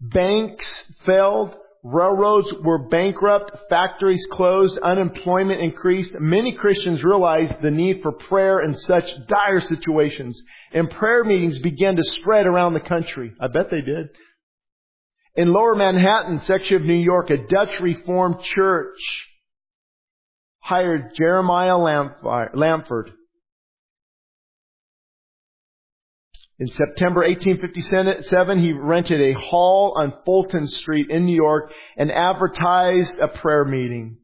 Banks 0.00 0.84
failed, 1.06 1.54
Railroads 1.84 2.48
were 2.62 2.88
bankrupt, 2.88 3.68
factories 3.68 4.24
closed, 4.30 4.78
unemployment 4.78 5.60
increased. 5.60 6.12
Many 6.18 6.52
Christians 6.52 7.02
realized 7.02 7.60
the 7.60 7.72
need 7.72 8.02
for 8.02 8.12
prayer 8.12 8.60
in 8.60 8.76
such 8.76 9.12
dire 9.26 9.60
situations, 9.60 10.40
and 10.72 10.88
prayer 10.88 11.24
meetings 11.24 11.58
began 11.58 11.96
to 11.96 12.04
spread 12.04 12.46
around 12.46 12.74
the 12.74 12.80
country. 12.80 13.32
I 13.40 13.48
bet 13.48 13.70
they 13.70 13.80
did. 13.80 14.08
In 15.34 15.52
lower 15.52 15.74
Manhattan 15.74 16.40
section 16.42 16.76
of 16.76 16.82
New 16.82 16.94
York, 16.94 17.30
a 17.30 17.38
Dutch 17.48 17.80
Reformed 17.80 18.42
church 18.42 18.98
hired 20.60 21.14
Jeremiah 21.16 21.78
Lanphier 21.78 23.06
In 26.58 26.68
September 26.68 27.20
1857, 27.22 28.60
he 28.60 28.72
rented 28.72 29.20
a 29.20 29.40
hall 29.40 29.94
on 29.96 30.12
Fulton 30.24 30.68
Street 30.68 31.10
in 31.10 31.24
New 31.24 31.34
York 31.34 31.72
and 31.96 32.12
advertised 32.12 33.18
a 33.18 33.28
prayer 33.28 33.64
meeting. 33.64 34.18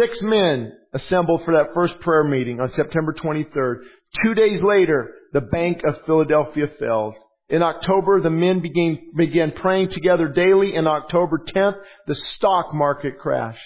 Six 0.00 0.22
men 0.22 0.72
assembled 0.92 1.44
for 1.44 1.54
that 1.54 1.74
first 1.74 2.00
prayer 2.00 2.24
meeting 2.24 2.60
on 2.60 2.70
September 2.70 3.12
23rd. 3.12 3.82
Two 4.22 4.34
days 4.34 4.62
later, 4.62 5.10
the 5.32 5.40
Bank 5.40 5.82
of 5.84 6.04
Philadelphia 6.06 6.66
failed. 6.78 7.14
In 7.48 7.62
October, 7.62 8.20
the 8.20 8.30
men 8.30 8.60
began, 8.60 8.98
began 9.16 9.52
praying 9.52 9.88
together 9.88 10.28
daily. 10.28 10.74
In 10.74 10.86
October 10.86 11.38
10th, 11.38 11.78
the 12.06 12.14
stock 12.14 12.74
market 12.74 13.18
crashed. 13.18 13.60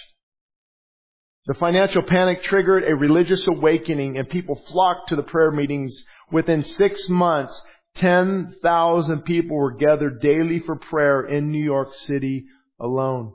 The 1.45 1.53
financial 1.55 2.03
panic 2.03 2.41
triggered 2.41 2.83
a 2.85 2.95
religious 2.95 3.45
awakening 3.47 4.17
and 4.17 4.29
people 4.29 4.55
flocked 4.67 5.09
to 5.09 5.17
the 5.17 5.23
prayer 5.23 5.51
meetings 5.51 6.05
Within 6.31 6.63
six 6.63 7.07
months, 7.09 7.61
10,000 7.95 9.21
people 9.21 9.55
were 9.55 9.75
gathered 9.75 10.21
daily 10.21 10.59
for 10.59 10.75
prayer 10.75 11.21
in 11.25 11.51
New 11.51 11.63
York 11.63 11.93
City 11.95 12.45
alone. 12.79 13.33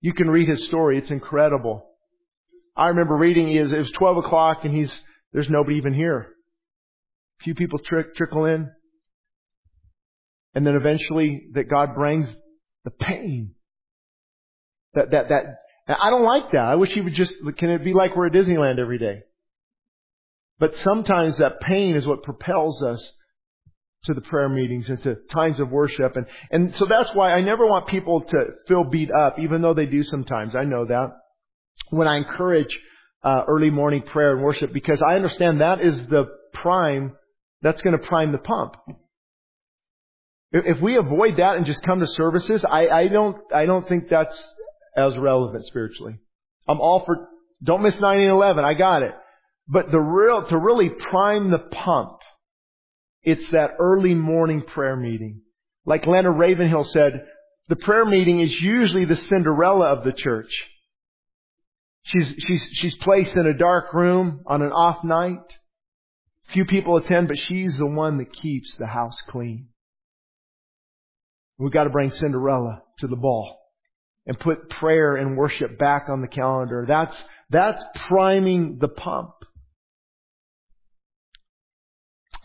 You 0.00 0.12
can 0.12 0.28
read 0.28 0.48
his 0.48 0.64
story. 0.66 0.98
It's 0.98 1.10
incredible. 1.10 1.86
I 2.76 2.88
remember 2.88 3.16
reading 3.16 3.48
it 3.50 3.70
was 3.70 3.90
12 3.92 4.18
o'clock 4.18 4.64
and 4.64 4.74
he's, 4.74 5.00
there's 5.32 5.48
nobody 5.48 5.76
even 5.76 5.94
here. 5.94 6.30
A 7.40 7.44
few 7.44 7.54
people 7.54 7.78
trick, 7.78 8.16
trickle 8.16 8.44
in. 8.46 8.70
And 10.54 10.66
then 10.66 10.74
eventually 10.74 11.48
that 11.54 11.70
God 11.70 11.94
brings 11.94 12.28
the 12.84 12.90
pain. 12.90 13.54
That, 14.94 15.12
that, 15.12 15.28
that, 15.28 15.44
I 15.88 16.10
don't 16.10 16.24
like 16.24 16.52
that. 16.52 16.66
I 16.66 16.74
wish 16.74 16.92
he 16.92 17.00
would 17.00 17.14
just, 17.14 17.34
can 17.56 17.70
it 17.70 17.84
be 17.84 17.92
like 17.92 18.16
we're 18.16 18.26
at 18.26 18.32
Disneyland 18.32 18.78
every 18.78 18.98
day? 18.98 19.22
But 20.58 20.78
sometimes 20.78 21.38
that 21.38 21.60
pain 21.60 21.96
is 21.96 22.06
what 22.06 22.22
propels 22.22 22.82
us 22.82 23.12
to 24.04 24.14
the 24.14 24.20
prayer 24.20 24.48
meetings 24.48 24.88
and 24.88 25.02
to 25.02 25.16
times 25.30 25.58
of 25.60 25.70
worship. 25.70 26.16
And, 26.16 26.26
and 26.50 26.76
so 26.76 26.86
that's 26.88 27.14
why 27.14 27.32
I 27.32 27.40
never 27.40 27.66
want 27.66 27.88
people 27.88 28.20
to 28.20 28.44
feel 28.68 28.84
beat 28.84 29.10
up, 29.10 29.38
even 29.38 29.62
though 29.62 29.74
they 29.74 29.86
do 29.86 30.02
sometimes. 30.04 30.54
I 30.54 30.64
know 30.64 30.84
that. 30.84 31.08
When 31.90 32.06
I 32.06 32.16
encourage 32.16 32.78
uh, 33.22 33.42
early 33.48 33.70
morning 33.70 34.02
prayer 34.02 34.34
and 34.34 34.42
worship, 34.42 34.72
because 34.72 35.02
I 35.02 35.14
understand 35.14 35.60
that 35.60 35.80
is 35.80 35.98
the 36.08 36.26
prime, 36.52 37.16
that's 37.62 37.82
going 37.82 37.98
to 37.98 38.06
prime 38.06 38.32
the 38.32 38.38
pump. 38.38 38.76
If 40.52 40.80
we 40.80 40.96
avoid 40.96 41.38
that 41.38 41.56
and 41.56 41.66
just 41.66 41.82
come 41.82 41.98
to 42.00 42.06
services, 42.06 42.64
I, 42.64 42.86
I 42.86 43.08
don't, 43.08 43.36
I 43.52 43.66
don't 43.66 43.88
think 43.88 44.08
that's 44.08 44.40
as 44.96 45.16
relevant 45.18 45.66
spiritually. 45.66 46.20
I'm 46.68 46.80
all 46.80 47.04
for, 47.04 47.28
don't 47.62 47.82
miss 47.82 47.98
9 47.98 48.20
and 48.20 48.30
11. 48.30 48.64
I 48.64 48.74
got 48.74 49.02
it. 49.02 49.14
But 49.66 49.90
the 49.90 50.00
real, 50.00 50.46
to 50.46 50.58
really 50.58 50.90
prime 50.90 51.50
the 51.50 51.58
pump, 51.58 52.18
it's 53.22 53.50
that 53.50 53.76
early 53.78 54.14
morning 54.14 54.62
prayer 54.62 54.96
meeting. 54.96 55.40
Like 55.86 56.06
Leonard 56.06 56.38
Ravenhill 56.38 56.84
said, 56.84 57.26
the 57.68 57.76
prayer 57.76 58.04
meeting 58.04 58.40
is 58.40 58.60
usually 58.60 59.06
the 59.06 59.16
Cinderella 59.16 59.86
of 59.86 60.04
the 60.04 60.12
church. 60.12 60.52
She's, 62.02 62.34
she's, 62.38 62.68
she's 62.72 62.96
placed 62.98 63.34
in 63.36 63.46
a 63.46 63.56
dark 63.56 63.94
room 63.94 64.42
on 64.46 64.60
an 64.60 64.70
off 64.70 65.02
night. 65.02 65.40
Few 66.48 66.66
people 66.66 66.98
attend, 66.98 67.28
but 67.28 67.38
she's 67.38 67.78
the 67.78 67.86
one 67.86 68.18
that 68.18 68.34
keeps 68.34 68.76
the 68.76 68.86
house 68.86 69.18
clean. 69.28 69.68
We've 71.58 71.72
got 71.72 71.84
to 71.84 71.90
bring 71.90 72.10
Cinderella 72.10 72.82
to 72.98 73.06
the 73.06 73.16
ball 73.16 73.58
and 74.26 74.38
put 74.38 74.68
prayer 74.68 75.16
and 75.16 75.38
worship 75.38 75.78
back 75.78 76.08
on 76.10 76.20
the 76.20 76.28
calendar. 76.28 76.84
That's, 76.86 77.16
that's 77.48 77.82
priming 78.08 78.78
the 78.78 78.88
pump. 78.88 79.30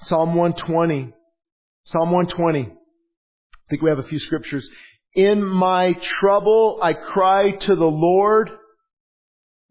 Psalm 0.01 0.35
120. 0.35 1.13
Psalm 1.85 2.11
120. 2.11 2.61
I 2.61 3.69
think 3.69 3.81
we 3.81 3.89
have 3.89 3.99
a 3.99 4.03
few 4.03 4.19
scriptures. 4.19 4.69
In 5.13 5.43
my 5.43 5.93
trouble, 5.93 6.79
I 6.81 6.93
cried 6.93 7.61
to 7.61 7.75
the 7.75 7.85
Lord. 7.85 8.49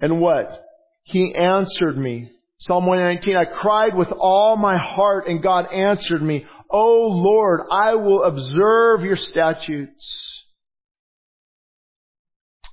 And 0.01 0.21
what? 0.21 0.65
He 1.05 1.35
answered 1.35 1.97
me. 1.97 2.31
Psalm 2.59 2.87
119, 2.87 3.37
I 3.37 3.45
cried 3.45 3.95
with 3.95 4.11
all 4.13 4.57
my 4.57 4.77
heart 4.77 5.29
and 5.29 5.43
God 5.43 5.73
answered 5.73 6.23
me. 6.23 6.45
Oh 6.71 7.07
Lord, 7.09 7.61
I 7.71 7.95
will 7.95 8.25
observe 8.25 9.03
your 9.03 9.17
statutes. 9.17 10.45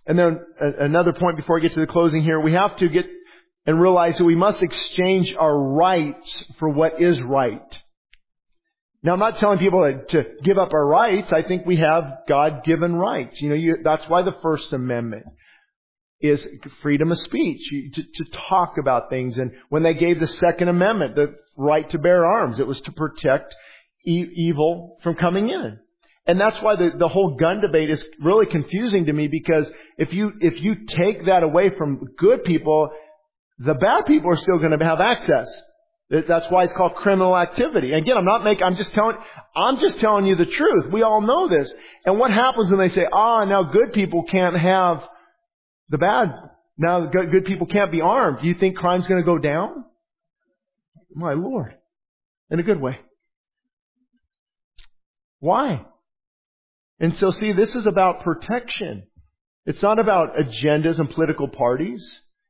And 0.07 0.17
then 0.17 0.39
another 0.59 1.13
point 1.13 1.37
before 1.37 1.57
I 1.57 1.61
get 1.61 1.73
to 1.73 1.79
the 1.79 1.87
closing 1.87 2.23
here, 2.23 2.39
we 2.39 2.53
have 2.53 2.75
to 2.77 2.89
get 2.89 3.05
and 3.65 3.81
realize 3.81 4.17
that 4.17 4.25
we 4.25 4.35
must 4.35 4.61
exchange 4.61 5.33
our 5.33 5.57
rights 5.57 6.43
for 6.59 6.69
what 6.69 7.01
is 7.01 7.19
right. 7.21 7.81
Now, 9.01 9.13
I'm 9.13 9.19
not 9.19 9.37
telling 9.37 9.59
people 9.59 10.01
to, 10.09 10.23
give 10.43 10.57
up 10.57 10.73
our 10.73 10.85
rights. 10.85 11.31
I 11.31 11.43
think 11.43 11.65
we 11.65 11.77
have 11.77 12.03
God-given 12.27 12.95
rights. 12.95 13.39
You 13.39 13.49
know, 13.49 13.55
you, 13.55 13.77
that's 13.83 14.07
why 14.09 14.23
the 14.23 14.35
First 14.41 14.73
Amendment 14.73 15.25
is 16.19 16.47
freedom 16.81 17.11
of 17.11 17.19
speech, 17.19 17.61
to, 17.93 18.01
to 18.01 18.25
talk 18.49 18.77
about 18.79 19.09
things. 19.09 19.37
And 19.37 19.51
when 19.69 19.83
they 19.83 19.93
gave 19.93 20.19
the 20.19 20.27
Second 20.27 20.69
Amendment, 20.69 21.15
the 21.15 21.35
right 21.55 21.87
to 21.91 21.99
bear 21.99 22.25
arms, 22.25 22.59
it 22.59 22.65
was 22.65 22.81
to 22.81 22.91
protect 22.91 23.53
e- 24.07 24.25
evil 24.35 24.97
from 25.03 25.15
coming 25.15 25.49
in. 25.49 25.77
And 26.25 26.41
that's 26.41 26.57
why 26.61 26.75
the, 26.75 26.89
the 26.97 27.07
whole 27.07 27.35
gun 27.35 27.61
debate 27.61 27.91
is 27.91 28.03
really 28.19 28.47
confusing 28.47 29.05
to 29.05 29.13
me 29.13 29.27
because 29.27 29.69
if 29.99 30.11
you, 30.13 30.31
if 30.39 30.59
you 30.59 30.85
take 30.87 31.25
that 31.27 31.43
away 31.43 31.69
from 31.77 32.07
good 32.17 32.43
people, 32.43 32.89
the 33.59 33.73
bad 33.73 34.05
people 34.05 34.31
are 34.31 34.37
still 34.37 34.57
going 34.57 34.77
to 34.77 34.85
have 34.85 34.99
access. 34.99 35.47
That's 36.09 36.45
why 36.51 36.65
it's 36.65 36.73
called 36.73 36.95
criminal 36.95 37.35
activity. 37.35 37.93
Again, 37.93 38.17
I'm 38.17 38.25
not 38.25 38.43
making, 38.43 38.63
I'm 38.63 38.75
just 38.75 38.93
telling, 38.93 39.17
I'm 39.55 39.79
just 39.79 39.99
telling 39.99 40.25
you 40.27 40.35
the 40.35 40.45
truth. 40.45 40.91
We 40.91 41.01
all 41.01 41.21
know 41.21 41.49
this. 41.49 41.73
And 42.05 42.19
what 42.19 42.31
happens 42.31 42.69
when 42.69 42.79
they 42.79 42.89
say, 42.89 43.07
ah, 43.11 43.43
now 43.45 43.63
good 43.63 43.91
people 43.93 44.23
can't 44.23 44.55
have 44.57 45.03
the 45.89 45.97
bad, 45.97 46.31
now 46.77 47.07
good 47.07 47.45
people 47.45 47.65
can't 47.65 47.91
be 47.91 48.01
armed. 48.01 48.39
Do 48.41 48.47
you 48.47 48.53
think 48.53 48.77
crime's 48.77 49.07
going 49.07 49.21
to 49.21 49.25
go 49.25 49.39
down? 49.39 49.85
My 51.13 51.33
Lord. 51.33 51.75
In 52.51 52.59
a 52.59 52.63
good 52.63 52.79
way. 52.79 52.99
Why? 55.39 55.85
And 56.99 57.15
so 57.15 57.31
see, 57.31 57.53
this 57.53 57.75
is 57.75 57.87
about 57.87 58.23
protection. 58.23 59.03
It's 59.65 59.81
not 59.81 59.97
about 59.97 60.35
agendas 60.35 60.99
and 60.99 61.09
political 61.09 61.47
parties. 61.47 62.05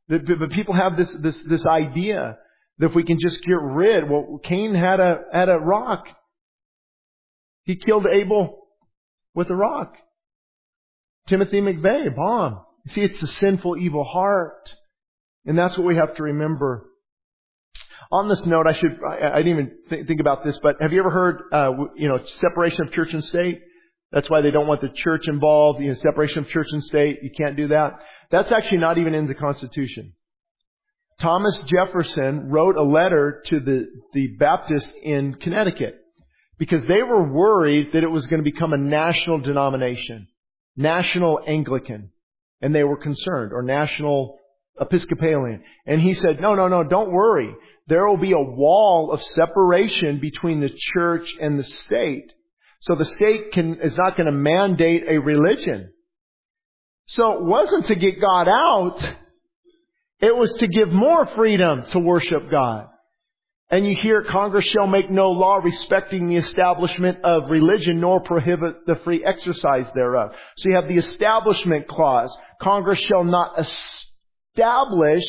But 0.07 0.51
people 0.51 0.75
have 0.75 0.97
this, 0.97 1.11
this, 1.19 1.37
this 1.43 1.65
idea 1.65 2.37
that 2.77 2.85
if 2.85 2.95
we 2.95 3.03
can 3.03 3.19
just 3.19 3.41
get 3.41 3.59
rid, 3.59 4.09
well, 4.09 4.39
Cain 4.43 4.75
had 4.75 4.99
a, 4.99 5.21
had 5.33 5.49
a 5.49 5.57
rock. 5.57 6.07
He 7.63 7.75
killed 7.75 8.05
Abel 8.05 8.67
with 9.33 9.49
a 9.49 9.55
rock. 9.55 9.95
Timothy 11.27 11.61
McVeigh, 11.61 12.15
bomb. 12.15 12.61
See, 12.89 13.01
it's 13.01 13.21
a 13.23 13.27
sinful, 13.27 13.77
evil 13.77 14.03
heart. 14.03 14.75
And 15.45 15.57
that's 15.57 15.77
what 15.77 15.87
we 15.87 15.95
have 15.95 16.15
to 16.15 16.23
remember. 16.23 16.85
On 18.11 18.29
this 18.29 18.45
note, 18.45 18.67
I 18.67 18.73
should, 18.73 18.99
I, 19.07 19.33
I 19.33 19.37
didn't 19.37 19.53
even 19.53 19.71
th- 19.89 20.07
think 20.07 20.19
about 20.19 20.43
this, 20.43 20.59
but 20.61 20.75
have 20.79 20.93
you 20.93 20.99
ever 20.99 21.09
heard, 21.09 21.41
uh, 21.51 21.71
you 21.95 22.07
know, 22.07 22.19
separation 22.39 22.85
of 22.85 22.93
church 22.93 23.13
and 23.13 23.23
state? 23.23 23.61
That's 24.11 24.29
why 24.29 24.41
they 24.41 24.51
don't 24.51 24.67
want 24.67 24.81
the 24.81 24.89
church 24.89 25.27
involved, 25.27 25.81
you 25.81 25.89
know, 25.89 25.95
separation 25.95 26.39
of 26.39 26.49
church 26.49 26.67
and 26.71 26.83
state. 26.83 27.19
You 27.23 27.31
can't 27.35 27.57
do 27.57 27.69
that. 27.69 27.99
That's 28.31 28.51
actually 28.51 28.79
not 28.79 28.97
even 28.97 29.13
in 29.13 29.27
the 29.27 29.35
Constitution. 29.35 30.13
Thomas 31.19 31.57
Jefferson 31.65 32.49
wrote 32.49 32.75
a 32.75 32.83
letter 32.83 33.41
to 33.47 33.59
the, 33.59 33.87
the 34.13 34.27
Baptists 34.37 34.91
in 35.01 35.35
Connecticut 35.35 35.95
because 36.57 36.83
they 36.83 37.03
were 37.03 37.31
worried 37.31 37.93
that 37.93 38.03
it 38.03 38.11
was 38.11 38.27
going 38.27 38.43
to 38.43 38.51
become 38.51 38.73
a 38.73 38.77
national 38.77 39.39
denomination, 39.39 40.27
national 40.75 41.39
Anglican, 41.47 42.11
and 42.61 42.73
they 42.73 42.83
were 42.83 42.97
concerned, 42.97 43.53
or 43.53 43.61
national 43.61 44.39
Episcopalian. 44.79 45.63
And 45.85 46.01
he 46.01 46.13
said, 46.13 46.41
no, 46.41 46.55
no, 46.55 46.67
no, 46.67 46.83
don't 46.83 47.11
worry. 47.11 47.53
There 47.87 48.07
will 48.07 48.17
be 48.17 48.33
a 48.33 48.39
wall 48.39 49.11
of 49.13 49.23
separation 49.23 50.19
between 50.19 50.59
the 50.59 50.71
church 50.93 51.33
and 51.39 51.57
the 51.57 51.63
state. 51.63 52.33
So 52.81 52.95
the 52.95 53.05
state 53.05 53.51
can, 53.53 53.79
is 53.81 53.95
not 53.95 54.17
going 54.17 54.25
to 54.25 54.31
mandate 54.31 55.03
a 55.07 55.19
religion. 55.19 55.91
So 57.07 57.33
it 57.33 57.43
wasn't 57.43 57.87
to 57.87 57.95
get 57.95 58.19
God 58.19 58.47
out. 58.47 59.15
It 60.19 60.35
was 60.35 60.53
to 60.59 60.67
give 60.67 60.89
more 60.89 61.25
freedom 61.27 61.83
to 61.91 61.99
worship 61.99 62.49
God. 62.49 62.87
And 63.69 63.85
you 63.85 63.95
hear 63.95 64.23
Congress 64.23 64.65
shall 64.65 64.87
make 64.87 65.09
no 65.09 65.31
law 65.31 65.55
respecting 65.55 66.29
the 66.29 66.35
establishment 66.35 67.17
of 67.23 67.49
religion 67.49 67.99
nor 67.99 68.19
prohibit 68.21 68.85
the 68.85 68.95
free 69.03 69.25
exercise 69.25 69.87
thereof. 69.95 70.31
So 70.57 70.69
you 70.69 70.75
have 70.75 70.87
the 70.87 70.97
establishment 70.97 71.87
clause. 71.87 72.35
Congress 72.61 72.99
shall 72.99 73.23
not 73.23 73.59
establish 73.59 75.23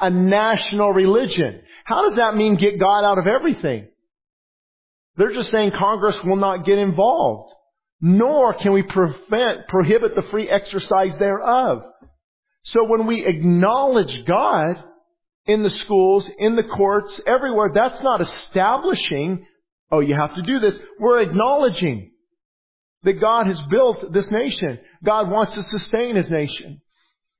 a 0.00 0.10
national 0.10 0.92
religion. 0.92 1.62
How 1.84 2.08
does 2.08 2.16
that 2.16 2.36
mean 2.36 2.56
get 2.56 2.78
God 2.78 3.04
out 3.04 3.18
of 3.18 3.26
everything? 3.26 3.88
They're 5.16 5.32
just 5.32 5.50
saying 5.50 5.72
Congress 5.76 6.22
will 6.22 6.36
not 6.36 6.64
get 6.64 6.78
involved. 6.78 7.52
Nor 8.00 8.54
can 8.54 8.72
we 8.72 8.82
prevent, 8.82 9.68
prohibit 9.68 10.14
the 10.14 10.22
free 10.30 10.48
exercise 10.48 11.16
thereof. 11.18 11.82
So 12.64 12.84
when 12.84 13.06
we 13.06 13.26
acknowledge 13.26 14.16
God 14.26 14.82
in 15.46 15.62
the 15.62 15.70
schools, 15.70 16.30
in 16.38 16.54
the 16.54 16.62
courts, 16.62 17.20
everywhere, 17.26 17.70
that's 17.74 18.02
not 18.02 18.20
establishing, 18.20 19.46
oh, 19.90 20.00
you 20.00 20.14
have 20.14 20.34
to 20.34 20.42
do 20.42 20.60
this. 20.60 20.78
We're 21.00 21.20
acknowledging 21.20 22.12
that 23.02 23.20
God 23.20 23.46
has 23.46 23.60
built 23.70 24.12
this 24.12 24.30
nation. 24.30 24.78
God 25.04 25.30
wants 25.30 25.54
to 25.54 25.62
sustain 25.62 26.16
His 26.16 26.28
nation. 26.28 26.80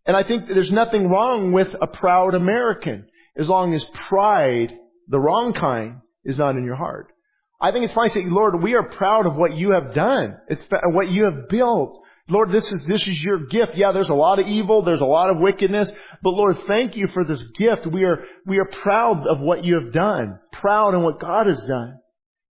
And 0.06 0.16
I 0.16 0.22
think 0.22 0.48
there's 0.48 0.72
nothing 0.72 1.08
wrong 1.08 1.52
with 1.52 1.74
a 1.80 1.86
proud 1.86 2.34
American 2.34 3.06
as 3.36 3.48
long 3.48 3.74
as 3.74 3.84
pride, 4.08 4.72
the 5.08 5.20
wrong 5.20 5.52
kind, 5.52 6.00
is 6.24 6.38
not 6.38 6.56
in 6.56 6.64
your 6.64 6.76
heart. 6.76 7.12
I 7.60 7.72
think 7.72 7.84
it's 7.84 7.94
fine 7.94 8.08
to 8.08 8.14
say, 8.14 8.24
Lord, 8.26 8.62
we 8.62 8.74
are 8.74 8.84
proud 8.84 9.26
of 9.26 9.34
what 9.34 9.56
you 9.56 9.72
have 9.72 9.94
done. 9.94 10.36
It's 10.48 10.62
what 10.92 11.10
you 11.10 11.24
have 11.24 11.48
built. 11.48 12.00
Lord, 12.30 12.52
this 12.52 12.70
is, 12.70 12.84
this 12.84 13.06
is 13.08 13.20
your 13.20 13.46
gift. 13.46 13.74
Yeah, 13.74 13.92
there's 13.92 14.10
a 14.10 14.14
lot 14.14 14.38
of 14.38 14.46
evil. 14.46 14.82
There's 14.82 15.00
a 15.00 15.06
lot 15.06 15.30
of 15.30 15.38
wickedness. 15.38 15.90
But 16.22 16.30
Lord, 16.30 16.58
thank 16.66 16.94
you 16.94 17.08
for 17.08 17.24
this 17.24 17.42
gift. 17.58 17.86
We 17.86 18.04
are, 18.04 18.22
we 18.46 18.58
are 18.58 18.66
proud 18.66 19.26
of 19.26 19.40
what 19.40 19.64
you 19.64 19.80
have 19.82 19.92
done. 19.92 20.38
Proud 20.52 20.94
in 20.94 21.02
what 21.02 21.20
God 21.20 21.46
has 21.46 21.60
done. 21.62 21.98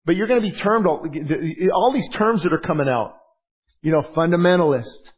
But 0.04 0.16
you're 0.16 0.26
going 0.26 0.42
to 0.42 0.50
be 0.50 0.58
termed, 0.58 0.86
all, 0.86 1.06
all 1.72 1.92
these 1.92 2.08
terms 2.08 2.42
that 2.42 2.52
are 2.52 2.58
coming 2.58 2.88
out. 2.88 3.14
You 3.80 3.92
know, 3.92 4.02
fundamentalist, 4.02 5.12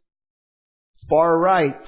far 1.09 1.35
right, 1.35 1.83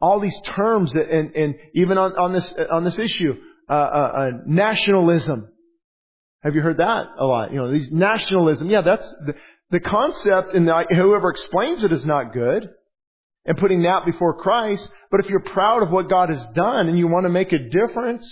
all 0.00 0.20
these 0.20 0.38
terms 0.46 0.92
that, 0.92 1.10
and, 1.10 1.34
and 1.34 1.54
even 1.74 1.98
on, 1.98 2.12
on 2.12 2.32
this, 2.32 2.54
on 2.70 2.84
this 2.84 2.98
issue, 2.98 3.34
uh, 3.68 3.72
uh, 3.72 3.76
uh, 3.76 4.30
nationalism. 4.46 5.48
Have 6.42 6.54
you 6.54 6.60
heard 6.60 6.78
that 6.78 7.04
a 7.18 7.24
lot? 7.24 7.52
You 7.52 7.58
know, 7.58 7.72
these 7.72 7.90
nationalism. 7.92 8.68
Yeah, 8.68 8.80
that's 8.80 9.08
the, 9.26 9.34
the 9.70 9.80
concept, 9.80 10.54
and 10.54 10.68
whoever 10.90 11.30
explains 11.30 11.84
it 11.84 11.92
is 11.92 12.04
not 12.04 12.32
good. 12.32 12.70
And 13.44 13.58
putting 13.58 13.82
that 13.82 14.04
before 14.04 14.34
Christ. 14.34 14.88
But 15.10 15.20
if 15.20 15.28
you're 15.28 15.40
proud 15.40 15.82
of 15.82 15.90
what 15.90 16.08
God 16.08 16.28
has 16.28 16.44
done 16.54 16.88
and 16.88 16.96
you 16.96 17.08
want 17.08 17.24
to 17.26 17.28
make 17.28 17.52
a 17.52 17.58
difference, 17.58 18.24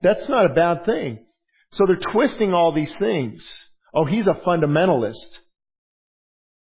that's 0.00 0.26
not 0.28 0.46
a 0.46 0.54
bad 0.54 0.86
thing. 0.86 1.18
So 1.72 1.84
they're 1.86 1.96
twisting 1.96 2.54
all 2.54 2.72
these 2.72 2.94
things. 2.96 3.44
Oh, 3.92 4.04
he's 4.04 4.26
a 4.26 4.40
fundamentalist. 4.46 5.16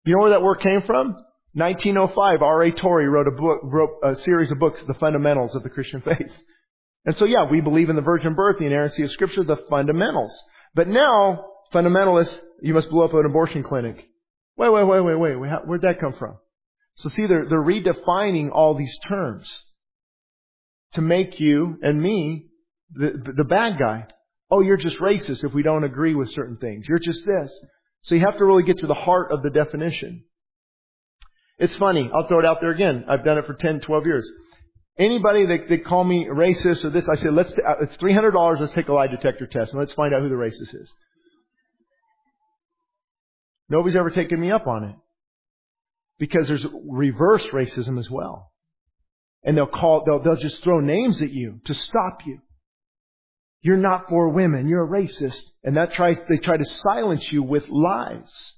You 0.05 0.15
know 0.15 0.21
where 0.21 0.29
that 0.31 0.41
word 0.41 0.61
came 0.61 0.81
from? 0.83 1.15
1905, 1.53 2.41
R.A. 2.41 2.71
Torrey 2.71 3.09
wrote 3.09 3.27
a 3.27 3.31
book, 3.31 3.59
wrote 3.63 3.89
a 4.03 4.15
series 4.21 4.51
of 4.51 4.59
books, 4.59 4.81
The 4.87 4.93
Fundamentals 4.93 5.53
of 5.53 5.63
the 5.63 5.69
Christian 5.69 6.01
Faith. 6.01 6.31
And 7.05 7.17
so 7.17 7.25
yeah, 7.25 7.45
we 7.49 7.61
believe 7.61 7.89
in 7.89 7.95
the 7.95 8.01
virgin 8.01 8.35
birth, 8.35 8.57
the 8.59 8.65
inerrancy 8.65 9.03
of 9.03 9.11
scripture, 9.11 9.43
the 9.43 9.57
fundamentals. 9.69 10.31
But 10.73 10.87
now, 10.87 11.45
fundamentalists, 11.73 12.37
you 12.61 12.73
must 12.73 12.89
blow 12.89 13.05
up 13.05 13.13
an 13.13 13.25
abortion 13.25 13.63
clinic. 13.63 14.07
Wait, 14.57 14.69
wait, 14.69 14.83
wait, 14.83 15.01
wait, 15.01 15.15
wait. 15.15 15.35
Where'd 15.35 15.81
that 15.81 15.99
come 15.99 16.13
from? 16.13 16.37
So 16.95 17.09
see, 17.09 17.25
they're, 17.25 17.47
they're 17.47 17.61
redefining 17.61 18.51
all 18.51 18.75
these 18.75 18.97
terms 19.07 19.49
to 20.93 21.01
make 21.01 21.39
you 21.39 21.77
and 21.81 22.01
me 22.01 22.47
the, 22.93 23.33
the 23.37 23.43
bad 23.43 23.79
guy. 23.79 24.07
Oh, 24.49 24.61
you're 24.61 24.77
just 24.77 24.99
racist 24.99 25.43
if 25.43 25.53
we 25.53 25.63
don't 25.63 25.85
agree 25.85 26.13
with 26.13 26.31
certain 26.33 26.57
things. 26.57 26.85
You're 26.87 26.99
just 26.99 27.25
this. 27.25 27.57
So 28.03 28.15
you 28.15 28.21
have 28.25 28.37
to 28.37 28.45
really 28.45 28.63
get 28.63 28.79
to 28.79 28.87
the 28.87 28.93
heart 28.93 29.31
of 29.31 29.43
the 29.43 29.49
definition. 29.49 30.25
It's 31.57 31.75
funny. 31.77 32.09
I'll 32.13 32.27
throw 32.27 32.39
it 32.39 32.45
out 32.45 32.59
there 32.59 32.71
again. 32.71 33.05
I've 33.07 33.23
done 33.23 33.37
it 33.37 33.45
for 33.45 33.53
10, 33.53 33.81
12 33.81 34.05
years. 34.05 34.29
Anybody 34.97 35.45
that, 35.47 35.69
that 35.69 35.85
call 35.85 36.03
me 36.03 36.27
racist 36.29 36.83
or 36.83 36.89
this, 36.89 37.07
I 37.07 37.15
say, 37.15 37.29
let's, 37.29 37.51
uh, 37.51 37.81
it's 37.81 37.97
$300, 37.97 38.59
let's 38.59 38.73
take 38.73 38.87
a 38.87 38.93
lie 38.93 39.07
detector 39.07 39.47
test 39.47 39.71
and 39.71 39.79
let's 39.79 39.93
find 39.93 40.13
out 40.13 40.21
who 40.21 40.29
the 40.29 40.35
racist 40.35 40.75
is. 40.75 40.93
Nobody's 43.69 43.95
ever 43.95 44.09
taken 44.09 44.39
me 44.39 44.51
up 44.51 44.67
on 44.67 44.83
it. 44.83 44.95
Because 46.19 46.47
there's 46.47 46.65
reverse 46.87 47.45
racism 47.47 47.97
as 47.97 48.09
well. 48.09 48.51
And 49.43 49.57
they'll 49.57 49.65
call, 49.65 50.03
they'll, 50.05 50.21
they'll 50.21 50.35
just 50.35 50.61
throw 50.61 50.81
names 50.81 51.21
at 51.21 51.31
you 51.31 51.61
to 51.65 51.73
stop 51.73 52.19
you. 52.25 52.39
You're 53.61 53.77
not 53.77 54.09
for 54.09 54.29
women. 54.29 54.67
You're 54.67 54.83
a 54.83 54.87
racist. 54.87 55.41
And 55.63 55.77
that 55.77 55.93
tries, 55.93 56.17
they 56.29 56.37
try 56.37 56.57
to 56.57 56.65
silence 56.65 57.31
you 57.31 57.41
with 57.43 57.69
lies. 57.69 58.53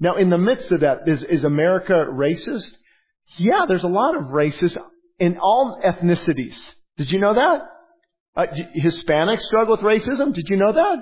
Now, 0.00 0.16
in 0.16 0.30
the 0.30 0.38
midst 0.38 0.72
of 0.72 0.80
that, 0.80 1.06
is, 1.06 1.22
is 1.24 1.44
America 1.44 1.92
racist? 2.10 2.72
Yeah, 3.38 3.66
there's 3.68 3.84
a 3.84 3.88
lot 3.88 4.16
of 4.16 4.24
racists 4.24 4.76
in 5.18 5.38
all 5.38 5.80
ethnicities. 5.84 6.56
Did 6.96 7.10
you 7.10 7.18
know 7.18 7.34
that? 7.34 7.60
Uh, 8.36 8.46
Hispanics 8.82 9.42
struggle 9.42 9.76
with 9.76 9.84
racism. 9.84 10.32
Did 10.34 10.48
you 10.48 10.56
know 10.56 10.72
that? 10.72 10.96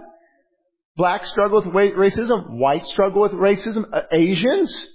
Blacks 0.97 1.31
struggle 1.31 1.63
with 1.63 1.73
racism. 1.73 2.51
Whites 2.51 2.91
struggle 2.91 3.23
with 3.23 3.33
racism. 3.33 3.85
Uh, 3.93 4.01
Asians? 4.13 4.87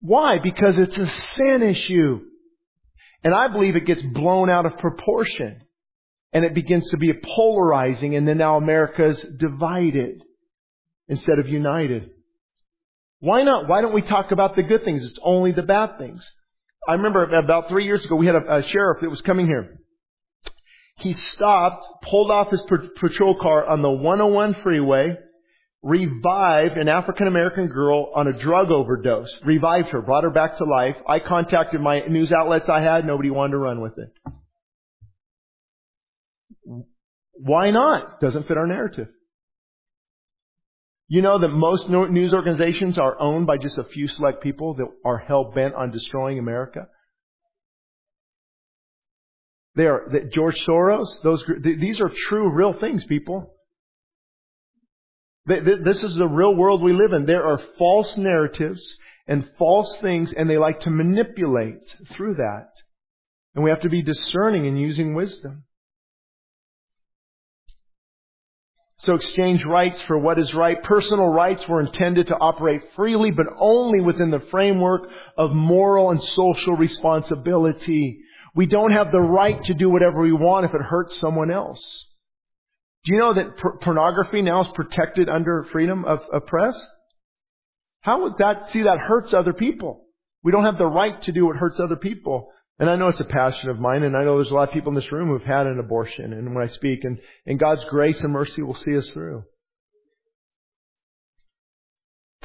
Why? 0.00 0.38
Because 0.38 0.78
it's 0.78 0.96
a 0.96 1.06
sin 1.36 1.62
issue. 1.62 2.20
And 3.24 3.34
I 3.34 3.48
believe 3.48 3.76
it 3.76 3.86
gets 3.86 4.02
blown 4.02 4.50
out 4.50 4.66
of 4.66 4.78
proportion. 4.78 5.62
And 6.32 6.44
it 6.44 6.54
begins 6.54 6.88
to 6.90 6.96
be 6.96 7.12
polarizing 7.12 8.16
and 8.16 8.26
then 8.26 8.38
now 8.38 8.56
America's 8.56 9.24
divided 9.38 10.22
instead 11.08 11.38
of 11.38 11.48
united. 11.48 12.10
Why 13.20 13.42
not? 13.42 13.68
Why 13.68 13.82
don't 13.82 13.94
we 13.94 14.02
talk 14.02 14.32
about 14.32 14.56
the 14.56 14.62
good 14.62 14.84
things? 14.84 15.04
It's 15.04 15.18
only 15.22 15.52
the 15.52 15.62
bad 15.62 15.98
things. 15.98 16.28
I 16.88 16.94
remember 16.94 17.24
about 17.36 17.68
three 17.68 17.84
years 17.84 18.04
ago 18.04 18.16
we 18.16 18.26
had 18.26 18.34
a, 18.34 18.56
a 18.58 18.62
sheriff 18.62 19.00
that 19.00 19.10
was 19.10 19.22
coming 19.22 19.46
here. 19.46 19.78
He 20.96 21.12
stopped, 21.12 21.86
pulled 22.02 22.30
off 22.30 22.50
his 22.50 22.62
patrol 22.96 23.36
car 23.40 23.66
on 23.66 23.82
the 23.82 23.90
101 23.90 24.54
freeway, 24.62 25.16
revived 25.82 26.76
an 26.76 26.88
African 26.88 27.26
American 27.26 27.68
girl 27.68 28.12
on 28.14 28.28
a 28.28 28.32
drug 28.32 28.70
overdose, 28.70 29.34
revived 29.44 29.88
her, 29.88 30.02
brought 30.02 30.24
her 30.24 30.30
back 30.30 30.58
to 30.58 30.64
life. 30.64 30.96
I 31.08 31.18
contacted 31.18 31.80
my 31.80 32.00
news 32.08 32.32
outlets 32.32 32.68
I 32.68 32.82
had, 32.82 33.06
nobody 33.06 33.30
wanted 33.30 33.52
to 33.52 33.58
run 33.58 33.80
with 33.80 33.94
it. 33.98 34.12
Why 37.32 37.70
not? 37.70 38.20
Doesn't 38.20 38.46
fit 38.46 38.56
our 38.56 38.66
narrative. 38.66 39.08
You 41.12 41.20
know 41.20 41.38
that 41.38 41.48
most 41.48 41.90
news 41.90 42.32
organizations 42.32 42.96
are 42.96 43.20
owned 43.20 43.46
by 43.46 43.58
just 43.58 43.76
a 43.76 43.84
few 43.84 44.08
select 44.08 44.42
people 44.42 44.72
that 44.76 44.86
are 45.04 45.18
hell 45.18 45.52
bent 45.54 45.74
on 45.74 45.90
destroying 45.90 46.38
America. 46.38 46.88
They 49.74 49.84
are 49.84 50.06
George 50.32 50.64
Soros. 50.64 51.20
Those 51.22 51.44
these 51.62 52.00
are 52.00 52.08
true, 52.08 52.50
real 52.50 52.72
things, 52.72 53.04
people. 53.04 53.52
This 55.44 56.02
is 56.02 56.14
the 56.14 56.26
real 56.26 56.54
world 56.54 56.80
we 56.80 56.94
live 56.94 57.12
in. 57.12 57.26
There 57.26 57.44
are 57.44 57.60
false 57.76 58.16
narratives 58.16 58.82
and 59.26 59.46
false 59.58 59.94
things, 60.00 60.32
and 60.32 60.48
they 60.48 60.56
like 60.56 60.80
to 60.80 60.90
manipulate 60.90 61.94
through 62.12 62.36
that. 62.36 62.70
And 63.54 63.62
we 63.62 63.68
have 63.68 63.82
to 63.82 63.90
be 63.90 64.00
discerning 64.00 64.66
and 64.66 64.80
using 64.80 65.14
wisdom. 65.14 65.64
So 69.04 69.14
exchange 69.14 69.64
rights 69.64 70.00
for 70.02 70.16
what 70.16 70.38
is 70.38 70.54
right. 70.54 70.80
Personal 70.80 71.26
rights 71.26 71.66
were 71.66 71.80
intended 71.80 72.28
to 72.28 72.36
operate 72.36 72.82
freely, 72.94 73.32
but 73.32 73.46
only 73.58 74.00
within 74.00 74.30
the 74.30 74.46
framework 74.50 75.02
of 75.36 75.52
moral 75.52 76.12
and 76.12 76.22
social 76.22 76.76
responsibility. 76.76 78.20
We 78.54 78.66
don't 78.66 78.92
have 78.92 79.10
the 79.10 79.20
right 79.20 79.62
to 79.64 79.74
do 79.74 79.90
whatever 79.90 80.20
we 80.20 80.32
want 80.32 80.66
if 80.66 80.74
it 80.74 80.82
hurts 80.82 81.18
someone 81.18 81.50
else. 81.50 81.80
Do 83.04 83.14
you 83.14 83.18
know 83.18 83.34
that 83.34 83.56
por- 83.56 83.78
pornography 83.78 84.40
now 84.40 84.62
is 84.62 84.68
protected 84.72 85.28
under 85.28 85.64
freedom 85.72 86.04
of, 86.04 86.20
of 86.32 86.46
press? 86.46 86.80
How 88.02 88.22
would 88.22 88.34
that, 88.38 88.70
see 88.70 88.82
that 88.82 88.98
hurts 88.98 89.34
other 89.34 89.52
people? 89.52 90.04
We 90.44 90.52
don't 90.52 90.64
have 90.64 90.78
the 90.78 90.86
right 90.86 91.20
to 91.22 91.32
do 91.32 91.46
what 91.46 91.56
hurts 91.56 91.80
other 91.80 91.96
people. 91.96 92.52
And 92.78 92.90
I 92.90 92.96
know 92.96 93.08
it's 93.08 93.20
a 93.20 93.24
passion 93.24 93.70
of 93.70 93.78
mine, 93.78 94.02
and 94.02 94.16
I 94.16 94.24
know 94.24 94.36
there's 94.36 94.50
a 94.50 94.54
lot 94.54 94.68
of 94.68 94.74
people 94.74 94.90
in 94.90 94.96
this 94.96 95.12
room 95.12 95.28
who've 95.28 95.44
had 95.44 95.66
an 95.66 95.78
abortion, 95.78 96.32
and 96.32 96.54
when 96.54 96.64
I 96.64 96.68
speak, 96.68 97.04
and, 97.04 97.18
and 97.46 97.58
God's 97.58 97.84
grace 97.84 98.22
and 98.24 98.32
mercy 98.32 98.62
will 98.62 98.74
see 98.74 98.96
us 98.96 99.08
through. 99.10 99.44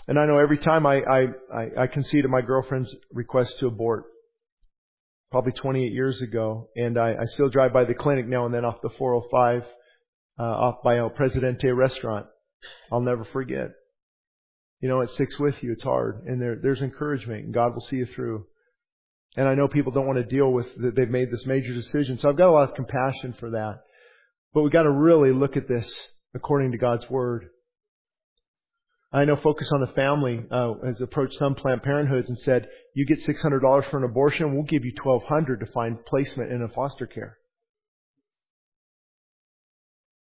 And 0.07 0.17
I 0.19 0.25
know 0.25 0.37
every 0.37 0.57
time 0.57 0.85
I, 0.85 1.01
I, 1.01 1.21
I, 1.53 1.83
I 1.83 1.87
conceded 1.87 2.29
my 2.29 2.41
girlfriend's 2.41 2.95
request 3.11 3.59
to 3.59 3.67
abort, 3.67 4.05
probably 5.31 5.51
28 5.51 5.91
years 5.91 6.21
ago, 6.21 6.69
and 6.75 6.97
I, 6.97 7.15
I 7.21 7.25
still 7.25 7.49
drive 7.49 7.73
by 7.73 7.83
the 7.83 7.93
clinic 7.93 8.27
now 8.27 8.45
and 8.45 8.53
then 8.53 8.63
off 8.63 8.81
the 8.81 8.89
405, 8.89 9.63
uh, 10.39 10.43
off 10.43 10.83
by 10.83 10.97
El 10.97 11.09
Presidente 11.09 11.69
restaurant. 11.73 12.25
I'll 12.91 13.01
never 13.01 13.25
forget. 13.25 13.71
You 14.79 14.89
know, 14.89 15.01
it 15.01 15.09
sticks 15.11 15.37
with 15.39 15.61
you. 15.61 15.73
It's 15.73 15.83
hard. 15.83 16.23
And 16.25 16.41
there, 16.41 16.57
there's 16.61 16.81
encouragement, 16.81 17.45
and 17.45 17.53
God 17.53 17.73
will 17.73 17.81
see 17.81 17.97
you 17.97 18.05
through. 18.05 18.45
And 19.35 19.47
I 19.47 19.55
know 19.55 19.67
people 19.67 19.91
don't 19.91 20.07
want 20.07 20.17
to 20.17 20.23
deal 20.23 20.51
with 20.51 20.67
that 20.77 20.95
they've 20.95 21.09
made 21.09 21.31
this 21.31 21.45
major 21.45 21.73
decision. 21.73 22.17
So 22.17 22.29
I've 22.29 22.37
got 22.37 22.49
a 22.49 22.51
lot 22.51 22.69
of 22.69 22.75
compassion 22.75 23.33
for 23.39 23.51
that. 23.51 23.81
But 24.53 24.61
we've 24.61 24.71
got 24.71 24.83
to 24.83 24.91
really 24.91 25.31
look 25.31 25.57
at 25.57 25.67
this 25.67 25.91
according 26.33 26.71
to 26.71 26.77
God's 26.77 27.07
Word. 27.09 27.49
I 29.11 29.25
know 29.25 29.35
Focus 29.35 29.71
on 29.71 29.81
the 29.81 29.87
Family 29.87 30.43
uh, 30.51 30.73
has 30.85 30.99
approached 30.99 31.35
some 31.37 31.55
Planned 31.55 31.83
Parenthoods 31.83 32.27
and 32.27 32.37
said, 32.39 32.67
"You 32.93 33.05
get 33.05 33.21
six 33.21 33.41
hundred 33.41 33.61
dollars 33.61 33.85
for 33.89 33.97
an 33.97 34.03
abortion, 34.03 34.53
we'll 34.53 34.63
give 34.63 34.83
you 34.83 34.93
$1,200 34.93 35.59
to 35.59 35.65
find 35.67 36.03
placement 36.05 36.51
in 36.51 36.61
a 36.61 36.67
foster 36.67 37.07
care." 37.07 37.37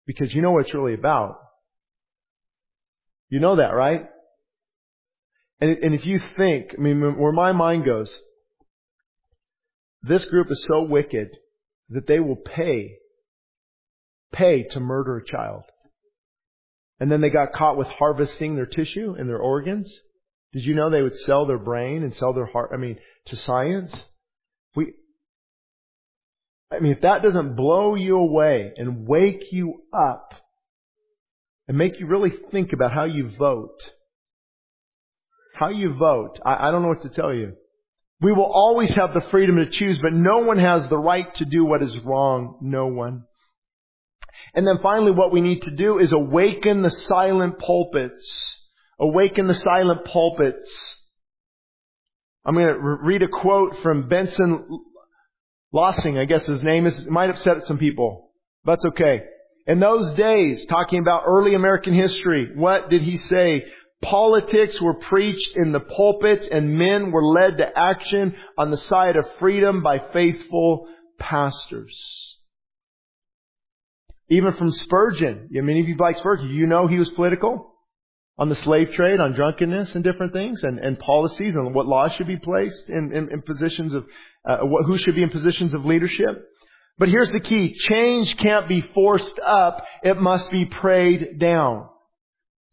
Because 0.05 0.33
you 0.35 0.41
know 0.41 0.51
what 0.51 0.65
it's 0.65 0.73
really 0.73 0.93
about. 0.93 1.39
You 3.29 3.39
know 3.39 3.55
that, 3.55 3.73
right? 3.73 4.07
And, 5.59 5.77
and 5.77 5.95
if 5.95 6.05
you 6.05 6.19
think, 6.37 6.75
I 6.77 6.81
mean, 6.81 7.17
where 7.17 7.31
my 7.31 7.53
mind 7.53 7.85
goes, 7.85 8.15
this 10.07 10.25
group 10.25 10.51
is 10.51 10.65
so 10.67 10.83
wicked 10.83 11.29
that 11.89 12.07
they 12.07 12.19
will 12.19 12.35
pay, 12.35 12.97
pay 14.31 14.63
to 14.63 14.79
murder 14.79 15.17
a 15.17 15.25
child. 15.25 15.63
And 16.99 17.11
then 17.11 17.21
they 17.21 17.29
got 17.29 17.53
caught 17.53 17.77
with 17.77 17.87
harvesting 17.87 18.55
their 18.55 18.65
tissue 18.65 19.15
and 19.17 19.27
their 19.27 19.39
organs. 19.39 19.91
Did 20.53 20.63
you 20.63 20.75
know 20.75 20.89
they 20.89 21.01
would 21.01 21.17
sell 21.17 21.45
their 21.45 21.57
brain 21.57 22.03
and 22.03 22.15
sell 22.15 22.33
their 22.33 22.45
heart, 22.45 22.71
I 22.73 22.77
mean, 22.77 22.97
to 23.27 23.35
science? 23.35 23.93
We, 24.75 24.93
I 26.71 26.79
mean, 26.79 26.93
if 26.93 27.01
that 27.01 27.21
doesn't 27.21 27.55
blow 27.55 27.95
you 27.95 28.17
away 28.17 28.71
and 28.77 29.07
wake 29.07 29.51
you 29.51 29.81
up 29.93 30.33
and 31.67 31.77
make 31.77 31.99
you 31.99 32.07
really 32.07 32.31
think 32.51 32.73
about 32.73 32.93
how 32.93 33.05
you 33.05 33.31
vote, 33.37 33.79
how 35.53 35.69
you 35.69 35.95
vote, 35.95 36.39
I, 36.45 36.67
I 36.67 36.71
don't 36.71 36.81
know 36.81 36.89
what 36.89 37.03
to 37.03 37.09
tell 37.09 37.33
you. 37.33 37.53
We 38.21 38.31
will 38.31 38.51
always 38.51 38.89
have 38.91 39.13
the 39.13 39.27
freedom 39.29 39.57
to 39.57 39.65
choose, 39.65 39.99
but 39.99 40.13
no 40.13 40.39
one 40.39 40.57
has 40.57 40.87
the 40.89 40.97
right 40.97 41.33
to 41.35 41.45
do 41.45 41.65
what 41.65 41.83
is 41.83 41.97
wrong. 42.03 42.57
No 42.61 42.87
one. 42.87 43.23
And 44.53 44.65
then 44.65 44.79
finally, 44.81 45.11
what 45.11 45.31
we 45.31 45.41
need 45.41 45.61
to 45.63 45.75
do 45.75 45.99
is 45.99 46.11
awaken 46.11 46.81
the 46.81 46.89
silent 46.89 47.59
pulpits. 47.59 48.25
Awaken 48.99 49.47
the 49.47 49.55
silent 49.55 50.05
pulpits. 50.05 50.73
I'm 52.45 52.53
going 52.53 52.67
to 52.67 52.79
read 52.79 53.23
a 53.23 53.27
quote 53.27 53.77
from 53.81 54.07
Benson 54.07 54.63
Lossing, 55.73 56.17
I 56.17 56.25
guess 56.25 56.45
his 56.45 56.63
name 56.63 56.85
is. 56.85 56.97
It 56.99 57.09
might 57.09 57.29
upset 57.29 57.65
some 57.65 57.77
people. 57.77 58.31
That's 58.63 58.85
okay. 58.85 59.23
In 59.67 59.79
those 59.79 60.13
days, 60.13 60.65
talking 60.67 60.99
about 60.99 61.23
early 61.27 61.53
American 61.55 61.93
history, 61.93 62.51
what 62.55 62.89
did 62.89 63.01
he 63.01 63.17
say? 63.17 63.65
Politics 64.05 64.79
were 64.79 64.93
preached 64.93 65.55
in 65.55 65.71
the 65.71 65.79
pulpits 65.79 66.47
and 66.51 66.77
men 66.77 67.11
were 67.11 67.25
led 67.25 67.57
to 67.57 67.65
action 67.75 68.35
on 68.57 68.69
the 68.69 68.77
side 68.77 69.15
of 69.15 69.25
freedom 69.39 69.81
by 69.81 69.97
faithful 70.13 70.87
pastors. 71.17 72.37
Even 74.29 74.53
from 74.53 74.71
Spurgeon. 74.71 75.47
Mean, 75.49 75.77
if 75.77 75.87
you 75.87 75.95
like 75.97 76.17
Spurgeon, 76.17 76.49
you 76.49 76.67
know 76.67 76.87
he 76.87 76.99
was 76.99 77.09
political 77.11 77.73
on 78.37 78.49
the 78.49 78.55
slave 78.55 78.91
trade, 78.91 79.19
on 79.19 79.33
drunkenness 79.33 79.95
and 79.95 80.03
different 80.03 80.33
things, 80.33 80.61
and, 80.63 80.77
and 80.77 80.99
policies 80.99 81.55
and 81.55 81.73
what 81.73 81.87
laws 81.87 82.11
should 82.13 82.27
be 82.27 82.37
placed 82.37 82.89
in, 82.89 83.11
in, 83.11 83.31
in 83.31 83.41
positions 83.41 83.93
of, 83.93 84.05
uh, 84.47 84.57
what, 84.61 84.85
who 84.85 84.97
should 84.97 85.15
be 85.15 85.23
in 85.23 85.29
positions 85.29 85.73
of 85.73 85.85
leadership. 85.85 86.43
But 86.97 87.09
here's 87.09 87.31
the 87.31 87.39
key. 87.39 87.73
Change 87.73 88.37
can't 88.37 88.67
be 88.67 88.81
forced 88.81 89.39
up. 89.39 89.83
It 90.03 90.21
must 90.21 90.51
be 90.51 90.65
prayed 90.65 91.39
down. 91.39 91.89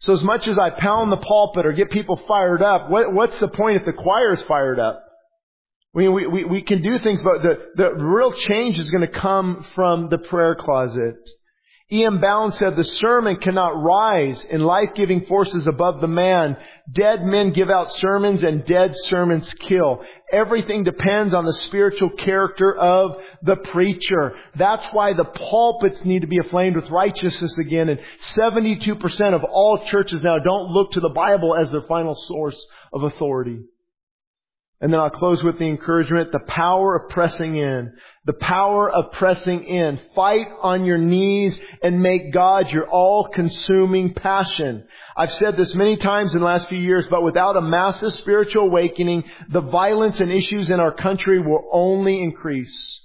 So 0.03 0.13
as 0.13 0.23
much 0.23 0.49
as 0.49 0.59
I 0.59 0.71
pound 0.71 1.13
the 1.13 1.17
pulpit 1.17 1.65
or 1.65 1.73
get 1.73 1.91
people 1.91 2.21
fired 2.27 2.61
up, 2.63 2.91
what, 2.91 3.13
what's 3.13 3.39
the 3.39 3.49
point 3.49 3.77
if 3.77 3.85
the 3.87 3.93
choir 3.93 4.33
is 4.33 4.43
fired 4.43 4.81
up? 4.81 5.05
We, 5.95 6.09
we, 6.09 6.27
we, 6.27 6.45
we 6.45 6.63
can 6.63 6.83
do 6.83 6.99
things, 6.99 7.23
but 7.23 7.43
the, 7.43 7.59
the 7.77 8.05
real 8.05 8.33
change 8.33 8.79
is 8.79 8.91
going 8.91 9.07
to 9.07 9.21
come 9.21 9.65
from 9.75 10.09
the 10.09 10.19
prayer 10.19 10.57
closet. 10.57 11.17
E.M. 11.93 12.21
Bounds 12.23 12.57
said 12.57 12.75
the 12.75 12.85
sermon 12.85 13.37
cannot 13.37 13.83
rise 13.83 14.43
in 14.47 14.63
life-giving 14.63 15.27
forces 15.27 15.67
above 15.67 16.01
the 16.01 16.09
man. 16.09 16.57
Dead 16.91 17.23
men 17.23 17.53
give 17.53 17.69
out 17.69 17.93
sermons 17.93 18.43
and 18.43 18.65
dead 18.65 18.95
sermons 19.05 19.53
kill. 19.55 20.01
Everything 20.33 20.85
depends 20.85 21.35
on 21.35 21.45
the 21.45 21.53
spiritual 21.53 22.09
character 22.09 22.75
of 22.75 23.17
the 23.43 23.57
preacher. 23.57 24.35
That's 24.57 24.87
why 24.93 25.13
the 25.13 25.25
pulpits 25.25 26.03
need 26.05 26.21
to 26.21 26.27
be 26.27 26.39
aflamed 26.39 26.77
with 26.77 26.89
righteousness 26.89 27.59
again. 27.59 27.91
And 27.91 28.01
72% 28.37 29.35
of 29.35 29.45
all 29.45 29.85
churches 29.85 30.23
now 30.23 30.39
don't 30.39 30.73
look 30.73 30.93
to 30.93 31.01
the 31.01 31.13
Bible 31.15 31.55
as 31.55 31.71
their 31.71 31.83
final 31.83 32.15
source 32.15 32.59
of 32.95 33.03
authority. 33.03 33.59
And 34.83 34.93
then 34.93 34.99
I'll 34.99 35.11
close 35.11 35.45
with 35.45 35.61
the 35.61 35.69
encouragement, 35.69 36.33
the 36.33 36.41
power 36.41 36.97
of 36.97 37.09
pressing 37.09 37.57
in. 37.57 37.93
The 38.25 38.33
power 38.33 38.91
of 38.91 39.13
pressing 39.13 39.63
in. 39.63 40.01
Fight 40.17 40.49
on 40.61 40.85
your 40.85 40.99
knees 40.99 41.57
and 41.85 42.03
make 42.03 42.33
God 42.33 42.69
your 42.71 42.89
all-consuming 42.89 44.15
passion. 44.15 44.85
I've 45.17 45.33
said 45.35 45.57
this 45.57 45.77
many 45.77 45.97
times 45.99 46.35
in 46.35 46.41
the 46.41 46.47
last 46.47 46.69
few 46.69 46.79
years, 46.79 47.07
but 47.09 47.23
without 47.23 47.57
a 47.57 47.63
massive 47.63 48.13
spiritual 48.15 48.65
awakening, 48.65 49.23
the 49.51 49.61
violence 49.61 50.19
and 50.19 50.33
issues 50.33 50.69
in 50.69 50.81
our 50.81 50.93
country 50.93 51.41
will 51.41 51.69
only 51.73 52.21
increase. 52.21 53.01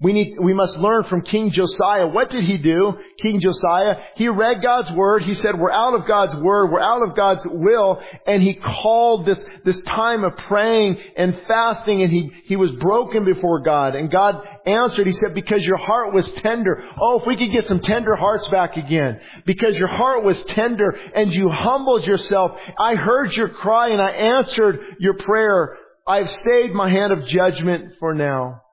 We 0.00 0.12
need, 0.12 0.36
we 0.40 0.52
must 0.52 0.76
learn 0.76 1.04
from 1.04 1.22
King 1.22 1.52
Josiah. 1.52 2.08
What 2.08 2.28
did 2.28 2.42
he 2.42 2.58
do? 2.58 2.98
King 3.22 3.40
Josiah, 3.40 3.94
he 4.16 4.28
read 4.28 4.60
God's 4.60 4.90
word. 4.90 5.22
He 5.22 5.34
said, 5.34 5.56
we're 5.56 5.70
out 5.70 5.94
of 5.94 6.04
God's 6.04 6.34
word. 6.34 6.72
We're 6.72 6.80
out 6.80 7.08
of 7.08 7.14
God's 7.14 7.42
will. 7.46 8.02
And 8.26 8.42
he 8.42 8.54
called 8.54 9.24
this, 9.24 9.42
this 9.64 9.80
time 9.84 10.24
of 10.24 10.36
praying 10.36 10.98
and 11.16 11.40
fasting 11.46 12.02
and 12.02 12.10
he, 12.10 12.32
he 12.46 12.56
was 12.56 12.72
broken 12.72 13.24
before 13.24 13.60
God. 13.60 13.94
And 13.94 14.10
God 14.10 14.42
answered. 14.66 15.06
He 15.06 15.12
said, 15.12 15.32
because 15.32 15.64
your 15.64 15.78
heart 15.78 16.12
was 16.12 16.28
tender. 16.32 16.84
Oh, 17.00 17.20
if 17.20 17.26
we 17.26 17.36
could 17.36 17.52
get 17.52 17.68
some 17.68 17.78
tender 17.78 18.16
hearts 18.16 18.48
back 18.48 18.76
again. 18.76 19.20
Because 19.46 19.78
your 19.78 19.88
heart 19.88 20.24
was 20.24 20.42
tender 20.46 20.90
and 21.14 21.32
you 21.32 21.48
humbled 21.48 22.04
yourself. 22.04 22.50
I 22.80 22.96
heard 22.96 23.34
your 23.36 23.48
cry 23.48 23.90
and 23.90 24.02
I 24.02 24.10
answered 24.10 24.80
your 24.98 25.14
prayer. 25.14 25.76
I've 26.04 26.28
stayed 26.28 26.72
my 26.72 26.90
hand 26.90 27.12
of 27.12 27.28
judgment 27.28 27.92
for 28.00 28.12
now. 28.12 28.63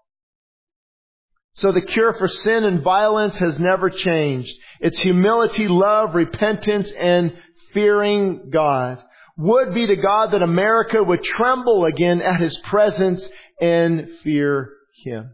So 1.53 1.71
the 1.71 1.81
cure 1.81 2.13
for 2.13 2.27
sin 2.27 2.63
and 2.63 2.81
violence 2.81 3.37
has 3.39 3.59
never 3.59 3.89
changed. 3.89 4.53
It's 4.79 4.99
humility, 4.99 5.67
love, 5.67 6.15
repentance, 6.15 6.91
and 6.97 7.33
fearing 7.73 8.49
God. 8.51 8.99
Would 9.37 9.73
be 9.73 9.87
to 9.87 9.95
God 9.95 10.31
that 10.31 10.43
America 10.43 11.03
would 11.03 11.23
tremble 11.23 11.85
again 11.85 12.21
at 12.21 12.39
His 12.39 12.57
presence 12.59 13.27
and 13.59 14.07
fear 14.23 14.69
Him. 15.03 15.31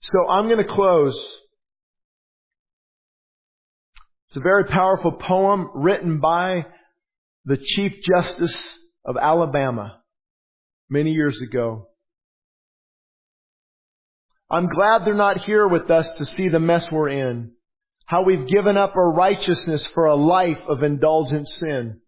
So 0.00 0.28
I'm 0.28 0.46
going 0.46 0.64
to 0.64 0.72
close. 0.72 1.18
It's 4.28 4.36
a 4.36 4.40
very 4.40 4.64
powerful 4.64 5.12
poem 5.12 5.70
written 5.74 6.20
by 6.20 6.66
the 7.44 7.56
Chief 7.56 7.94
Justice 8.02 8.78
of 9.04 9.16
Alabama 9.16 10.00
many 10.90 11.12
years 11.12 11.40
ago. 11.40 11.88
I'm 14.50 14.66
glad 14.68 15.04
they're 15.04 15.14
not 15.14 15.44
here 15.44 15.68
with 15.68 15.90
us 15.90 16.10
to 16.12 16.24
see 16.24 16.48
the 16.48 16.58
mess 16.58 16.90
we're 16.90 17.10
in. 17.10 17.52
How 18.06 18.22
we've 18.22 18.46
given 18.46 18.78
up 18.78 18.96
our 18.96 19.12
righteousness 19.12 19.86
for 19.88 20.06
a 20.06 20.16
life 20.16 20.60
of 20.66 20.82
indulgent 20.82 21.46
sin. 21.46 22.00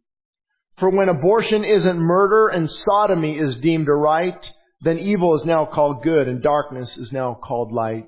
For 0.78 0.88
when 0.88 1.10
abortion 1.10 1.64
isn't 1.64 1.98
murder 1.98 2.48
and 2.48 2.70
sodomy 2.70 3.38
is 3.38 3.56
deemed 3.56 3.88
a 3.88 3.92
right, 3.92 4.50
then 4.80 4.98
evil 4.98 5.34
is 5.34 5.44
now 5.44 5.66
called 5.66 6.02
good 6.02 6.26
and 6.26 6.42
darkness 6.42 6.96
is 6.96 7.12
now 7.12 7.34
called 7.34 7.72
light. 7.72 8.06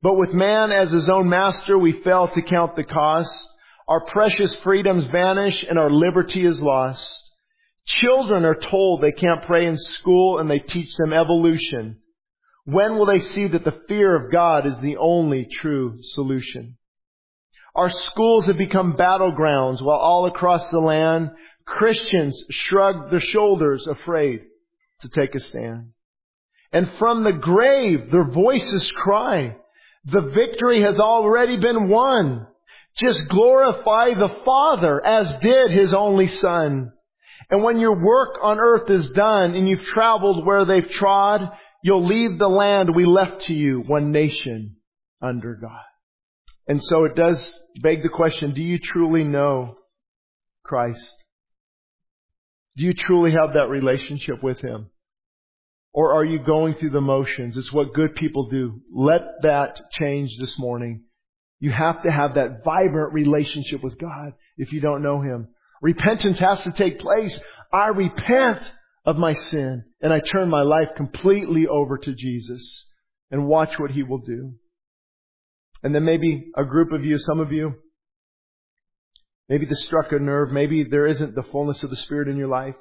But 0.00 0.14
with 0.14 0.32
man 0.32 0.72
as 0.72 0.90
his 0.90 1.10
own 1.10 1.28
master, 1.28 1.76
we 1.76 2.00
fail 2.00 2.28
to 2.28 2.40
count 2.40 2.74
the 2.76 2.84
cost. 2.84 3.48
Our 3.86 4.06
precious 4.06 4.54
freedoms 4.56 5.04
vanish 5.06 5.62
and 5.68 5.78
our 5.78 5.90
liberty 5.90 6.46
is 6.46 6.62
lost. 6.62 7.30
Children 7.86 8.46
are 8.46 8.54
told 8.54 9.02
they 9.02 9.12
can't 9.12 9.44
pray 9.44 9.66
in 9.66 9.76
school 9.76 10.38
and 10.38 10.50
they 10.50 10.60
teach 10.60 10.96
them 10.96 11.12
evolution. 11.12 11.98
When 12.64 12.96
will 12.96 13.06
they 13.06 13.18
see 13.18 13.48
that 13.48 13.64
the 13.64 13.80
fear 13.88 14.14
of 14.16 14.32
God 14.32 14.66
is 14.66 14.78
the 14.80 14.96
only 14.96 15.46
true 15.60 15.98
solution? 16.00 16.76
Our 17.74 17.90
schools 17.90 18.46
have 18.46 18.56
become 18.56 18.94
battlegrounds 18.96 19.82
while 19.82 19.98
all 19.98 20.26
across 20.26 20.70
the 20.70 20.78
land 20.78 21.30
Christians 21.66 22.42
shrug 22.50 23.10
their 23.10 23.20
shoulders 23.20 23.86
afraid 23.86 24.40
to 25.00 25.08
take 25.08 25.34
a 25.34 25.40
stand. 25.40 25.90
And 26.72 26.90
from 26.98 27.24
the 27.24 27.32
grave 27.32 28.10
their 28.10 28.30
voices 28.30 28.90
cry, 28.92 29.56
the 30.04 30.20
victory 30.20 30.82
has 30.82 31.00
already 31.00 31.56
been 31.56 31.88
won. 31.88 32.46
Just 32.96 33.28
glorify 33.28 34.14
the 34.14 34.36
Father 34.44 35.04
as 35.04 35.36
did 35.38 35.70
His 35.70 35.92
only 35.92 36.28
Son. 36.28 36.92
And 37.50 37.62
when 37.62 37.78
your 37.78 38.02
work 38.02 38.36
on 38.42 38.58
earth 38.58 38.90
is 38.90 39.10
done 39.10 39.54
and 39.54 39.68
you've 39.68 39.84
traveled 39.84 40.46
where 40.46 40.64
they've 40.64 40.88
trod, 40.88 41.50
You'll 41.84 42.06
leave 42.06 42.38
the 42.38 42.48
land 42.48 42.94
we 42.94 43.04
left 43.04 43.42
to 43.42 43.52
you, 43.52 43.82
one 43.86 44.10
nation 44.10 44.76
under 45.20 45.54
God. 45.54 45.84
And 46.66 46.82
so 46.82 47.04
it 47.04 47.14
does 47.14 47.60
beg 47.82 48.02
the 48.02 48.08
question, 48.08 48.54
do 48.54 48.62
you 48.62 48.78
truly 48.78 49.22
know 49.22 49.76
Christ? 50.64 51.12
Do 52.78 52.86
you 52.86 52.94
truly 52.94 53.32
have 53.32 53.52
that 53.52 53.68
relationship 53.68 54.42
with 54.42 54.60
Him? 54.60 54.88
Or 55.92 56.14
are 56.14 56.24
you 56.24 56.38
going 56.38 56.72
through 56.72 56.90
the 56.90 57.02
motions? 57.02 57.54
It's 57.58 57.70
what 57.70 57.92
good 57.92 58.14
people 58.14 58.48
do. 58.48 58.80
Let 58.90 59.20
that 59.42 59.78
change 59.92 60.38
this 60.40 60.58
morning. 60.58 61.02
You 61.60 61.70
have 61.70 62.02
to 62.04 62.10
have 62.10 62.36
that 62.36 62.64
vibrant 62.64 63.12
relationship 63.12 63.84
with 63.84 63.98
God 63.98 64.32
if 64.56 64.72
you 64.72 64.80
don't 64.80 65.02
know 65.02 65.20
Him. 65.20 65.48
Repentance 65.82 66.38
has 66.38 66.62
to 66.64 66.72
take 66.72 66.98
place. 66.98 67.38
I 67.70 67.88
repent 67.88 68.72
of 69.04 69.16
my 69.16 69.34
sin 69.34 69.84
and 70.00 70.12
I 70.12 70.20
turn 70.20 70.48
my 70.48 70.62
life 70.62 70.88
completely 70.96 71.66
over 71.66 71.98
to 71.98 72.14
Jesus 72.14 72.86
and 73.30 73.46
watch 73.46 73.78
what 73.78 73.90
He 73.90 74.02
will 74.02 74.18
do. 74.18 74.54
And 75.82 75.94
then 75.94 76.04
maybe 76.04 76.50
a 76.56 76.64
group 76.64 76.92
of 76.92 77.04
you, 77.04 77.18
some 77.18 77.40
of 77.40 77.52
you, 77.52 77.74
maybe 79.48 79.66
this 79.66 79.82
struck 79.82 80.12
a 80.12 80.18
nerve. 80.18 80.50
Maybe 80.50 80.84
there 80.84 81.06
isn't 81.06 81.34
the 81.34 81.42
fullness 81.42 81.82
of 81.82 81.90
the 81.90 81.96
Spirit 81.96 82.28
in 82.28 82.36
your 82.36 82.48
life. 82.48 82.74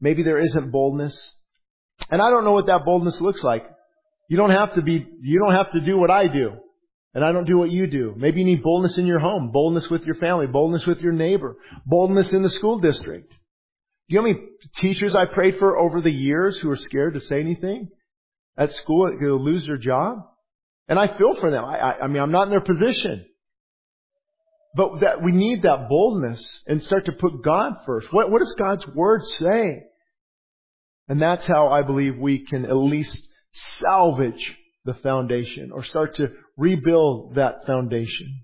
Maybe 0.00 0.22
there 0.22 0.40
isn't 0.40 0.72
boldness. 0.72 1.34
And 2.10 2.20
I 2.20 2.30
don't 2.30 2.44
know 2.44 2.52
what 2.52 2.66
that 2.66 2.84
boldness 2.84 3.20
looks 3.20 3.42
like. 3.42 3.64
You 4.28 4.36
don't 4.36 4.50
have 4.50 4.74
to 4.74 4.82
be, 4.82 5.06
you 5.22 5.38
don't 5.38 5.54
have 5.54 5.72
to 5.72 5.80
do 5.80 5.98
what 5.98 6.10
I 6.10 6.26
do. 6.26 6.52
And 7.14 7.24
I 7.24 7.32
don't 7.32 7.46
do 7.46 7.58
what 7.58 7.70
you 7.70 7.86
do. 7.86 8.14
Maybe 8.16 8.40
you 8.40 8.46
need 8.46 8.62
boldness 8.62 8.98
in 8.98 9.06
your 9.06 9.18
home, 9.18 9.50
boldness 9.52 9.88
with 9.88 10.04
your 10.04 10.14
family, 10.16 10.46
boldness 10.46 10.84
with 10.86 11.00
your 11.00 11.12
neighbor, 11.12 11.56
boldness 11.86 12.32
in 12.32 12.42
the 12.42 12.50
school 12.50 12.78
district. 12.78 13.34
Do 14.08 14.14
you 14.14 14.22
know 14.22 14.28
how 14.28 14.32
many 14.32 14.46
teachers 14.76 15.14
I 15.14 15.26
prayed 15.26 15.58
for 15.58 15.76
over 15.76 16.00
the 16.00 16.10
years 16.10 16.58
who 16.58 16.70
are 16.70 16.76
scared 16.76 17.14
to 17.14 17.20
say 17.20 17.40
anything 17.40 17.88
at 18.56 18.72
school, 18.72 19.10
they'll 19.20 19.42
lose 19.42 19.66
their 19.66 19.76
job? 19.76 20.18
And 20.88 20.98
I 20.98 21.06
feel 21.18 21.34
for 21.38 21.50
them. 21.50 21.64
I, 21.64 21.78
I, 21.78 21.92
I 22.04 22.06
mean, 22.06 22.22
I'm 22.22 22.32
not 22.32 22.44
in 22.44 22.50
their 22.50 22.62
position. 22.62 23.26
But 24.74 25.00
that 25.00 25.22
we 25.22 25.32
need 25.32 25.62
that 25.62 25.88
boldness 25.88 26.60
and 26.66 26.82
start 26.82 27.04
to 27.06 27.12
put 27.12 27.42
God 27.44 27.74
first. 27.84 28.08
What, 28.10 28.30
what 28.30 28.38
does 28.38 28.54
God's 28.58 28.86
Word 28.94 29.22
say? 29.24 29.82
And 31.08 31.20
that's 31.20 31.46
how 31.46 31.68
I 31.68 31.82
believe 31.82 32.18
we 32.18 32.46
can 32.46 32.64
at 32.64 32.76
least 32.76 33.18
salvage 33.80 34.56
the 34.84 34.94
foundation 34.94 35.70
or 35.72 35.84
start 35.84 36.16
to 36.16 36.28
rebuild 36.56 37.34
that 37.34 37.66
foundation. 37.66 38.42